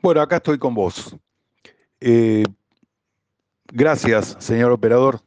Bueno, 0.00 0.22
acá 0.22 0.36
estoy 0.36 0.58
con 0.58 0.74
vos. 0.74 1.14
Eh, 2.00 2.44
gracias, 3.72 4.36
señor 4.38 4.72
operador. 4.72 5.20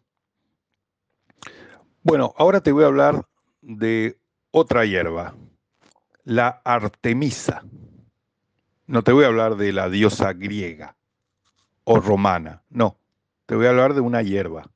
Bueno, 2.01 2.34
ahora 2.38 2.62
te 2.62 2.71
voy 2.71 2.84
a 2.84 2.88
hablar 2.88 3.27
de 3.62 4.19
otra 4.51 4.86
hierba, 4.86 5.36
la 6.23 6.62
artemisa. 6.63 7.63
No 8.88 9.03
te 9.03 9.13
voy 9.13 9.23
a 9.23 9.27
hablar 9.27 9.56
de 9.56 9.71
la 9.71 9.89
diosa 9.89 10.34
griega 10.34 10.95
o 11.84 11.99
romana, 11.99 12.63
no. 12.69 12.97
Te 13.45 13.56
voy 13.56 13.65
a 13.65 13.69
hablar 13.69 13.93
de 13.93 14.01
una 14.01 14.21
hierba 14.21 14.69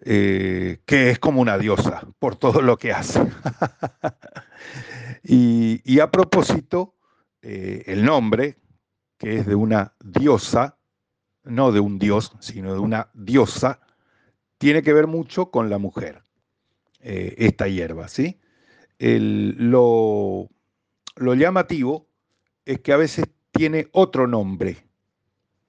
eh, 0.00 0.80
que 0.86 1.10
es 1.10 1.18
como 1.18 1.40
una 1.40 1.58
diosa 1.58 2.02
por 2.18 2.36
todo 2.36 2.62
lo 2.62 2.78
que 2.78 2.92
hace. 2.92 3.20
y, 5.24 5.98
a 5.98 6.10
propósito, 6.10 6.94
eh, 7.42 7.82
el 7.86 8.04
nombre, 8.04 8.58
que 9.18 9.38
es 9.38 9.46
de 9.46 9.56
una 9.56 9.94
diosa, 10.00 10.77
no 11.44 11.72
de 11.72 11.80
un 11.80 11.98
dios, 11.98 12.32
sino 12.40 12.72
de 12.72 12.80
una 12.80 13.10
diosa, 13.14 13.80
tiene 14.58 14.82
que 14.82 14.92
ver 14.92 15.06
mucho 15.06 15.50
con 15.50 15.70
la 15.70 15.78
mujer, 15.78 16.22
eh, 17.00 17.34
esta 17.38 17.68
hierba, 17.68 18.08
¿sí? 18.08 18.38
lo, 18.98 20.48
lo 21.16 21.34
llamativo 21.34 22.08
es 22.64 22.80
que 22.80 22.92
a 22.92 22.96
veces 22.96 23.26
tiene 23.52 23.88
otro 23.92 24.26
nombre 24.26 24.76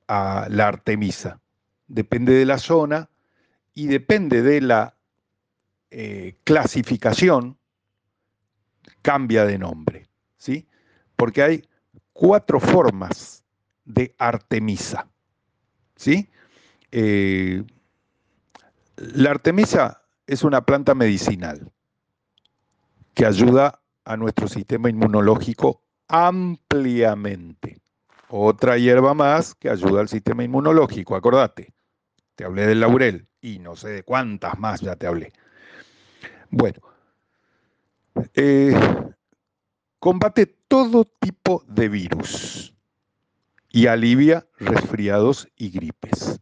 a 0.07 0.47
la 0.49 0.67
Artemisa. 0.67 1.39
Depende 1.87 2.33
de 2.33 2.45
la 2.45 2.57
zona 2.57 3.09
y 3.73 3.87
depende 3.87 4.41
de 4.41 4.61
la 4.61 4.95
eh, 5.91 6.37
clasificación, 6.43 7.57
cambia 9.01 9.45
de 9.45 9.57
nombre, 9.57 10.07
¿sí? 10.37 10.67
Porque 11.15 11.41
hay 11.41 11.67
cuatro 12.13 12.59
formas 12.59 13.43
de 13.85 14.13
Artemisa. 14.17 15.08
¿Sí? 15.99 16.29
Eh, 16.93 17.61
la 18.95 19.31
Artemisa 19.31 20.01
es 20.27 20.45
una 20.45 20.65
planta 20.65 20.95
medicinal 20.95 21.69
que 23.13 23.25
ayuda 23.25 23.81
a 24.05 24.15
nuestro 24.15 24.47
sistema 24.47 24.89
inmunológico 24.89 25.83
ampliamente. 26.07 27.81
Otra 28.29 28.77
hierba 28.77 29.13
más 29.13 29.55
que 29.55 29.69
ayuda 29.69 29.99
al 29.99 30.07
sistema 30.07 30.41
inmunológico, 30.41 31.17
acordate. 31.17 31.73
Te 32.35 32.45
hablé 32.45 32.65
del 32.65 32.79
laurel 32.79 33.27
y 33.41 33.59
no 33.59 33.75
sé 33.75 33.89
de 33.89 34.03
cuántas 34.03 34.57
más 34.57 34.79
ya 34.79 34.95
te 34.95 35.05
hablé. 35.05 35.33
Bueno, 36.49 36.79
eh, 38.35 38.73
combate 39.99 40.45
todo 40.45 41.03
tipo 41.03 41.61
de 41.67 41.89
virus 41.89 42.73
y 43.69 43.87
alivia 43.87 44.47
resfriados 44.57 45.47
y 45.55 45.69
gripes. 45.69 46.39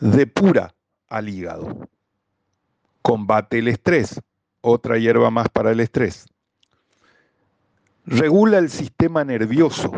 Depura 0.00 0.74
al 1.08 1.28
hígado. 1.28 1.88
Combate 3.02 3.58
el 3.58 3.68
estrés, 3.68 4.20
otra 4.60 4.98
hierba 4.98 5.30
más 5.30 5.48
para 5.48 5.72
el 5.72 5.80
estrés. 5.80 6.26
Regula 8.06 8.58
el 8.58 8.70
sistema 8.70 9.24
nervioso 9.24 9.92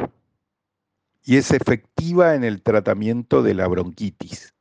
y 1.24 1.36
es 1.36 1.50
efectiva 1.50 2.34
en 2.34 2.44
el 2.44 2.62
tratamiento 2.62 3.42
de 3.42 3.54
la 3.54 3.66
bronquitis. 3.68 4.52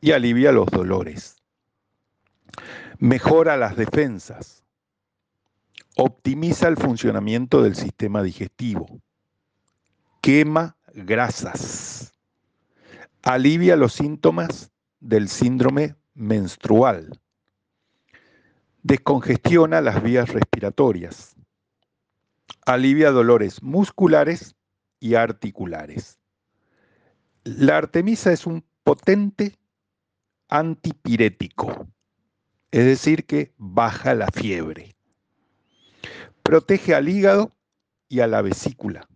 y 0.00 0.10
alivia 0.10 0.50
los 0.50 0.66
dolores. 0.66 1.36
Mejora 2.98 3.56
las 3.56 3.76
defensas. 3.76 4.64
Optimiza 5.96 6.66
el 6.68 6.76
funcionamiento 6.76 7.62
del 7.62 7.76
sistema 7.76 8.22
digestivo. 8.22 9.00
Quema 10.22 10.76
grasas. 10.94 12.12
Alivia 13.24 13.74
los 13.74 13.94
síntomas 13.94 14.70
del 15.00 15.28
síndrome 15.28 15.96
menstrual. 16.14 17.20
Descongestiona 18.84 19.80
las 19.80 20.00
vías 20.00 20.28
respiratorias. 20.28 21.34
Alivia 22.64 23.10
dolores 23.10 23.64
musculares 23.64 24.54
y 25.00 25.16
articulares. 25.16 26.20
La 27.42 27.78
artemisa 27.78 28.32
es 28.32 28.46
un 28.46 28.64
potente 28.84 29.56
antipirético, 30.48 31.88
es 32.70 32.84
decir, 32.84 33.26
que 33.26 33.52
baja 33.58 34.14
la 34.14 34.28
fiebre. 34.28 34.94
Protege 36.44 36.94
al 36.94 37.08
hígado 37.08 37.56
y 38.08 38.20
a 38.20 38.28
la 38.28 38.40
vesícula. 38.40 39.08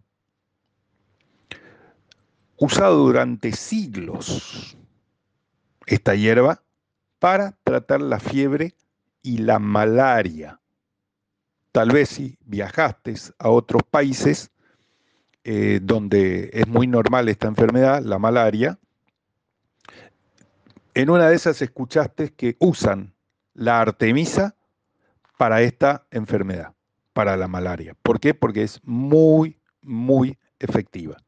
Usado 2.59 2.97
durante 2.97 3.53
siglos 3.53 4.77
esta 5.87 6.15
hierba 6.15 6.63
para 7.19 7.57
tratar 7.65 8.01
la 8.01 8.19
fiebre 8.19 8.75
y 9.23 9.39
la 9.39 9.59
malaria. 9.59 10.61
Tal 11.73 11.91
vez 11.91 12.09
si 12.11 12.39
viajaste 12.45 13.15
a 13.39 13.51
otros 13.51 13.83
países 13.83 14.51
eh, 15.45 15.81
donde 15.83 16.51
es 16.53 16.67
muy 16.67 16.87
normal 16.87 17.29
esta 17.29 17.47
enfermedad, 17.47 18.03
la 18.03 18.19
malaria, 18.19 18.79
en 20.95 21.11
una 21.11 21.29
de 21.29 21.37
esas 21.37 21.61
escuchaste 21.61 22.33
que 22.33 22.57
usan 22.59 23.15
la 23.53 23.81
artemisa 23.81 24.57
para 25.37 25.61
esta 25.61 26.07
enfermedad, 26.11 26.73
para 27.13 27.37
la 27.37 27.49
malaria. 27.49 27.95
¿Por 28.03 28.19
qué? 28.19 28.33
Porque 28.33 28.63
es 28.63 28.81
muy, 28.83 29.61
muy 29.83 30.39
efectiva. 30.59 31.19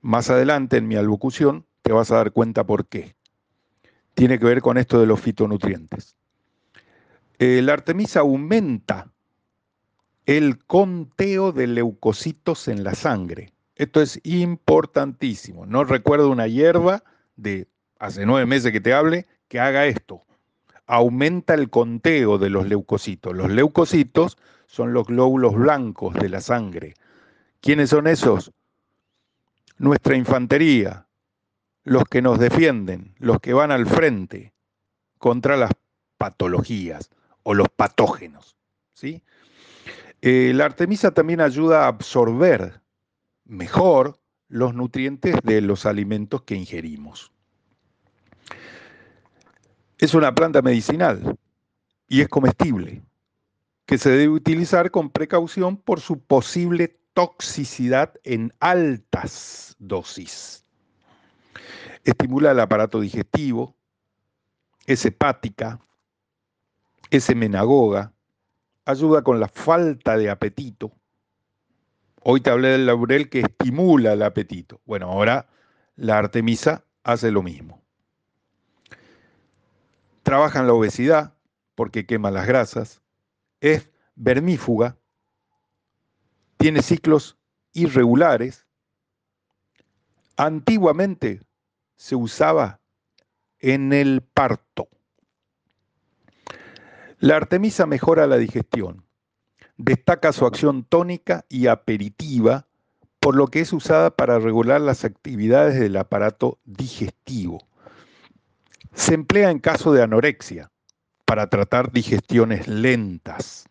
Más 0.00 0.30
adelante 0.30 0.78
en 0.78 0.88
mi 0.88 0.96
alocución 0.96 1.66
te 1.82 1.92
vas 1.92 2.10
a 2.10 2.16
dar 2.16 2.32
cuenta 2.32 2.64
por 2.64 2.86
qué. 2.86 3.16
Tiene 4.14 4.38
que 4.38 4.46
ver 4.46 4.60
con 4.60 4.78
esto 4.78 5.00
de 5.00 5.06
los 5.06 5.20
fitonutrientes. 5.20 6.16
La 7.38 7.72
artemisa 7.72 8.20
aumenta 8.20 9.10
el 10.26 10.58
conteo 10.64 11.52
de 11.52 11.66
leucocitos 11.66 12.68
en 12.68 12.84
la 12.84 12.94
sangre. 12.94 13.52
Esto 13.76 14.02
es 14.02 14.20
importantísimo. 14.24 15.64
No 15.64 15.84
recuerdo 15.84 16.30
una 16.30 16.46
hierba 16.46 17.02
de 17.36 17.66
hace 17.98 18.26
nueve 18.26 18.46
meses 18.46 18.72
que 18.72 18.80
te 18.80 18.92
hable, 18.92 19.26
que 19.48 19.58
haga 19.58 19.86
esto. 19.86 20.22
Aumenta 20.86 21.54
el 21.54 21.70
conteo 21.70 22.36
de 22.36 22.50
los 22.50 22.66
leucocitos. 22.66 23.34
Los 23.34 23.50
leucocitos 23.50 24.36
son 24.66 24.92
los 24.92 25.06
glóbulos 25.06 25.54
blancos 25.54 26.14
de 26.14 26.28
la 26.28 26.40
sangre. 26.40 26.94
¿Quiénes 27.60 27.90
son 27.90 28.06
esos? 28.06 28.52
Nuestra 29.80 30.14
infantería, 30.14 31.06
los 31.84 32.04
que 32.04 32.20
nos 32.20 32.38
defienden, 32.38 33.14
los 33.18 33.40
que 33.40 33.54
van 33.54 33.70
al 33.70 33.86
frente 33.86 34.52
contra 35.16 35.56
las 35.56 35.70
patologías 36.18 37.08
o 37.44 37.54
los 37.54 37.70
patógenos. 37.70 38.58
¿sí? 38.92 39.22
Eh, 40.20 40.52
la 40.54 40.66
artemisa 40.66 41.12
también 41.12 41.40
ayuda 41.40 41.84
a 41.84 41.88
absorber 41.88 42.82
mejor 43.46 44.20
los 44.48 44.74
nutrientes 44.74 45.36
de 45.44 45.62
los 45.62 45.86
alimentos 45.86 46.42
que 46.42 46.56
ingerimos. 46.56 47.32
Es 49.96 50.12
una 50.12 50.34
planta 50.34 50.60
medicinal 50.60 51.38
y 52.06 52.20
es 52.20 52.28
comestible, 52.28 53.00
que 53.86 53.96
se 53.96 54.10
debe 54.10 54.28
utilizar 54.28 54.90
con 54.90 55.08
precaución 55.08 55.78
por 55.78 56.00
su 56.00 56.20
posible 56.20 56.99
toxicidad 57.14 58.14
en 58.24 58.52
altas 58.60 59.76
dosis. 59.78 60.64
Estimula 62.04 62.52
el 62.52 62.60
aparato 62.60 63.00
digestivo, 63.00 63.76
es 64.86 65.04
hepática, 65.04 65.80
es 67.10 67.34
menagoga, 67.34 68.12
ayuda 68.84 69.22
con 69.22 69.40
la 69.40 69.48
falta 69.48 70.16
de 70.16 70.30
apetito. 70.30 70.92
Hoy 72.22 72.40
te 72.40 72.50
hablé 72.50 72.68
del 72.68 72.86
laurel 72.86 73.28
que 73.28 73.40
estimula 73.40 74.12
el 74.12 74.22
apetito. 74.22 74.80
Bueno, 74.84 75.06
ahora 75.06 75.48
la 75.96 76.18
artemisa 76.18 76.84
hace 77.02 77.30
lo 77.30 77.42
mismo 77.42 77.80
trabaja 80.30 80.60
en 80.60 80.68
la 80.68 80.74
obesidad 80.74 81.34
porque 81.74 82.06
quema 82.06 82.30
las 82.30 82.46
grasas, 82.46 83.02
es 83.60 83.90
vermífuga, 84.14 84.96
tiene 86.60 86.82
ciclos 86.82 87.38
irregulares. 87.72 88.66
Antiguamente 90.36 91.40
se 91.96 92.16
usaba 92.16 92.80
en 93.60 93.94
el 93.94 94.20
parto. 94.20 94.86
La 97.18 97.36
artemisa 97.36 97.86
mejora 97.86 98.26
la 98.26 98.36
digestión, 98.36 99.06
destaca 99.78 100.34
su 100.34 100.44
acción 100.44 100.84
tónica 100.84 101.46
y 101.48 101.66
aperitiva, 101.66 102.66
por 103.20 103.36
lo 103.36 103.46
que 103.46 103.60
es 103.60 103.72
usada 103.72 104.10
para 104.10 104.38
regular 104.38 104.82
las 104.82 105.06
actividades 105.06 105.80
del 105.80 105.96
aparato 105.96 106.58
digestivo. 106.64 107.66
Se 108.92 109.14
emplea 109.14 109.50
en 109.50 109.60
caso 109.60 109.94
de 109.94 110.02
anorexia 110.02 110.70
para 111.24 111.48
tratar 111.48 111.90
digestiones 111.90 112.68
lentas. 112.68 113.69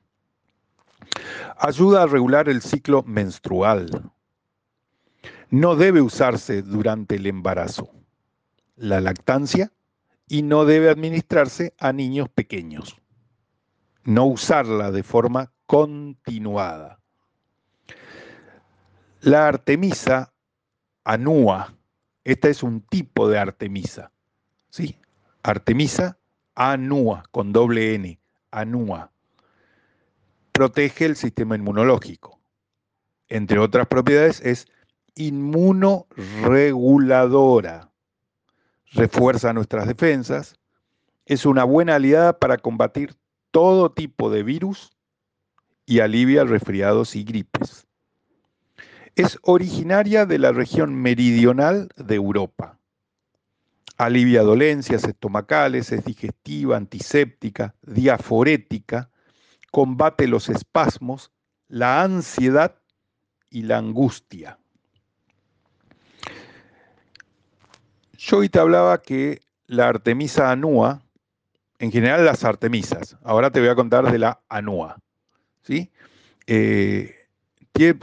Ayuda 1.57 2.03
a 2.03 2.07
regular 2.07 2.49
el 2.49 2.62
ciclo 2.62 3.03
menstrual. 3.03 4.12
No 5.49 5.75
debe 5.75 6.01
usarse 6.01 6.62
durante 6.62 7.15
el 7.15 7.25
embarazo, 7.25 7.91
la 8.75 9.01
lactancia 9.01 9.71
y 10.27 10.43
no 10.43 10.65
debe 10.65 10.89
administrarse 10.89 11.73
a 11.79 11.91
niños 11.91 12.29
pequeños. 12.29 12.97
No 14.03 14.25
usarla 14.25 14.91
de 14.91 15.03
forma 15.03 15.51
continuada. 15.65 16.99
La 19.21 19.47
artemisa 19.47 20.33
anua, 21.03 21.73
esta 22.23 22.47
es 22.47 22.63
un 22.63 22.81
tipo 22.81 23.27
de 23.27 23.38
artemisa, 23.38 24.12
¿sí? 24.69 24.97
Artemisa 25.43 26.17
anua, 26.55 27.23
con 27.31 27.51
doble 27.51 27.95
N, 27.95 28.19
anua. 28.51 29.12
Protege 30.60 31.06
el 31.06 31.15
sistema 31.15 31.56
inmunológico. 31.56 32.38
Entre 33.30 33.60
otras 33.60 33.88
propiedades 33.88 34.41
es 34.41 34.67
inmunoreguladora. 35.15 37.89
Refuerza 38.91 39.54
nuestras 39.54 39.88
defensas. 39.88 40.60
Es 41.26 41.45
una 41.45 41.63
buena 41.63 41.95
aliada 41.95 42.38
para 42.38 42.58
combatir 42.58 43.15
todo 43.52 43.93
tipo 43.93 44.30
de 44.30 44.43
virus 44.43 44.91
y 45.86 46.02
alivia 46.02 46.43
resfriados 46.43 47.15
y 47.15 47.24
gripes. 47.24 47.88
Es 49.15 49.39
originaria 49.43 50.26
de 50.26 50.39
la 50.39 50.52
región 50.52 50.93
meridional 50.93 51.88
de 51.95 52.15
Europa 52.15 52.78
alivia 53.95 54.43
dolencias 54.43 55.06
estomacales, 55.06 55.93
es 55.93 56.04
digestiva, 56.04 56.76
antiséptica, 56.76 57.76
diaforética, 57.82 59.10
combate 59.71 60.27
los 60.27 60.49
espasmos, 60.49 61.32
la 61.67 62.01
ansiedad 62.01 62.75
y 63.50 63.63
la 63.63 63.77
angustia. 63.77 64.58
Yo 68.17 68.37
hoy 68.37 68.50
te 68.50 68.60
hablaba 68.60 69.02
que 69.02 69.41
la 69.67 69.87
artemisa 69.87 70.52
anua, 70.52 71.02
en 71.77 71.91
general 71.91 72.25
las 72.25 72.44
artemisas, 72.44 73.17
ahora 73.23 73.52
te 73.52 73.60
voy 73.60 73.69
a 73.69 73.75
contar 73.75 74.12
de 74.12 74.19
la 74.19 74.41
anua, 74.50 75.00
¿sí? 75.62 75.91
Eh, 76.48 77.15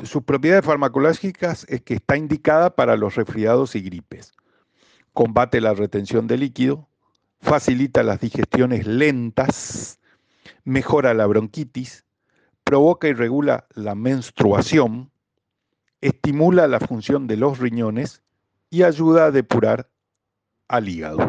sus 0.05 0.23
propiedades 0.23 0.65
farmacológicas 0.65 1.67
es 1.69 1.83
que 1.83 1.95
está 1.95 2.17
indicada 2.17 2.75
para 2.75 2.97
los 2.97 3.15
resfriados 3.15 3.75
y 3.75 3.83
gripes 3.83 4.33
combate 5.17 5.63
la 5.63 5.73
retención 5.73 6.27
de 6.27 6.37
líquido, 6.37 6.91
facilita 7.41 8.03
las 8.03 8.21
digestiones 8.21 8.87
lentas, 8.87 9.99
mejora 10.65 11.15
la 11.15 11.27
bronquitis, 11.27 12.05
provoca 12.65 13.09
y 13.09 13.13
regula 13.13 13.67
la 13.75 13.95
menstruación, 13.95 15.11
estimula 16.01 16.67
la 16.67 16.81
función 16.81 17.27
de 17.27 17.37
los 17.37 17.59
riñones 17.59 18.23
y 18.71 18.83
ayuda 18.83 19.27
a 19.27 19.31
depurar 19.31 19.91
al 20.69 20.89
hígado. 20.89 21.29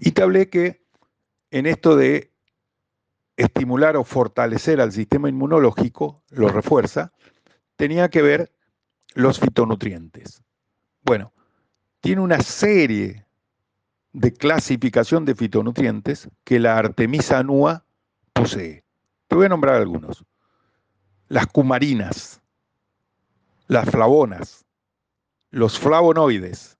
Y 0.00 0.12
te 0.12 0.22
hablé 0.22 0.48
que 0.48 0.84
en 1.50 1.66
esto 1.66 1.96
de 1.96 2.32
estimular 3.36 3.96
o 3.96 4.04
fortalecer 4.04 4.80
al 4.80 4.92
sistema 4.92 5.28
inmunológico, 5.28 6.22
lo 6.30 6.48
refuerza, 6.48 7.12
tenía 7.76 8.08
que 8.08 8.22
ver 8.22 8.52
los 9.14 9.38
fitonutrientes. 9.38 10.42
Bueno, 11.02 11.32
tiene 12.00 12.22
una 12.22 12.40
serie 12.40 13.25
de 14.16 14.32
clasificación 14.32 15.26
de 15.26 15.34
fitonutrientes 15.34 16.30
que 16.44 16.58
la 16.58 16.78
Artemisa 16.78 17.38
annua 17.38 17.84
posee. 18.32 18.82
Te 19.28 19.36
voy 19.36 19.44
a 19.44 19.50
nombrar 19.50 19.74
algunos. 19.74 20.24
Las 21.28 21.46
cumarinas, 21.46 22.40
las 23.66 23.90
flavonas, 23.90 24.64
los 25.50 25.78
flavonoides, 25.78 26.78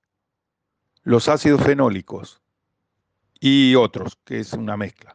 los 1.03 1.28
ácidos 1.28 1.62
fenólicos 1.62 2.41
y 3.39 3.74
otros, 3.74 4.16
que 4.24 4.41
es 4.41 4.55
una 4.55 4.78
mezcla. 4.78 5.14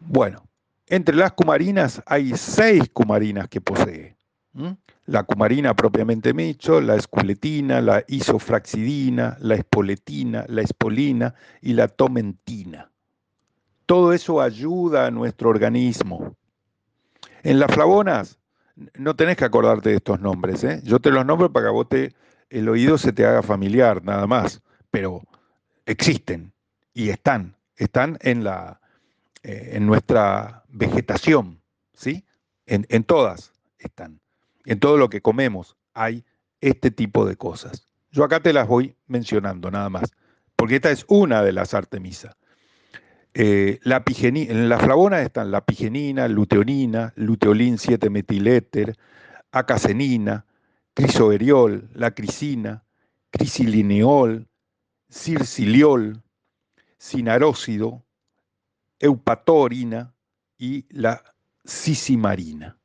Bueno, 0.00 0.48
entre 0.86 1.16
las 1.16 1.32
cumarinas 1.32 2.02
hay 2.06 2.34
seis 2.34 2.88
cumarinas 2.94 3.46
que 3.48 3.60
posee. 3.60 4.16
La 5.08 5.22
cumarina 5.22 5.74
propiamente 5.74 6.34
dicho, 6.34 6.82
la 6.82 6.94
esculetina, 6.94 7.80
la 7.80 8.04
isofraxidina, 8.08 9.38
la 9.40 9.54
espoletina, 9.54 10.44
la 10.48 10.60
espolina 10.60 11.34
y 11.62 11.72
la 11.72 11.88
tomentina. 11.88 12.90
Todo 13.86 14.12
eso 14.12 14.42
ayuda 14.42 15.06
a 15.06 15.10
nuestro 15.10 15.48
organismo. 15.48 16.36
En 17.42 17.58
las 17.58 17.72
flavonas, 17.72 18.38
no 18.98 19.16
tenés 19.16 19.38
que 19.38 19.46
acordarte 19.46 19.88
de 19.88 19.96
estos 19.96 20.20
nombres, 20.20 20.62
¿eh? 20.62 20.82
yo 20.84 20.98
te 21.00 21.10
los 21.10 21.24
nombro 21.24 21.50
para 21.50 21.68
que 21.68 21.72
vos 21.72 21.86
el 22.50 22.68
oído 22.68 22.98
se 22.98 23.14
te 23.14 23.24
haga 23.24 23.42
familiar, 23.42 24.04
nada 24.04 24.26
más, 24.26 24.60
pero 24.90 25.22
existen 25.86 26.52
y 26.92 27.08
están, 27.08 27.56
están 27.76 28.18
en, 28.20 28.44
la, 28.44 28.78
eh, 29.42 29.70
en 29.72 29.86
nuestra 29.86 30.64
vegetación, 30.68 31.62
¿sí? 31.94 32.26
En, 32.66 32.84
en 32.90 33.04
todas 33.04 33.54
están. 33.78 34.20
En 34.68 34.80
todo 34.80 34.98
lo 34.98 35.08
que 35.08 35.22
comemos 35.22 35.78
hay 35.94 36.26
este 36.60 36.90
tipo 36.90 37.24
de 37.24 37.36
cosas. 37.36 37.88
Yo 38.10 38.22
acá 38.22 38.40
te 38.40 38.52
las 38.52 38.68
voy 38.68 38.94
mencionando 39.06 39.70
nada 39.70 39.88
más, 39.88 40.12
porque 40.56 40.76
esta 40.76 40.90
es 40.90 41.06
una 41.08 41.42
de 41.42 41.52
las 41.52 41.72
artemisas. 41.72 42.36
Eh, 43.32 43.78
la 43.82 44.04
en 44.06 44.68
la 44.68 44.78
flavona 44.78 45.22
están 45.22 45.50
la 45.50 45.64
pigenina, 45.64 46.28
luteonina, 46.28 47.14
luteolín 47.16 47.78
7-metiléter, 47.78 48.94
acacenina, 49.52 50.44
crisoveriol, 50.92 51.88
la 51.94 52.10
crisina, 52.10 52.84
crisilineol, 53.30 54.48
circiliol, 55.10 56.22
sinarócido, 56.98 58.04
eupatorina 58.98 60.14
y 60.58 60.84
la 60.90 61.22
sisimarina. 61.64 62.77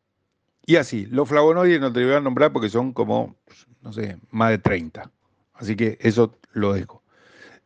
Y 0.66 0.78
así, 0.78 1.06
los 1.08 1.28
flavonoides 1.28 1.82
no 1.82 1.92
te 1.92 2.06
voy 2.06 2.14
a 2.14 2.22
nombrar 2.22 2.54
porque 2.54 2.70
son 2.70 2.94
como, 2.94 3.36
no 3.82 3.92
sé, 3.92 4.18
más 4.32 4.50
de 4.52 4.58
30. 4.60 5.12
Así 5.54 5.76
que 5.76 5.98
eso 6.02 6.38
lo 6.54 6.74
dejo. 6.74 7.04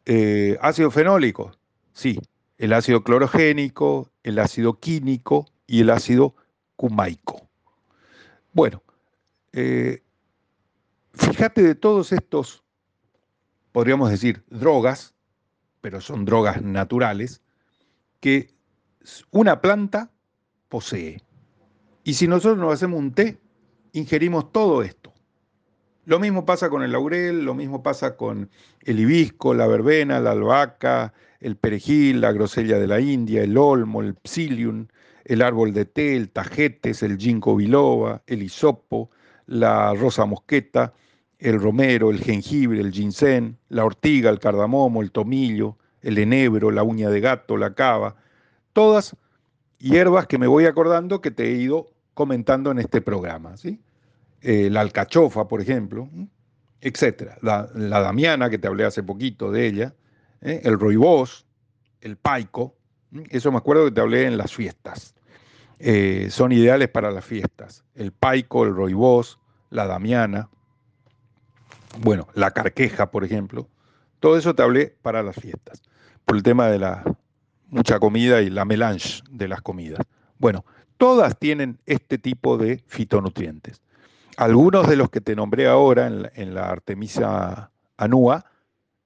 Eh, 0.06 0.58
ácido 0.62 0.90
fenólico, 0.90 1.52
sí, 1.94 2.20
el 2.58 2.74
ácido 2.74 3.04
clorogénico, 3.04 4.10
el 4.24 4.40
ácido 4.40 4.80
químico 4.80 5.46
y 5.68 5.82
el 5.82 5.90
ácido 5.90 6.36
cumaico. 6.76 7.48
Bueno, 8.54 8.82
eh, 9.54 10.02
fíjate 11.14 11.62
de 11.62 11.76
todos 11.76 12.12
estos, 12.12 12.64
podríamos 13.72 14.10
decir, 14.10 14.44
drogas, 14.50 15.14
pero 15.82 16.02
son 16.02 16.26
drogas 16.26 16.62
naturales, 16.62 17.42
que 18.20 18.50
una 19.32 19.62
planta 19.62 20.12
posee. 20.70 21.22
Y 22.08 22.14
si 22.14 22.26
nosotros 22.26 22.58
nos 22.58 22.74
hacemos 22.74 23.02
un 23.02 23.12
té, 23.12 23.38
ingerimos 23.92 24.54
todo 24.54 24.82
esto. 24.82 25.12
Lo 26.06 26.20
mismo 26.20 26.46
pasa 26.46 26.70
con 26.70 26.82
el 26.82 26.94
laurel, 26.94 27.44
lo 27.44 27.54
mismo 27.54 27.84
pasa 27.84 28.16
con 28.16 28.50
el 28.86 29.02
hibisco, 29.02 29.54
la 29.54 29.68
verbena, 29.68 30.22
la 30.22 30.32
albahaca, 30.32 31.14
el 31.42 31.58
perejil, 31.58 32.22
la 32.22 32.32
grosella 32.32 32.80
de 32.80 32.88
la 32.88 33.02
India, 33.02 33.44
el 33.44 33.58
olmo, 33.58 34.02
el 34.02 34.16
psyllium, 34.24 34.88
el 35.26 35.42
árbol 35.42 35.74
de 35.74 35.84
té, 35.84 36.16
el 36.16 36.30
tajetes, 36.30 37.04
el 37.04 37.18
ginkgo 37.18 37.58
biloba, 37.58 38.24
el 38.26 38.42
hisopo, 38.42 39.12
la 39.46 39.94
rosa 39.94 40.24
mosqueta, 40.24 40.94
el 41.40 41.60
romero, 41.60 42.10
el 42.10 42.22
jengibre, 42.22 42.80
el 42.80 42.94
ginseng, 42.94 43.58
la 43.68 43.84
ortiga, 43.84 44.30
el 44.30 44.40
cardamomo, 44.40 45.02
el 45.02 45.12
tomillo, 45.12 45.78
el 46.02 46.18
enebro, 46.20 46.72
la 46.72 46.84
uña 46.84 47.10
de 47.10 47.20
gato, 47.20 47.58
la 47.58 47.74
cava, 47.74 48.16
todas 48.72 49.14
hierbas 49.78 50.26
que 50.26 50.38
me 50.38 50.48
voy 50.48 50.68
acordando 50.68 51.20
que 51.20 51.32
te 51.32 51.50
he 51.50 51.52
ido 51.52 51.97
comentando 52.18 52.72
en 52.72 52.80
este 52.80 53.00
programa, 53.00 53.58
¿sí? 53.58 53.80
Eh, 54.42 54.70
la 54.72 54.82
alcachofa, 54.82 55.48
por 55.48 55.62
ejemplo, 55.62 56.10
etcétera. 56.82 57.38
La, 57.44 57.68
damiana, 58.02 58.50
que 58.50 58.58
te 58.58 58.68
hablé 58.68 58.86
hace 58.86 59.04
poquito 59.04 59.52
de 59.52 59.68
ella, 59.68 59.94
¿eh? 60.42 60.62
el 60.64 60.80
roibos, 60.80 61.46
el 62.02 62.18
paico, 62.18 62.76
eso 63.30 63.52
me 63.52 63.60
acuerdo 63.60 63.86
que 63.86 63.92
te 63.92 64.02
hablé 64.02 64.26
en 64.26 64.36
las 64.36 64.52
fiestas. 64.52 65.14
Eh, 65.78 66.30
son 66.32 66.52
ideales 66.52 66.90
para 66.90 67.12
las 67.12 67.24
fiestas. 67.24 67.84
El 67.94 68.12
paico, 68.12 68.64
el 68.64 68.76
roibos, 68.76 69.38
la 69.70 69.86
damiana, 69.86 70.50
bueno, 72.00 72.28
la 72.34 72.50
carqueja, 72.50 73.12
por 73.12 73.26
ejemplo. 73.26 73.68
Todo 74.20 74.40
eso 74.40 74.56
te 74.56 74.64
hablé 74.64 74.96
para 75.04 75.22
las 75.22 75.36
fiestas, 75.36 75.84
por 76.26 76.36
el 76.36 76.42
tema 76.42 76.68
de 76.68 76.80
la 76.80 77.04
mucha 77.70 78.00
comida 78.00 78.42
y 78.42 78.50
la 78.50 78.66
melange 78.66 79.22
de 79.30 79.48
las 79.48 79.62
comidas. 79.62 80.00
Bueno, 80.40 80.66
todas 80.98 81.38
tienen 81.38 81.80
este 81.86 82.18
tipo 82.18 82.58
de 82.58 82.84
fitonutrientes. 82.88 83.82
Algunos 84.38 84.88
de 84.88 84.96
los 84.96 85.10
que 85.10 85.22
te 85.22 85.36
nombré 85.36 85.68
ahora 85.68 86.08
en 86.08 86.54
la, 86.54 86.70
Artemisa 86.70 87.72
anua 87.98 88.46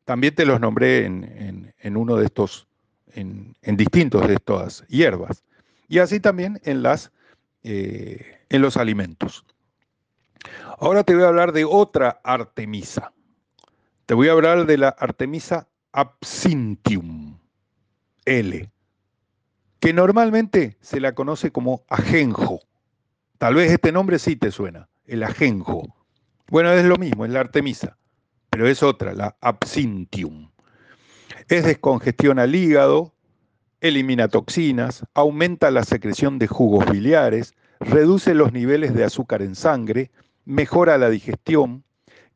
también 0.05 0.35
te 0.35 0.45
los 0.45 0.59
nombré 0.59 1.05
en, 1.05 1.97
uno 1.97 2.17
de 2.17 2.25
estos, 2.25 2.67
en, 3.13 3.55
distintos 3.63 4.27
de 4.27 4.33
estas 4.33 4.85
hierbas. 4.87 5.43
Y 5.87 5.99
así 5.99 6.19
también 6.19 6.59
en, 6.63 6.83
las, 6.83 7.11
eh, 7.63 8.39
en 8.49 8.61
los 8.61 8.75
alimentos. 8.75 9.45
Ahora 10.79 11.03
te 11.03 11.13
voy 11.13 11.23
a 11.23 11.27
hablar 11.27 11.53
de 11.53 11.63
otra 11.63 12.19
Artemisa. 12.23 13.13
Te 14.05 14.13
voy 14.13 14.27
a 14.27 14.33
hablar 14.33 14.65
de 14.65 14.77
la 14.77 14.89
Artemisa 14.89 15.67
absinthium 15.93 17.37
L, 18.25 18.69
que 19.81 19.91
normalmente 19.91 20.77
se 20.79 21.01
la 21.01 21.13
conoce 21.13 21.51
como 21.51 21.83
ajenjo. 21.89 22.61
Tal 23.37 23.55
vez 23.55 23.69
este 23.69 23.91
nombre 23.91 24.17
sí 24.19 24.37
te 24.37 24.51
suena, 24.51 24.87
el 25.05 25.23
ajenjo. 25.23 25.93
Bueno, 26.47 26.71
es 26.71 26.85
lo 26.85 26.95
mismo, 26.95 27.25
es 27.25 27.31
la 27.31 27.41
Artemisa 27.41 27.97
pero 28.51 28.67
es 28.67 28.83
otra, 28.83 29.13
la 29.13 29.37
absinthium. 29.39 30.51
Es 31.47 31.63
descongestión 31.63 32.37
al 32.37 32.53
hígado, 32.53 33.13
elimina 33.79 34.27
toxinas, 34.27 35.05
aumenta 35.13 35.71
la 35.71 35.83
secreción 35.83 36.37
de 36.37 36.47
jugos 36.47 36.85
biliares, 36.91 37.55
reduce 37.79 38.35
los 38.35 38.51
niveles 38.51 38.93
de 38.93 39.05
azúcar 39.05 39.41
en 39.41 39.55
sangre, 39.55 40.11
mejora 40.43 40.97
la 40.97 41.09
digestión, 41.09 41.85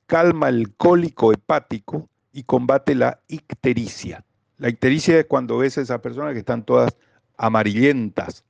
calma 0.07 0.47
el 0.47 0.73
cólico 0.75 1.33
hepático 1.33 2.09
y 2.31 2.43
combate 2.43 2.95
la 2.95 3.19
ictericia. 3.27 4.23
La 4.57 4.69
ictericia 4.69 5.19
es 5.19 5.25
cuando 5.25 5.57
ves 5.57 5.77
a 5.77 5.81
esas 5.81 5.99
personas 5.99 6.31
que 6.31 6.39
están 6.39 6.63
todas 6.63 6.95
amarillentas, 7.37 8.43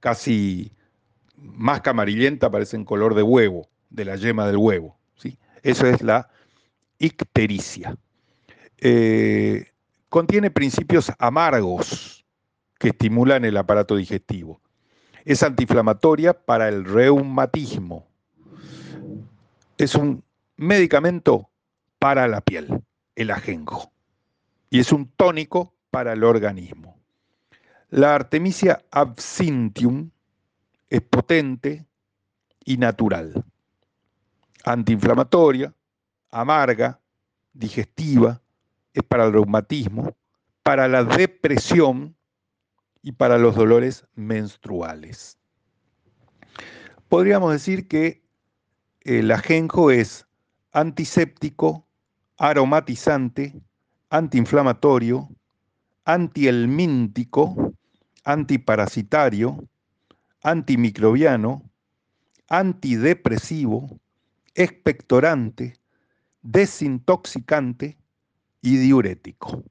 casi 0.00 0.72
más 1.36 1.80
que 1.80 1.90
amarillenta, 1.90 2.50
parecen 2.50 2.84
color 2.84 3.14
de 3.14 3.22
huevo, 3.22 3.68
de 3.90 4.04
la 4.04 4.16
yema 4.16 4.46
del 4.46 4.56
huevo. 4.56 4.96
¿sí? 5.16 5.38
Eso 5.62 5.86
es 5.86 6.02
la 6.02 6.28
ictericia. 6.98 7.96
Eh, 8.78 9.66
contiene 10.08 10.50
principios 10.50 11.12
amargos 11.18 12.24
que 12.78 12.88
estimulan 12.88 13.44
el 13.44 13.56
aparato 13.56 13.96
digestivo. 13.96 14.60
Es 15.24 15.42
antiinflamatoria 15.42 16.32
para 16.32 16.68
el 16.68 16.84
reumatismo. 16.84 18.06
Es 19.76 19.94
un 19.94 20.24
medicamento 20.56 21.50
para 21.98 22.28
la 22.28 22.40
piel, 22.40 22.82
el 23.14 23.30
ajenjo. 23.30 23.92
Y 24.70 24.80
es 24.80 24.92
un 24.92 25.08
tónico 25.16 25.74
para 25.90 26.12
el 26.12 26.24
organismo. 26.24 26.97
La 27.90 28.14
Artemisia 28.14 28.84
absinthium 28.90 30.10
es 30.90 31.00
potente 31.00 31.86
y 32.66 32.76
natural. 32.76 33.42
Antiinflamatoria, 34.64 35.74
amarga, 36.30 37.00
digestiva, 37.54 38.42
es 38.92 39.02
para 39.04 39.24
el 39.24 39.32
reumatismo, 39.32 40.14
para 40.62 40.86
la 40.86 41.02
depresión 41.02 42.14
y 43.00 43.12
para 43.12 43.38
los 43.38 43.54
dolores 43.54 44.06
menstruales. 44.14 45.38
Podríamos 47.08 47.52
decir 47.52 47.88
que 47.88 48.22
el 49.00 49.30
ajenjo 49.30 49.90
es 49.90 50.26
antiséptico, 50.72 51.86
aromatizante, 52.36 53.58
antiinflamatorio, 54.10 55.30
antielmíntico, 56.04 57.72
antiparasitario, 58.28 59.66
antimicrobiano, 60.42 61.62
antidepresivo, 62.50 63.98
expectorante, 64.54 65.78
desintoxicante 66.42 67.96
y 68.60 68.76
diurético. 68.76 69.64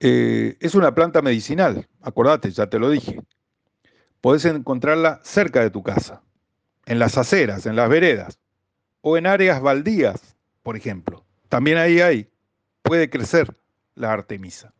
Eh, 0.00 0.56
es 0.60 0.74
una 0.74 0.94
planta 0.94 1.20
medicinal, 1.20 1.86
acordate, 2.00 2.50
ya 2.52 2.70
te 2.70 2.78
lo 2.78 2.88
dije. 2.88 3.20
Podés 4.22 4.46
encontrarla 4.46 5.20
cerca 5.22 5.60
de 5.60 5.68
tu 5.68 5.82
casa, 5.82 6.22
en 6.86 6.98
las 6.98 7.18
aceras, 7.18 7.66
en 7.66 7.76
las 7.76 7.90
veredas, 7.90 8.38
o 9.02 9.18
en 9.18 9.26
áreas 9.26 9.60
baldías, 9.60 10.36
por 10.62 10.74
ejemplo. 10.74 11.26
También 11.50 11.76
ahí 11.76 12.00
hay, 12.00 12.30
puede 12.80 13.10
crecer 13.10 13.54
la 13.94 14.10
artemisa. 14.10 14.72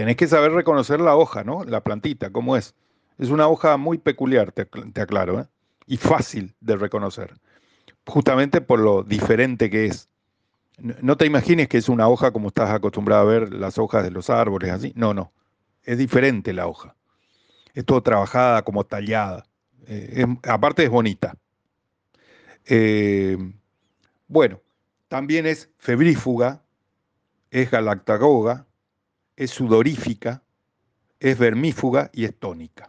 Tenés 0.00 0.16
que 0.16 0.28
saber 0.28 0.52
reconocer 0.52 0.98
la 0.98 1.14
hoja, 1.14 1.44
¿no? 1.44 1.62
La 1.64 1.82
plantita, 1.82 2.30
cómo 2.30 2.56
es. 2.56 2.74
Es 3.18 3.28
una 3.28 3.48
hoja 3.48 3.76
muy 3.76 3.98
peculiar, 3.98 4.50
te, 4.50 4.62
aclaro, 4.98 5.40
¿eh? 5.40 5.46
y 5.86 5.98
fácil 5.98 6.54
de 6.58 6.76
reconocer, 6.76 7.34
justamente 8.06 8.62
por 8.62 8.80
lo 8.80 9.02
diferente 9.02 9.68
que 9.68 9.84
es. 9.84 10.08
No 10.78 11.18
te 11.18 11.26
imagines 11.26 11.68
que 11.68 11.76
es 11.76 11.90
una 11.90 12.08
hoja 12.08 12.30
como 12.30 12.48
estás 12.48 12.70
acostumbrado 12.70 13.20
a 13.20 13.30
ver 13.30 13.52
las 13.52 13.76
hojas 13.76 14.02
de 14.02 14.10
los 14.10 14.30
árboles, 14.30 14.70
así. 14.70 14.94
No, 14.96 15.12
no. 15.12 15.34
Es 15.82 15.98
diferente 15.98 16.54
la 16.54 16.66
hoja. 16.66 16.96
Es 17.74 17.84
todo 17.84 18.02
trabajada, 18.02 18.62
como 18.62 18.84
tallada. 18.84 19.44
Eh, 19.86 20.24
aparte 20.48 20.82
es 20.82 20.88
bonita. 20.88 21.34
Eh, 22.64 23.36
bueno, 24.28 24.62
también 25.08 25.44
es 25.44 25.68
febrífuga, 25.76 26.62
es 27.50 27.70
galactagoga, 27.70 28.66
es 29.40 29.52
sudorífica, 29.52 30.42
es 31.18 31.38
vermífuga 31.38 32.10
y 32.12 32.26
es 32.26 32.38
tónica. 32.38 32.88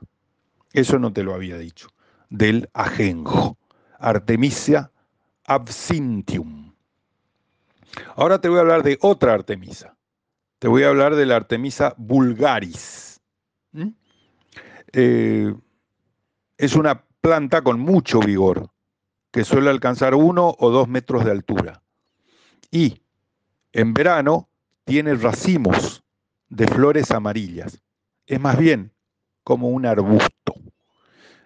Eso 0.74 0.99
no 0.99 1.14
te 1.14 1.24
lo 1.24 1.34
había 1.34 1.58
dicho. 1.58 1.88
Del 2.30 2.70
ajenjo. 2.74 3.58
Artemisia 3.97 4.91
absinthium. 5.45 6.74
Ahora 8.18 8.41
te 8.41 8.49
voy 8.49 8.58
a 8.58 8.62
hablar 8.62 8.84
de 8.84 8.97
otra 8.99 9.34
Artemisa. 9.34 9.95
Te 10.60 10.68
voy 10.68 10.84
a 10.84 10.89
hablar 10.89 11.16
de 11.16 11.26
la 11.26 11.38
Artemisa 11.38 11.95
vulgaris. 11.97 13.22
¿Mm? 13.72 13.88
Eh, 14.91 15.56
es 16.58 16.76
una 16.76 17.06
planta 17.22 17.62
con 17.62 17.80
mucho 17.80 18.20
vigor, 18.20 18.70
que 19.32 19.45
suele 19.45 19.70
alcanzar 19.70 20.16
uno 20.16 20.54
o 20.60 20.70
dos 20.70 20.89
metros 20.89 21.24
de 21.24 21.32
altura. 21.32 21.82
Y 22.72 23.02
en 23.72 23.93
verano 23.93 24.49
tiene 24.84 25.16
racimos 25.16 26.04
de 26.52 26.68
flores 26.68 27.12
amarillas. 27.12 27.82
Es 28.28 28.39
más 28.39 28.58
bien 28.58 28.91
como 29.43 29.70
un 29.70 29.86
arbusto. 29.86 30.54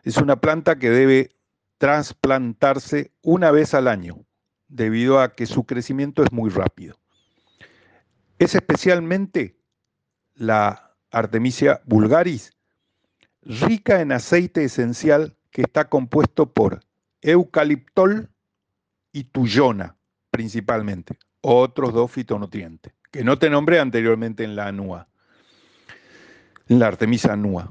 Es 0.03 0.18
una 0.18 0.41
planta 0.41 0.78
que 0.78 0.89
debe 0.89 1.36
trasplantarse 1.78 3.12
una 3.22 3.51
vez 3.51 3.74
al 3.74 3.88
año 3.88 4.26
debido 4.68 5.20
a 5.20 5.36
que 5.36 5.45
su 5.45 5.66
crecimiento 5.66 6.24
es 6.24 6.32
muy 6.32 6.49
rápido. 6.49 6.97
Es 8.39 8.56
especialmente 8.56 9.56
la 10.34 10.97
Artemisia 11.12 11.82
vulgaris, 11.86 12.51
rica 13.43 14.01
en 14.01 14.12
aceite 14.12 14.64
esencial 14.64 15.38
que 15.51 15.62
está 15.62 15.88
compuesto 15.88 16.51
por 16.51 16.82
eucaliptol 17.22 18.30
y 19.12 19.26
tuyona 19.26 19.97
principalmente, 20.32 21.18
otros 21.41 21.93
dos 21.93 22.12
fitonutrientes, 22.12 22.93
que 23.16 23.24
no 23.24 23.39
te 23.39 23.49
nombré 23.49 23.80
anteriormente 23.80 24.43
en 24.43 24.57
la 24.57 24.68
anúa, 24.68 25.07
en 26.68 26.80
la 26.80 26.88
Artemisia 26.88 27.32
anúa. 27.32 27.70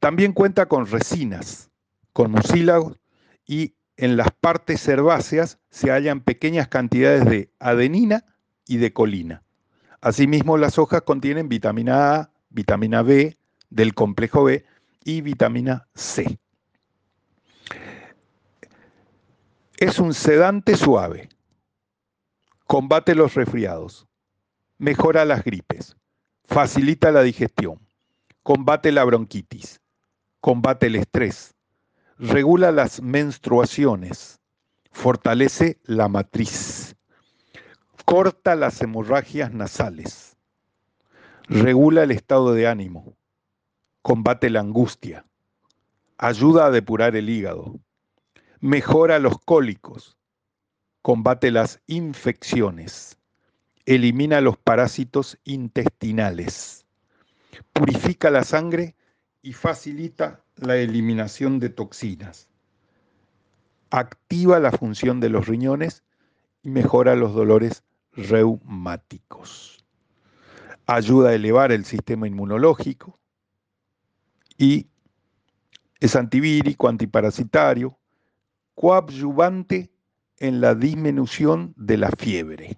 También 0.00 0.32
cuenta 0.32 0.66
con 0.66 0.86
resinas, 0.86 1.70
con 2.12 2.32
mucílagos 2.32 2.98
y 3.46 3.76
en 3.96 4.16
las 4.16 4.32
partes 4.32 4.88
herbáceas 4.88 5.60
se 5.70 5.92
hallan 5.92 6.22
pequeñas 6.22 6.66
cantidades 6.66 7.24
de 7.24 7.52
adenina 7.60 8.24
y 8.66 8.78
de 8.78 8.92
colina. 8.92 9.44
Asimismo, 10.00 10.58
las 10.58 10.76
hojas 10.76 11.02
contienen 11.02 11.48
vitamina 11.48 12.16
A, 12.16 12.30
vitamina 12.50 13.02
B 13.02 13.38
del 13.70 13.94
complejo 13.94 14.42
B 14.42 14.64
y 15.04 15.20
vitamina 15.20 15.86
C. 15.94 16.36
Es 19.76 20.00
un 20.00 20.12
sedante 20.12 20.76
suave, 20.76 21.28
combate 22.66 23.14
los 23.14 23.34
resfriados, 23.34 24.08
mejora 24.82 25.24
las 25.24 25.44
gripes, 25.44 25.96
facilita 26.44 27.12
la 27.12 27.22
digestión, 27.22 27.78
combate 28.42 28.90
la 28.90 29.04
bronquitis, 29.04 29.80
combate 30.40 30.88
el 30.88 30.96
estrés, 30.96 31.54
regula 32.18 32.72
las 32.72 33.00
menstruaciones, 33.00 34.40
fortalece 34.90 35.78
la 35.84 36.08
matriz, 36.08 36.96
corta 38.04 38.56
las 38.56 38.82
hemorragias 38.82 39.52
nasales, 39.52 40.36
regula 41.44 42.02
el 42.02 42.10
estado 42.10 42.52
de 42.52 42.66
ánimo, 42.66 43.16
combate 44.02 44.50
la 44.50 44.58
angustia, 44.58 45.24
ayuda 46.18 46.66
a 46.66 46.70
depurar 46.72 47.14
el 47.14 47.30
hígado, 47.30 47.78
mejora 48.58 49.20
los 49.20 49.38
cólicos, 49.44 50.18
combate 51.02 51.52
las 51.52 51.80
infecciones, 51.86 53.16
elimina 53.86 54.40
los 54.40 54.56
parásitos 54.56 55.38
intestinales, 55.44 56.86
purifica 57.72 58.30
la 58.30 58.44
sangre 58.44 58.94
y 59.42 59.52
facilita 59.52 60.44
la 60.56 60.76
eliminación 60.76 61.58
de 61.58 61.68
toxinas, 61.68 62.48
activa 63.90 64.60
la 64.60 64.70
función 64.70 65.20
de 65.20 65.30
los 65.30 65.48
riñones 65.48 66.04
y 66.62 66.70
mejora 66.70 67.16
los 67.16 67.34
dolores 67.34 67.82
reumáticos. 68.12 69.84
Ayuda 70.86 71.30
a 71.30 71.34
elevar 71.34 71.72
el 71.72 71.84
sistema 71.84 72.26
inmunológico 72.26 73.18
y 74.56 74.86
es 76.00 76.16
antivírico, 76.16 76.88
antiparasitario, 76.88 77.98
coadyuvante 78.74 79.92
en 80.38 80.60
la 80.60 80.74
disminución 80.74 81.72
de 81.76 81.96
la 81.96 82.10
fiebre. 82.10 82.76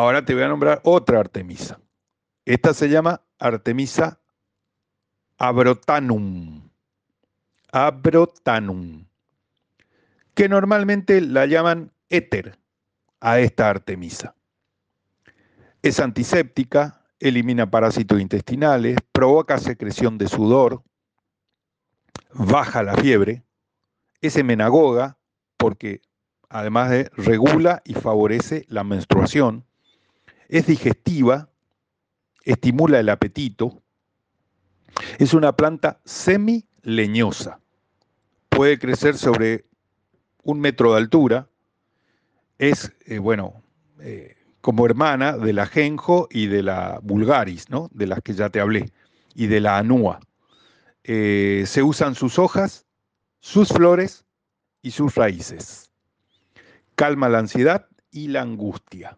Ahora 0.00 0.24
te 0.24 0.32
voy 0.32 0.44
a 0.44 0.48
nombrar 0.48 0.80
otra 0.84 1.20
Artemisa. 1.20 1.78
Esta 2.46 2.72
se 2.72 2.88
llama 2.88 3.20
Artemisa 3.38 4.18
abrotanum. 5.36 6.70
Abrotanum. 7.70 9.04
Que 10.32 10.48
normalmente 10.48 11.20
la 11.20 11.44
llaman 11.44 11.92
éter 12.08 12.58
a 13.20 13.40
esta 13.40 13.68
artemisa. 13.68 14.34
Es 15.82 16.00
antiséptica, 16.00 17.04
elimina 17.18 17.70
parásitos 17.70 18.22
intestinales, 18.22 18.96
provoca 19.12 19.58
secreción 19.58 20.16
de 20.16 20.28
sudor, 20.28 20.82
baja 22.32 22.82
la 22.82 22.94
fiebre, 22.94 23.44
es 24.22 24.38
emenagoga 24.38 25.18
porque 25.58 26.00
además 26.48 26.88
de 26.88 27.10
regula 27.18 27.82
y 27.84 27.92
favorece 27.92 28.64
la 28.66 28.82
menstruación, 28.82 29.66
es 30.50 30.66
digestiva, 30.66 31.48
estimula 32.44 32.98
el 32.98 33.08
apetito, 33.08 33.80
es 35.18 35.32
una 35.32 35.54
planta 35.54 36.00
semi-leñosa. 36.04 37.60
Puede 38.48 38.78
crecer 38.78 39.16
sobre 39.16 39.64
un 40.42 40.60
metro 40.60 40.92
de 40.92 40.98
altura. 40.98 41.48
Es, 42.58 42.92
eh, 43.06 43.18
bueno, 43.18 43.62
eh, 44.00 44.36
como 44.60 44.84
hermana 44.84 45.38
de 45.38 45.52
la 45.52 45.66
genjo 45.66 46.28
y 46.30 46.48
de 46.48 46.64
la 46.64 46.98
vulgaris, 47.00 47.70
¿no? 47.70 47.88
De 47.92 48.08
las 48.08 48.20
que 48.20 48.34
ya 48.34 48.50
te 48.50 48.60
hablé, 48.60 48.92
y 49.34 49.46
de 49.46 49.60
la 49.60 49.78
anúa. 49.78 50.18
Eh, 51.04 51.62
se 51.66 51.84
usan 51.84 52.16
sus 52.16 52.40
hojas, 52.40 52.86
sus 53.38 53.68
flores 53.68 54.24
y 54.82 54.90
sus 54.90 55.14
raíces. 55.14 55.90
Calma 56.96 57.28
la 57.28 57.38
ansiedad 57.38 57.86
y 58.10 58.28
la 58.28 58.42
angustia. 58.42 59.16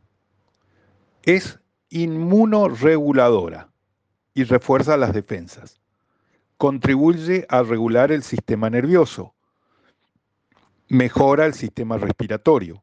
Es 1.22 1.60
inmunoreguladora 1.88 3.70
y 4.34 4.44
refuerza 4.44 4.96
las 4.96 5.12
defensas. 5.12 5.80
Contribuye 6.56 7.46
a 7.48 7.62
regular 7.62 8.12
el 8.12 8.22
sistema 8.22 8.70
nervioso. 8.70 9.34
Mejora 10.88 11.46
el 11.46 11.54
sistema 11.54 11.98
respiratorio. 11.98 12.82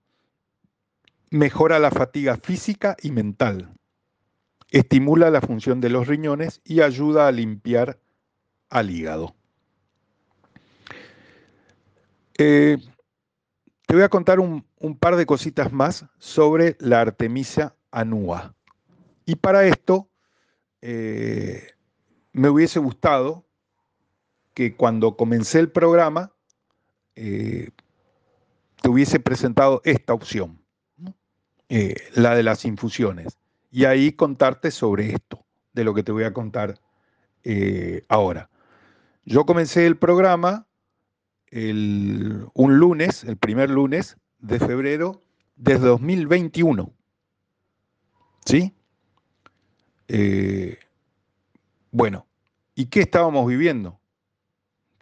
Mejora 1.32 1.80
la 1.80 1.92
fatiga 1.92 2.38
física 2.38 2.96
y 3.02 3.12
mental. 3.12 3.74
Estimula 4.72 5.30
la 5.32 5.42
función 5.42 5.82
de 5.82 5.90
los 5.90 6.08
riñones 6.08 6.62
y 6.64 6.82
ayuda 6.82 7.28
a 7.28 7.32
limpiar 7.32 8.00
al 8.70 8.92
hígado. 8.92 9.36
Eh, 12.38 12.78
te 13.86 13.94
voy 13.94 14.04
a 14.04 14.10
contar 14.10 14.40
un, 14.40 14.66
un, 14.80 14.98
par 14.98 15.16
de 15.16 15.26
cositas 15.26 15.74
más 15.74 16.06
sobre 16.20 16.78
la 16.80 17.02
Artemisia 17.02 17.76
anua. 17.92 18.56
Y 19.26 19.36
para 19.36 19.66
esto 19.66 20.10
eh, 20.82 21.68
me 22.34 22.50
hubiese 22.50 22.80
gustado 22.80 23.46
que 24.54 24.76
cuando 24.76 25.16
comencé 25.16 25.60
el 25.60 25.72
programa 25.72 26.32
eh, 27.16 27.70
te 28.82 28.90
hubiese 28.90 29.20
presentado 29.20 29.82
esta 29.84 30.14
opción. 30.14 30.60
eh, 31.72 31.96
la 32.16 32.34
de 32.34 32.42
las 32.42 32.66
infusiones. 32.66 33.38
Y 33.72 33.86
ahí 33.86 34.14
contarte 34.14 34.72
sobre 34.72 35.14
esto, 35.14 35.46
de 35.74 35.84
lo 35.84 35.94
que 35.94 36.02
te 36.02 36.12
voy 36.12 36.24
a 36.24 36.34
contar 36.34 36.80
ahora. 38.08 38.50
Yo 39.24 39.46
comencé 39.46 39.86
el 39.86 39.98
programa 39.98 40.68
un 41.52 42.80
lunes, 42.80 43.24
el 43.24 43.38
primer 43.38 43.70
lunes 43.70 44.18
de 44.40 44.60
febrero 44.60 45.22
de 45.56 45.78
2021. 45.78 46.92
¿Sí? 48.46 48.74
Eh, 50.08 50.80
bueno, 51.92 52.26
¿y 52.76 52.88
qué 52.88 53.02
estábamos 53.02 53.48
viviendo? 53.48 54.00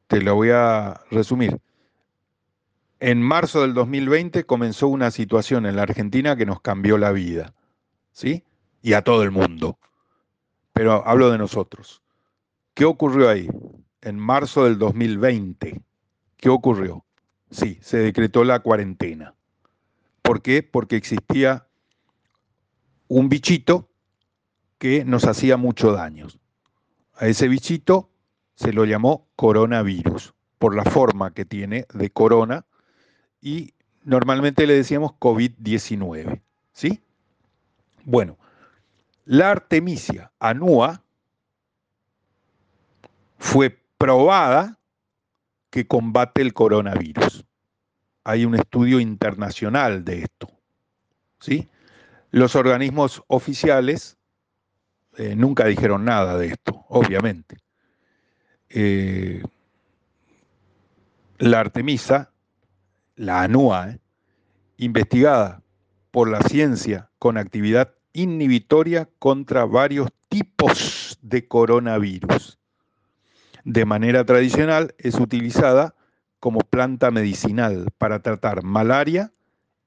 Te 0.07 0.21
lo 0.21 0.35
voy 0.35 0.49
a 0.51 1.01
resumir. 1.11 1.59
En 2.99 3.21
marzo 3.21 3.61
del 3.61 3.73
2020 3.73 4.45
comenzó 4.45 4.87
una 4.87 5.11
situación 5.11 5.65
en 5.65 5.75
la 5.75 5.83
Argentina 5.83 6.35
que 6.35 6.45
nos 6.45 6.61
cambió 6.61 6.97
la 6.97 7.11
vida, 7.11 7.53
¿sí? 8.11 8.43
Y 8.81 8.93
a 8.93 9.03
todo 9.03 9.23
el 9.23 9.31
mundo. 9.31 9.77
Pero 10.73 11.07
hablo 11.07 11.29
de 11.29 11.37
nosotros. 11.37 12.01
¿Qué 12.73 12.85
ocurrió 12.85 13.29
ahí? 13.29 13.49
En 14.01 14.17
marzo 14.17 14.63
del 14.63 14.77
2020, 14.77 15.81
¿qué 16.37 16.49
ocurrió? 16.49 17.05
Sí, 17.51 17.77
se 17.81 17.97
decretó 17.97 18.43
la 18.43 18.59
cuarentena. 18.59 19.35
¿Por 20.21 20.41
qué? 20.41 20.63
Porque 20.63 20.95
existía 20.95 21.66
un 23.07 23.29
bichito 23.29 23.89
que 24.77 25.05
nos 25.05 25.25
hacía 25.25 25.57
mucho 25.57 25.91
daño. 25.91 26.27
A 27.15 27.27
ese 27.27 27.47
bichito 27.47 28.09
se 28.55 28.73
lo 28.73 28.85
llamó 28.85 29.27
coronavirus, 29.35 30.33
por 30.57 30.75
la 30.75 30.83
forma 30.83 31.33
que 31.33 31.45
tiene 31.45 31.85
de 31.93 32.09
corona, 32.09 32.65
y 33.41 33.73
normalmente 34.03 34.67
le 34.67 34.73
decíamos 34.73 35.11
COVID-19. 35.19 36.41
¿Sí? 36.73 37.01
Bueno, 38.03 38.37
la 39.25 39.51
artemisia 39.51 40.31
anua 40.39 41.03
fue 43.37 43.77
probada 43.97 44.79
que 45.69 45.87
combate 45.87 46.41
el 46.41 46.53
coronavirus. 46.53 47.45
Hay 48.23 48.45
un 48.45 48.55
estudio 48.55 48.99
internacional 48.99 50.03
de 50.05 50.23
esto. 50.23 50.49
¿Sí? 51.39 51.67
Los 52.31 52.55
organismos 52.55 53.23
oficiales 53.27 54.17
eh, 55.17 55.35
nunca 55.35 55.65
dijeron 55.65 56.05
nada 56.05 56.37
de 56.37 56.47
esto, 56.47 56.85
obviamente. 56.89 57.57
Eh, 58.69 59.41
la 61.37 61.59
Artemisa, 61.59 62.31
la 63.15 63.43
ANUA, 63.43 63.91
eh, 63.91 63.99
investigada 64.77 65.63
por 66.11 66.29
la 66.29 66.41
ciencia 66.41 67.09
con 67.19 67.37
actividad 67.37 67.93
inhibitoria 68.13 69.09
contra 69.19 69.65
varios 69.65 70.09
tipos 70.29 71.17
de 71.21 71.47
coronavirus. 71.47 72.59
De 73.63 73.85
manera 73.85 74.25
tradicional 74.25 74.93
es 74.97 75.15
utilizada 75.15 75.95
como 76.39 76.59
planta 76.59 77.11
medicinal 77.11 77.87
para 77.97 78.21
tratar 78.21 78.63
malaria 78.63 79.31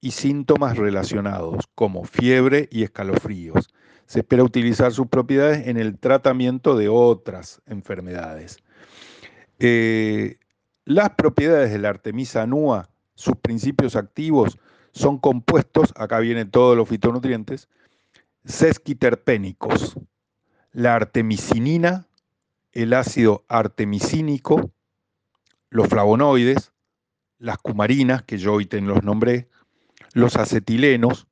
y 0.00 0.12
síntomas 0.12 0.76
relacionados 0.76 1.68
como 1.74 2.04
fiebre 2.04 2.68
y 2.70 2.82
escalofríos. 2.82 3.68
Se 4.06 4.20
espera 4.20 4.42
utilizar 4.42 4.92
sus 4.92 5.06
propiedades 5.06 5.66
en 5.68 5.76
el 5.76 5.98
tratamiento 5.98 6.76
de 6.76 6.88
otras 6.88 7.60
enfermedades. 7.66 8.58
Eh, 9.58 10.38
las 10.84 11.10
propiedades 11.10 11.70
de 11.70 11.78
la 11.78 11.90
Artemisa 11.90 12.42
annua, 12.42 12.88
sus 13.14 13.36
principios 13.36 13.94
activos, 13.94 14.58
son 14.92 15.18
compuestos, 15.18 15.92
acá 15.96 16.18
vienen 16.18 16.50
todos 16.50 16.76
los 16.76 16.88
fitonutrientes, 16.88 17.68
sesquiterpénicos, 18.44 19.96
la 20.72 20.94
artemisinina, 20.94 22.06
el 22.72 22.94
ácido 22.94 23.44
artemisínico, 23.48 24.72
los 25.68 25.88
flavonoides, 25.88 26.72
las 27.38 27.58
cumarinas, 27.58 28.22
que 28.22 28.38
yo 28.38 28.54
hoy 28.54 28.66
te 28.66 28.80
los 28.80 29.04
nombré, 29.04 29.49
los 30.12 30.36
acetilenos, 30.36 31.26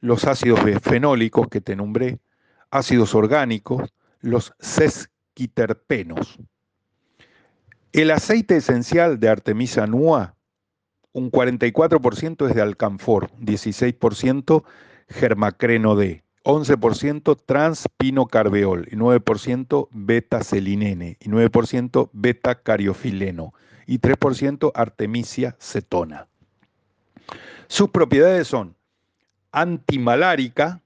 los 0.00 0.24
ácidos 0.24 0.60
fenólicos 0.80 1.48
que 1.48 1.60
te 1.60 1.76
nombré, 1.76 2.18
ácidos 2.70 3.14
orgánicos, 3.14 3.92
los 4.20 4.52
sesquiterpenos. 4.58 6.38
El 7.92 8.10
aceite 8.10 8.56
esencial 8.56 9.20
de 9.20 9.28
Artemisa 9.28 9.86
nua, 9.86 10.34
un 11.12 11.30
44% 11.30 12.48
es 12.48 12.54
de 12.54 12.62
alcanfor, 12.62 13.30
16% 13.38 14.64
germacreno 15.08 15.94
D, 15.94 16.24
11% 16.44 17.38
transpinocarbeol 17.44 18.88
y 18.90 18.96
9% 18.96 19.88
beta-celinene 19.90 21.18
y 21.20 21.28
9% 21.28 22.10
beta-cariofileno 22.12 23.52
y 23.86 23.98
3% 23.98 24.72
artemisia 24.74 25.56
cetona. 25.60 26.28
Sus 27.72 27.88
propiedades 27.88 28.48
son 28.48 28.76
antimalárica, 29.50 30.82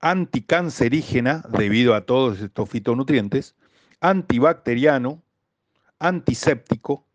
anticancerígena, 0.00 1.44
debido 1.50 1.94
a 1.94 2.06
todos 2.06 2.40
estos 2.40 2.70
fitonutrientes, 2.70 3.54
antibacteriano, 4.00 5.22
antiséptico, 5.98 7.06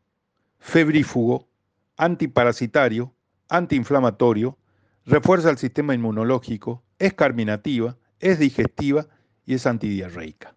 febrífugo, 0.60 1.48
antiparasitario, 1.98 3.12
antiinflamatorio, 3.50 4.60
refuerza 5.08 5.50
el 5.50 5.58
sistema 5.58 5.96
inmunológico, 5.96 6.84
es 7.00 7.16
carminativa, 7.16 7.98
es 8.20 8.38
digestiva 8.38 9.08
y 9.48 9.56
es 9.56 9.66
antidiarreica. 9.66 10.54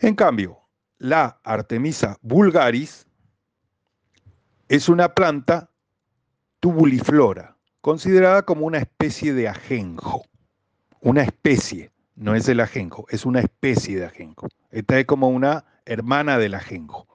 En 0.00 0.14
cambio, 0.14 0.58
la 0.98 1.40
Artemisa 1.44 2.18
vulgaris 2.20 3.06
es 4.68 4.90
una 4.90 5.14
planta 5.14 5.70
tubuliflora, 6.66 7.56
considerada 7.80 8.42
como 8.42 8.66
una 8.66 8.78
especie 8.78 9.32
de 9.32 9.48
ajenjo. 9.48 10.24
Una 11.00 11.22
especie, 11.22 11.92
no 12.16 12.34
es 12.34 12.48
el 12.48 12.58
ajenjo, 12.58 13.06
es 13.08 13.24
una 13.24 13.38
especie 13.38 14.00
de 14.00 14.06
ajenjo. 14.06 14.48
Esta 14.72 14.98
es 14.98 15.06
como 15.06 15.28
una 15.28 15.64
hermana 15.84 16.38
del 16.38 16.54
ajenjo. 16.54 17.06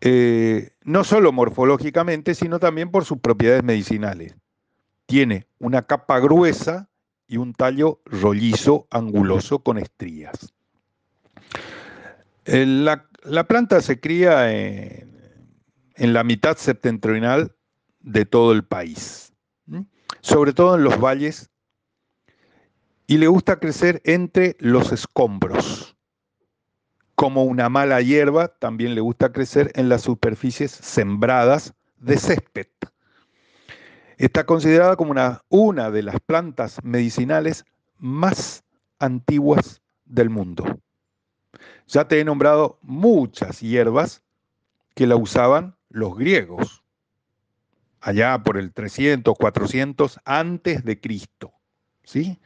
Eh, 0.00 0.70
no 0.82 1.04
solo 1.04 1.30
morfológicamente, 1.30 2.34
sino 2.34 2.58
también 2.58 2.90
por 2.90 3.04
sus 3.04 3.18
propiedades 3.18 3.62
medicinales. 3.62 4.34
Tiene 5.06 5.46
una 5.60 5.82
capa 5.82 6.18
gruesa 6.18 6.88
y 7.28 7.36
un 7.36 7.52
tallo 7.52 8.00
rollizo, 8.06 8.88
anguloso, 8.90 9.60
con 9.60 9.78
estrías. 9.78 10.52
La, 12.44 13.46
planta 13.46 13.80
se 13.82 14.00
cría 14.00 14.52
en, 14.52 15.12
la 15.96 16.24
mitad 16.24 16.56
septentrional 16.56 17.55
de 18.06 18.24
todo 18.24 18.52
el 18.52 18.64
país, 18.64 19.34
sobre 20.20 20.52
todo 20.52 20.76
en 20.76 20.84
los 20.84 20.98
valles, 20.98 21.50
y 23.08 23.18
le 23.18 23.26
gusta 23.26 23.58
crecer 23.58 24.00
entre 24.04 24.56
los 24.60 24.92
escombros. 24.92 25.96
Como 27.16 27.44
una 27.44 27.68
mala 27.68 28.00
hierba, 28.00 28.48
también 28.48 28.94
le 28.94 29.00
gusta 29.00 29.32
crecer 29.32 29.72
en 29.74 29.88
las 29.88 30.02
superficies 30.02 30.70
sembradas 30.70 31.74
de 31.98 32.16
césped. 32.16 32.68
Está 34.18 34.46
considerada 34.46 34.96
como 34.96 35.10
una, 35.10 35.42
una 35.48 35.90
de 35.90 36.02
las 36.02 36.20
plantas 36.20 36.78
medicinales 36.84 37.64
más 37.98 38.64
antiguas 38.98 39.82
del 40.04 40.30
mundo. 40.30 40.64
Ya 41.88 42.06
te 42.06 42.20
he 42.20 42.24
nombrado 42.24 42.78
muchas 42.82 43.60
hierbas 43.60 44.22
que 44.94 45.06
la 45.06 45.16
usaban 45.16 45.76
los 45.88 46.16
griegos, 46.16 46.85
allá 48.06 48.40
por 48.40 48.56
el 48.56 48.72
300, 48.72 49.36
400 49.36 50.20
antes 50.24 50.84
de 50.84 51.00
Cristo. 51.00 51.52
¿sí? 52.04 52.38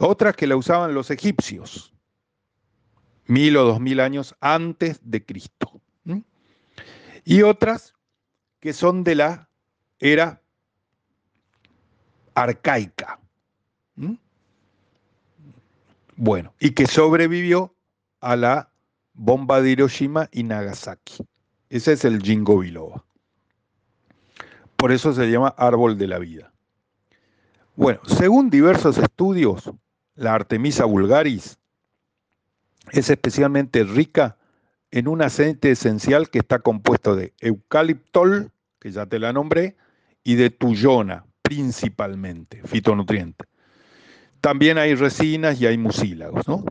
Otras 0.00 0.34
que 0.34 0.48
la 0.48 0.56
usaban 0.56 0.92
los 0.92 1.12
egipcios, 1.12 1.94
mil 3.26 3.56
o 3.56 3.64
dos 3.64 3.78
mil 3.78 4.00
años 4.00 4.34
antes 4.40 4.98
de 5.02 5.24
Cristo. 5.24 5.80
Y 7.24 7.42
otras 7.42 7.94
que 8.58 8.72
son 8.72 9.04
de 9.04 9.14
la 9.14 9.48
era 10.00 10.42
arcaica. 12.34 13.20
Bueno, 16.16 16.54
y 16.58 16.70
que 16.70 16.86
sobrevivió 16.86 17.72
a 18.20 18.34
la 18.34 18.72
bomba 19.12 19.60
de 19.60 19.70
Hiroshima 19.70 20.28
y 20.32 20.42
Nagasaki. 20.42 21.18
Ese 21.68 21.92
es 21.92 22.04
el 22.04 22.20
Jingo 22.20 22.58
Biloba. 22.58 23.04
Por 24.78 24.92
eso 24.92 25.12
se 25.12 25.28
llama 25.28 25.48
árbol 25.58 25.98
de 25.98 26.06
la 26.06 26.20
vida. 26.20 26.52
Bueno, 27.74 27.98
según 28.06 28.48
diversos 28.48 28.96
estudios, 28.96 29.72
la 30.14 30.34
Artemisa 30.34 30.84
vulgaris 30.84 31.58
es 32.92 33.10
especialmente 33.10 33.82
rica 33.82 34.36
en 34.92 35.08
un 35.08 35.20
aceite 35.20 35.72
esencial 35.72 36.30
que 36.30 36.38
está 36.38 36.60
compuesto 36.60 37.16
de 37.16 37.34
eucaliptol, 37.40 38.52
que 38.78 38.92
ya 38.92 39.04
te 39.06 39.18
la 39.18 39.32
nombré, 39.32 39.76
y 40.22 40.36
de 40.36 40.50
tuyona, 40.50 41.26
principalmente, 41.42 42.62
fitonutriente. 42.64 43.46
También 44.40 44.78
hay 44.78 44.94
resinas 44.94 45.60
y 45.60 45.66
hay 45.66 45.76
mucílagos, 45.76 46.46
¿no? 46.46 46.64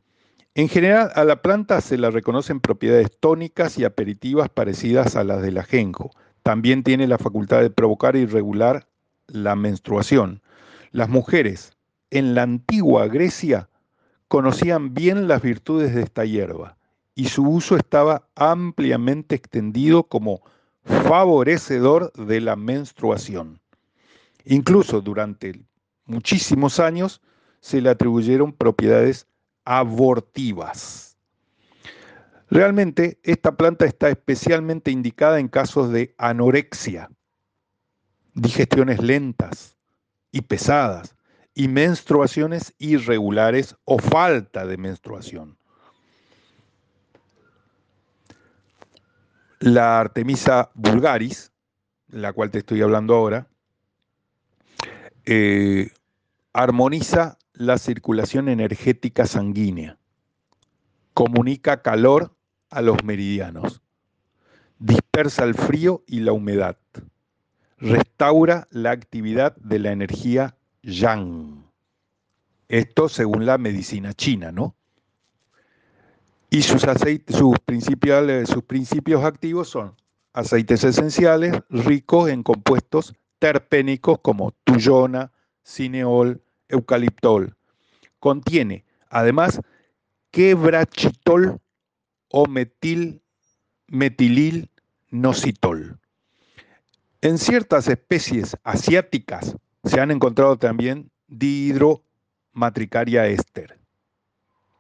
En 0.56 0.70
general, 0.70 1.12
a 1.14 1.26
la 1.26 1.42
planta 1.42 1.82
se 1.82 1.98
le 1.98 2.10
reconocen 2.10 2.62
propiedades 2.62 3.12
tónicas 3.20 3.78
y 3.78 3.84
aperitivas 3.84 4.48
parecidas 4.48 5.18
a 5.18 5.26
las 5.26 5.42
del 5.42 5.58
ajenjo. 5.58 6.12
También 6.48 6.82
tiene 6.82 7.08
la 7.08 7.18
facultad 7.18 7.60
de 7.60 7.70
provocar 7.70 8.16
y 8.16 8.26
regular 8.26 8.88
la 9.28 9.58
menstruación. 9.58 10.42
Las 10.92 11.10
mujeres 11.10 11.74
en 12.10 12.36
la 12.36 12.44
antigua 12.44 13.06
Grecia 13.08 13.68
conocían 14.30 14.94
bien 14.94 15.28
las 15.28 15.42
virtudes 15.42 15.94
de 15.94 16.04
esta 16.04 16.24
hierba 16.24 16.78
y 17.16 17.26
su 17.26 17.44
uso 17.44 17.76
estaba 17.76 18.30
ampliamente 18.38 19.36
extendido 19.36 20.04
como 20.04 20.42
favorecedor 20.86 22.14
de 22.14 22.40
la 22.40 22.56
menstruación. 22.56 23.60
Incluso 24.46 25.02
durante 25.02 25.66
muchísimos 26.06 26.80
años 26.80 27.22
se 27.60 27.82
le 27.82 27.90
atribuyeron 27.90 28.54
propiedades 28.54 29.28
abortivas. 29.66 31.07
Realmente 32.50 33.20
esta 33.24 33.58
planta 33.58 33.86
está 33.86 34.10
especialmente 34.10 34.90
indicada 34.90 35.40
en 35.40 35.50
casos 35.50 35.92
de 35.92 36.16
anorexia, 36.18 37.10
digestiones 38.34 39.02
lentas 39.02 39.76
y 40.32 40.42
pesadas 40.42 41.16
y 41.54 41.68
menstruaciones 41.68 42.74
irregulares 42.78 43.76
o 43.84 44.00
falta 44.00 44.66
de 44.66 44.78
menstruación. 44.78 45.58
La 49.60 50.00
Artemisa 50.00 50.72
vulgaris, 50.76 51.52
la 52.08 52.32
cual 52.32 52.52
te 52.52 52.60
estoy 52.60 52.82
hablando 52.82 53.16
ahora, 53.16 53.48
eh, 55.26 55.92
armoniza 56.54 57.38
la 57.54 57.78
circulación 57.78 58.48
energética 58.48 59.26
sanguínea, 59.26 59.98
comunica 61.14 61.82
calor 61.82 62.37
a 62.70 62.82
los 62.82 63.04
meridianos, 63.04 63.82
dispersa 64.80 65.44
el 65.44 65.56
frío 65.56 66.04
y 66.08 66.20
la 66.20 66.34
humedad, 66.34 66.78
restaura 67.78 68.68
la 68.72 68.92
actividad 68.92 69.56
de 69.58 69.80
la 69.80 69.92
energía 69.92 70.56
yang. 70.82 71.66
Esto 72.68 73.08
según 73.08 73.46
la 73.46 73.58
medicina 73.58 74.14
china, 74.14 74.52
¿no? 74.52 74.76
Y 76.50 76.62
sus, 76.62 76.86
aceites, 76.86 77.36
sus, 77.36 77.58
principios, 77.60 78.50
sus 78.50 78.64
principios 78.64 79.24
activos 79.24 79.70
son 79.70 79.96
aceites 80.34 80.84
esenciales 80.84 81.62
ricos 81.70 82.30
en 82.30 82.44
compuestos 82.44 83.14
terpénicos 83.40 84.20
como 84.20 84.52
tuyona, 84.64 85.32
cineol, 85.64 86.42
eucaliptol. 86.70 87.56
Contiene 88.20 88.86
además 89.10 89.62
quebrachitol 90.32 91.60
o 92.30 92.48
metil, 92.48 93.22
metilil 93.88 94.70
nocitol. 95.10 96.00
En 97.22 97.38
ciertas 97.38 97.88
especies 97.88 98.58
asiáticas 98.64 99.56
se 99.84 100.00
han 100.00 100.12
encontrado 100.12 100.58
también 100.58 101.10
dihidromatricaria 101.28 103.28
éster, 103.28 103.80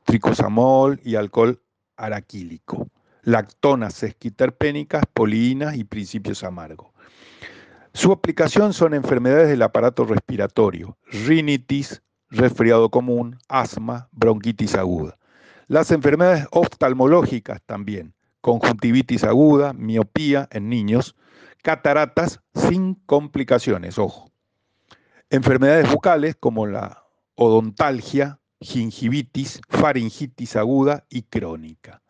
tricosamol 0.05 0.99
y 1.03 1.15
alcohol 1.15 1.61
araquílico, 1.95 2.87
lactonas 3.23 4.03
esquiterpénicas, 4.03 5.03
poliínas 5.13 5.75
y 5.75 5.83
principios 5.83 6.43
amargos. 6.43 6.89
Su 7.93 8.11
aplicación 8.11 8.73
son 8.73 8.93
enfermedades 8.93 9.49
del 9.49 9.63
aparato 9.63 10.05
respiratorio, 10.05 10.97
rinitis, 11.25 12.03
resfriado 12.29 12.91
común, 12.91 13.39
asma, 13.47 14.07
bronquitis 14.11 14.75
aguda. 14.75 15.16
Las 15.67 15.91
enfermedades 15.91 16.47
oftalmológicas 16.51 17.61
también, 17.65 18.13
conjuntivitis 18.39 19.25
aguda, 19.25 19.73
miopía 19.73 20.47
en 20.51 20.69
niños, 20.69 21.15
cataratas 21.61 22.39
sin 22.53 22.95
complicaciones, 23.05 23.99
ojo. 23.99 24.31
Enfermedades 25.29 25.91
bucales 25.91 26.37
como 26.39 26.67
la 26.67 27.03
odontalgia, 27.35 28.39
gingivitis, 28.61 29.59
faringitis 29.67 30.55
aguda 30.55 31.05
y 31.09 31.23
crónica. 31.23 32.01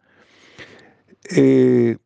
Eh, 1.36 1.98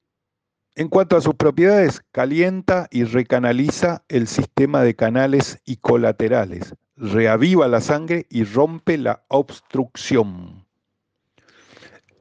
en 0.75 0.87
cuanto 0.87 1.17
a 1.17 1.21
sus 1.21 1.35
propiedades, 1.35 2.01
calienta 2.13 2.87
y 2.91 3.03
recanaliza 3.03 4.05
el 4.07 4.27
sistema 4.27 4.83
de 4.83 4.95
canales 4.95 5.59
y 5.65 5.75
colaterales, 5.75 6.75
reaviva 6.95 7.67
la 7.67 7.81
sangre 7.81 8.25
y 8.29 8.45
rompe 8.45 8.97
la 8.97 9.25
obstrucción. 9.27 10.60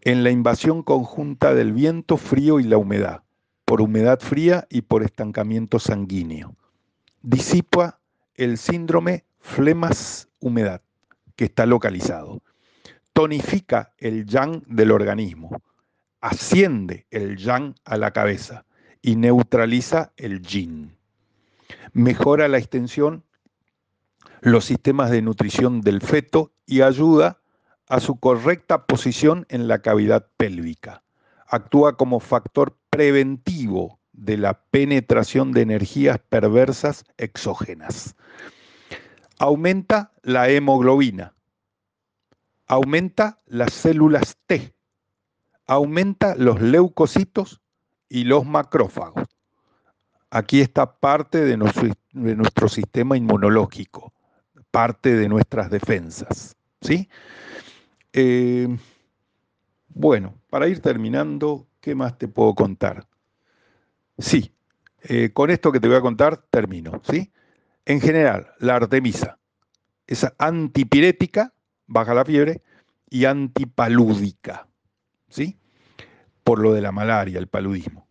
En 0.03 0.25
la 0.25 0.31
invasión 0.31 0.83
conjunta 0.83 1.55
del 1.55 1.73
viento 1.73 2.17
frío 2.17 2.61
y 2.61 2.65
la 2.65 2.79
humedad, 2.79 3.23
por 3.65 3.81
humedad 3.81 4.21
fría 4.21 4.67
y 4.71 4.83
por 4.83 5.03
estancamiento 5.03 5.79
sanguíneo. 5.79 6.57
Disipa 7.23 8.01
el 8.35 8.57
síndrome 8.57 9.25
flemas-humedad, 9.41 10.83
que 11.37 11.45
está 11.45 11.67
localizado. 11.67 12.43
Tonifica 13.13 13.93
el 13.99 14.25
yang 14.25 14.63
del 14.67 14.91
organismo 14.91 15.63
asciende 16.21 17.07
el 17.11 17.37
yang 17.37 17.75
a 17.85 17.97
la 17.97 18.13
cabeza 18.13 18.67
y 19.03 19.17
neutraliza 19.17 20.13
el 20.17 20.43
yin. 20.43 20.97
Mejora 21.93 22.49
la 22.49 22.59
extensión, 22.59 23.25
los 24.41 24.65
sistemas 24.65 25.11
de 25.11 25.23
nutrición 25.23 25.81
del 25.81 26.01
feto 26.01 26.53
y 26.67 26.83
ayuda 26.83 27.40
a 27.91 28.01
su 28.01 28.19
correcta 28.19 28.87
posición 28.87 29.45
en 29.51 29.69
la 29.69 29.81
cavidad 29.81 30.27
pélvica. 30.39 31.03
Actúa 31.47 31.97
como 31.97 32.21
factor 32.21 32.77
preventivo 32.89 34.01
de 34.13 34.39
la 34.39 34.63
penetración 34.71 35.53
de 35.53 35.61
energías 35.63 36.19
perversas 36.29 37.05
exógenas. 37.19 38.15
Aumenta 39.39 40.13
la 40.23 40.49
hemoglobina. 40.49 41.35
Aumenta 42.67 43.41
las 43.47 43.73
células 43.73 44.39
T 44.47 44.73
aumenta 45.71 46.35
los 46.35 46.61
leucocitos 46.61 47.61
y 48.09 48.25
los 48.25 48.45
macrófagos. 48.45 49.29
Aquí 50.29 50.61
está 50.61 50.99
parte 50.99 51.45
de 51.45 51.57
nuestro, 51.57 52.69
sistema 52.69 53.17
inmunológico, 53.17 54.13
parte 54.73 55.15
de 55.15 55.29
nuestras 55.29 55.71
defensas. 55.71 56.57
¿sí? 56.81 57.09
Eh, 58.13 58.69
bueno, 59.89 60.35
para 60.51 60.69
ir 60.69 60.81
terminando, 60.81 61.67
¿qué 61.81 61.95
más 61.95 62.19
te 62.19 62.29
puedo 62.29 62.55
contar? 62.55 63.07
Sí, 64.19 64.53
eh, 65.03 65.31
con 65.33 65.51
esto 65.51 65.73
que 65.73 65.81
te 65.81 65.89
voy 65.89 65.97
a 65.97 66.03
contar 66.03 66.39
termino. 66.51 67.01
¿sí? 67.11 67.33
En 67.85 68.01
general, 68.01 68.49
la 68.59 68.77
artemisa 68.77 69.39
es 70.07 70.27
antipirética, 70.39 71.53
baja 71.87 72.15
la 72.15 72.25
fiebre, 72.25 72.63
y 73.09 73.25
antipalúdica. 73.25 74.67
¿sí? 75.29 75.61
por 76.51 76.59
lo 76.59 76.73
de 76.73 76.81
la 76.81 76.91
malaria, 76.91 77.39
el 77.39 77.47
paludismo. 77.47 78.09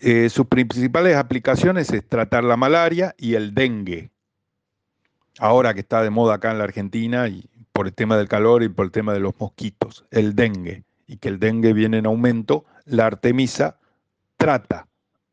Eh, 0.00 0.28
sus 0.28 0.48
principales 0.48 1.16
aplicaciones 1.16 1.90
es 1.90 2.06
tratar 2.06 2.44
la 2.44 2.58
malaria 2.58 3.14
y 3.16 3.36
el 3.36 3.54
dengue. 3.54 4.10
Ahora 5.38 5.72
que 5.72 5.80
está 5.80 6.02
de 6.02 6.10
moda 6.10 6.34
acá 6.34 6.50
en 6.50 6.58
la 6.58 6.64
Argentina 6.64 7.28
y 7.28 7.48
por 7.72 7.86
el 7.86 7.94
tema 7.94 8.16
del 8.16 8.28
calor 8.28 8.62
y 8.62 8.68
por 8.68 8.84
el 8.84 8.92
tema 8.92 9.12
de 9.12 9.20
los 9.20 9.38
mosquitos, 9.38 10.04
el 10.10 10.34
dengue, 10.34 10.84
y 11.06 11.16
que 11.16 11.28
el 11.28 11.38
dengue 11.38 11.72
viene 11.72 11.98
en 11.98 12.06
aumento, 12.06 12.64
la 12.84 13.06
artemisa 13.06 13.78
trata 14.36 14.88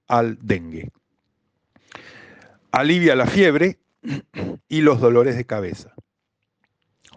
al 0.07 0.37
dengue. 0.41 0.91
Alivia 2.71 3.15
la 3.15 3.25
fiebre 3.25 3.79
y 4.67 4.81
los 4.81 5.01
dolores 5.01 5.35
de 5.35 5.45
cabeza. 5.45 5.93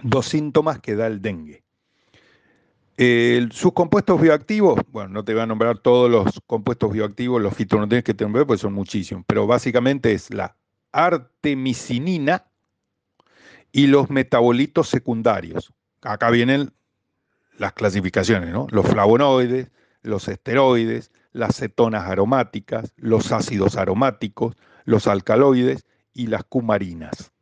Dos 0.02 0.26
síntomas 0.26 0.80
que 0.80 0.96
da 0.96 1.06
el 1.06 1.22
dengue 1.22 1.62
sus 3.50 3.72
compuestos 3.72 4.20
bioactivos, 4.20 4.80
bueno, 4.90 5.10
no 5.10 5.24
te 5.24 5.32
voy 5.32 5.42
a 5.42 5.46
nombrar 5.46 5.78
todos 5.78 6.10
los 6.10 6.40
compuestos 6.46 6.92
bioactivos, 6.92 7.40
los 7.40 7.54
fitonutrientes 7.54 8.04
que 8.04 8.14
te 8.14 8.24
nombré, 8.24 8.44
porque 8.44 8.60
son 8.60 8.74
muchísimos, 8.74 9.24
pero 9.26 9.46
básicamente 9.46 10.12
es 10.12 10.32
la 10.32 10.56
artemisinina 10.92 12.44
y 13.72 13.86
los 13.86 14.10
metabolitos 14.10 14.88
secundarios. 14.88 15.72
Acá 16.02 16.30
vienen 16.30 16.72
las 17.58 17.72
clasificaciones, 17.72 18.50
¿no? 18.50 18.66
Los 18.70 18.86
flavonoides, 18.86 19.70
los 20.02 20.28
esteroides, 20.28 21.10
las 21.32 21.56
cetonas 21.56 22.08
aromáticas, 22.08 22.92
los 22.96 23.32
ácidos 23.32 23.76
aromáticos, 23.76 24.54
los 24.84 25.06
alcaloides 25.06 25.86
y 26.12 26.26
las 26.26 26.44
cumarinas, 26.44 27.32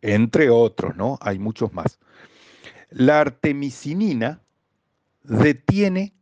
entre 0.00 0.50
otros, 0.50 0.96
¿no? 0.96 1.18
Hay 1.20 1.38
muchos 1.38 1.72
más. 1.72 1.98
La 2.90 3.20
artemisinina 3.20 4.40
detiene 5.24 6.14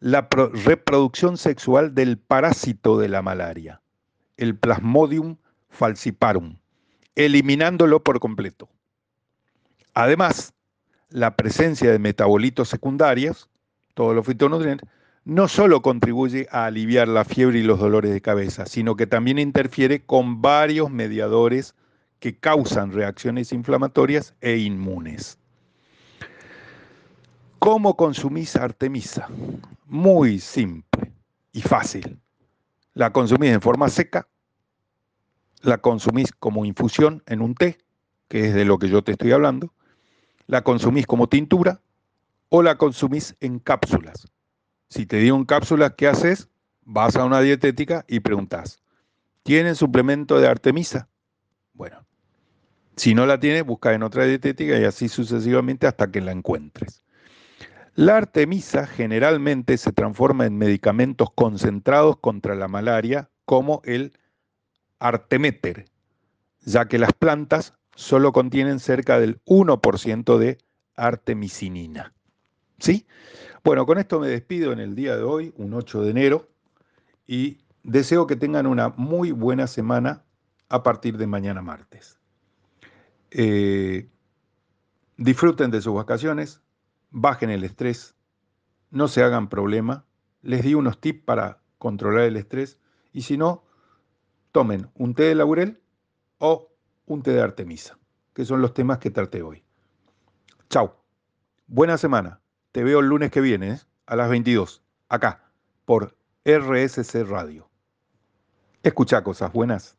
la 0.00 0.28
reproducción 0.64 1.36
sexual 1.36 1.94
del 1.94 2.18
parásito 2.18 2.98
de 2.98 3.08
la 3.08 3.22
malaria, 3.22 3.80
el 4.36 4.56
Plasmodium 4.56 5.38
falciparum, 5.70 6.58
eliminándolo 7.18 8.04
por 8.04 8.20
completo. 8.20 8.68
Además, 9.92 10.54
la 11.10 11.34
presencia 11.34 11.90
de 11.90 11.98
metabolitos 11.98 12.68
secundarios, 12.68 13.50
todos 13.94 14.14
los 14.14 14.24
fitonutrientes, 14.24 14.88
no 15.24 15.48
solo 15.48 15.82
contribuye 15.82 16.46
a 16.52 16.66
aliviar 16.66 17.08
la 17.08 17.24
fiebre 17.24 17.58
y 17.58 17.62
los 17.64 17.80
dolores 17.80 18.12
de 18.12 18.20
cabeza, 18.20 18.66
sino 18.66 18.94
que 18.94 19.08
también 19.08 19.40
interfiere 19.40 20.00
con 20.00 20.40
varios 20.40 20.90
mediadores 20.90 21.74
que 22.20 22.36
causan 22.38 22.92
reacciones 22.92 23.52
inflamatorias 23.52 24.34
e 24.40 24.56
inmunes. 24.56 25.38
¿Cómo 27.58 27.96
consumís 27.96 28.54
Artemisa? 28.54 29.26
Muy 29.86 30.38
simple 30.38 31.12
y 31.52 31.62
fácil. 31.62 32.16
La 32.94 33.12
consumís 33.12 33.50
en 33.50 33.60
forma 33.60 33.88
seca, 33.88 34.28
la 35.62 35.78
consumís 35.78 36.32
como 36.32 36.64
infusión 36.64 37.22
en 37.26 37.40
un 37.40 37.54
té, 37.54 37.78
que 38.28 38.46
es 38.46 38.54
de 38.54 38.64
lo 38.64 38.78
que 38.78 38.88
yo 38.88 39.02
te 39.02 39.12
estoy 39.12 39.32
hablando, 39.32 39.72
la 40.46 40.62
consumís 40.62 41.06
como 41.06 41.28
tintura 41.28 41.80
o 42.48 42.62
la 42.62 42.76
consumís 42.76 43.36
en 43.40 43.58
cápsulas. 43.58 44.28
Si 44.88 45.06
te 45.06 45.18
digo 45.18 45.36
en 45.36 45.44
cápsulas, 45.44 45.94
¿qué 45.96 46.08
haces? 46.08 46.48
Vas 46.82 47.16
a 47.16 47.24
una 47.24 47.40
dietética 47.40 48.04
y 48.08 48.20
preguntas, 48.20 48.82
¿tienen 49.42 49.74
suplemento 49.74 50.40
de 50.40 50.48
Artemisa? 50.48 51.08
Bueno, 51.74 52.06
si 52.96 53.14
no 53.14 53.26
la 53.26 53.38
tiene, 53.38 53.62
busca 53.62 53.92
en 53.92 54.02
otra 54.02 54.24
dietética 54.24 54.78
y 54.78 54.84
así 54.84 55.08
sucesivamente 55.08 55.86
hasta 55.86 56.10
que 56.10 56.20
la 56.20 56.32
encuentres. 56.32 57.02
La 57.94 58.16
artemisa 58.16 58.86
generalmente 58.86 59.76
se 59.76 59.92
transforma 59.92 60.46
en 60.46 60.56
medicamentos 60.56 61.28
concentrados 61.34 62.16
contra 62.18 62.54
la 62.54 62.68
malaria 62.68 63.28
como 63.44 63.82
el 63.84 64.12
arteméter, 64.98 65.86
ya 66.64 66.88
que 66.88 66.98
las 66.98 67.12
plantas 67.12 67.74
solo 67.94 68.32
contienen 68.32 68.78
cerca 68.80 69.18
del 69.18 69.40
1% 69.44 70.38
de 70.38 70.58
artemisinina. 70.96 72.14
¿Sí? 72.78 73.06
Bueno, 73.64 73.86
con 73.86 73.98
esto 73.98 74.20
me 74.20 74.28
despido 74.28 74.72
en 74.72 74.78
el 74.78 74.94
día 74.94 75.16
de 75.16 75.22
hoy, 75.22 75.52
un 75.56 75.74
8 75.74 76.02
de 76.02 76.10
enero, 76.10 76.48
y 77.26 77.58
deseo 77.82 78.26
que 78.26 78.36
tengan 78.36 78.66
una 78.66 78.90
muy 78.90 79.32
buena 79.32 79.66
semana 79.66 80.24
a 80.68 80.82
partir 80.82 81.16
de 81.16 81.26
mañana 81.26 81.62
martes. 81.62 82.18
Eh, 83.30 84.08
disfruten 85.16 85.70
de 85.70 85.82
sus 85.82 85.94
vacaciones, 85.94 86.62
bajen 87.10 87.50
el 87.50 87.64
estrés, 87.64 88.14
no 88.90 89.08
se 89.08 89.22
hagan 89.22 89.48
problema. 89.48 90.04
Les 90.42 90.62
di 90.62 90.74
unos 90.74 91.00
tips 91.00 91.24
para 91.24 91.60
controlar 91.78 92.24
el 92.24 92.36
estrés 92.36 92.78
y 93.12 93.22
si 93.22 93.36
no, 93.36 93.64
tomen 94.52 94.90
un 94.94 95.14
té 95.14 95.24
de 95.24 95.34
laurel 95.34 95.80
o 96.38 96.72
un 97.06 97.22
té 97.22 97.32
de 97.32 97.42
artemisa, 97.42 97.98
que 98.34 98.44
son 98.44 98.60
los 98.60 98.74
temas 98.74 98.98
que 98.98 99.10
traté 99.10 99.42
hoy. 99.42 99.64
Chao. 100.70 100.96
Buena 101.66 101.98
semana. 101.98 102.40
Te 102.72 102.82
veo 102.84 103.00
el 103.00 103.06
lunes 103.06 103.30
que 103.30 103.40
viene 103.40 103.72
¿eh? 103.72 103.78
a 104.06 104.16
las 104.16 104.28
22, 104.30 104.82
acá, 105.08 105.50
por 105.84 106.16
RSC 106.44 107.24
Radio. 107.24 107.68
Escucha 108.82 109.22
cosas 109.22 109.52
buenas. 109.52 109.96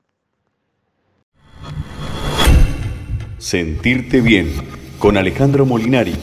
Sentirte 3.38 4.22
bien 4.22 4.52
con 5.00 5.18
Alejandro 5.18 5.66
Molinari. 5.66 6.16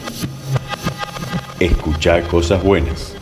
Escucha 1.60 2.26
cosas 2.28 2.62
buenas. 2.62 3.15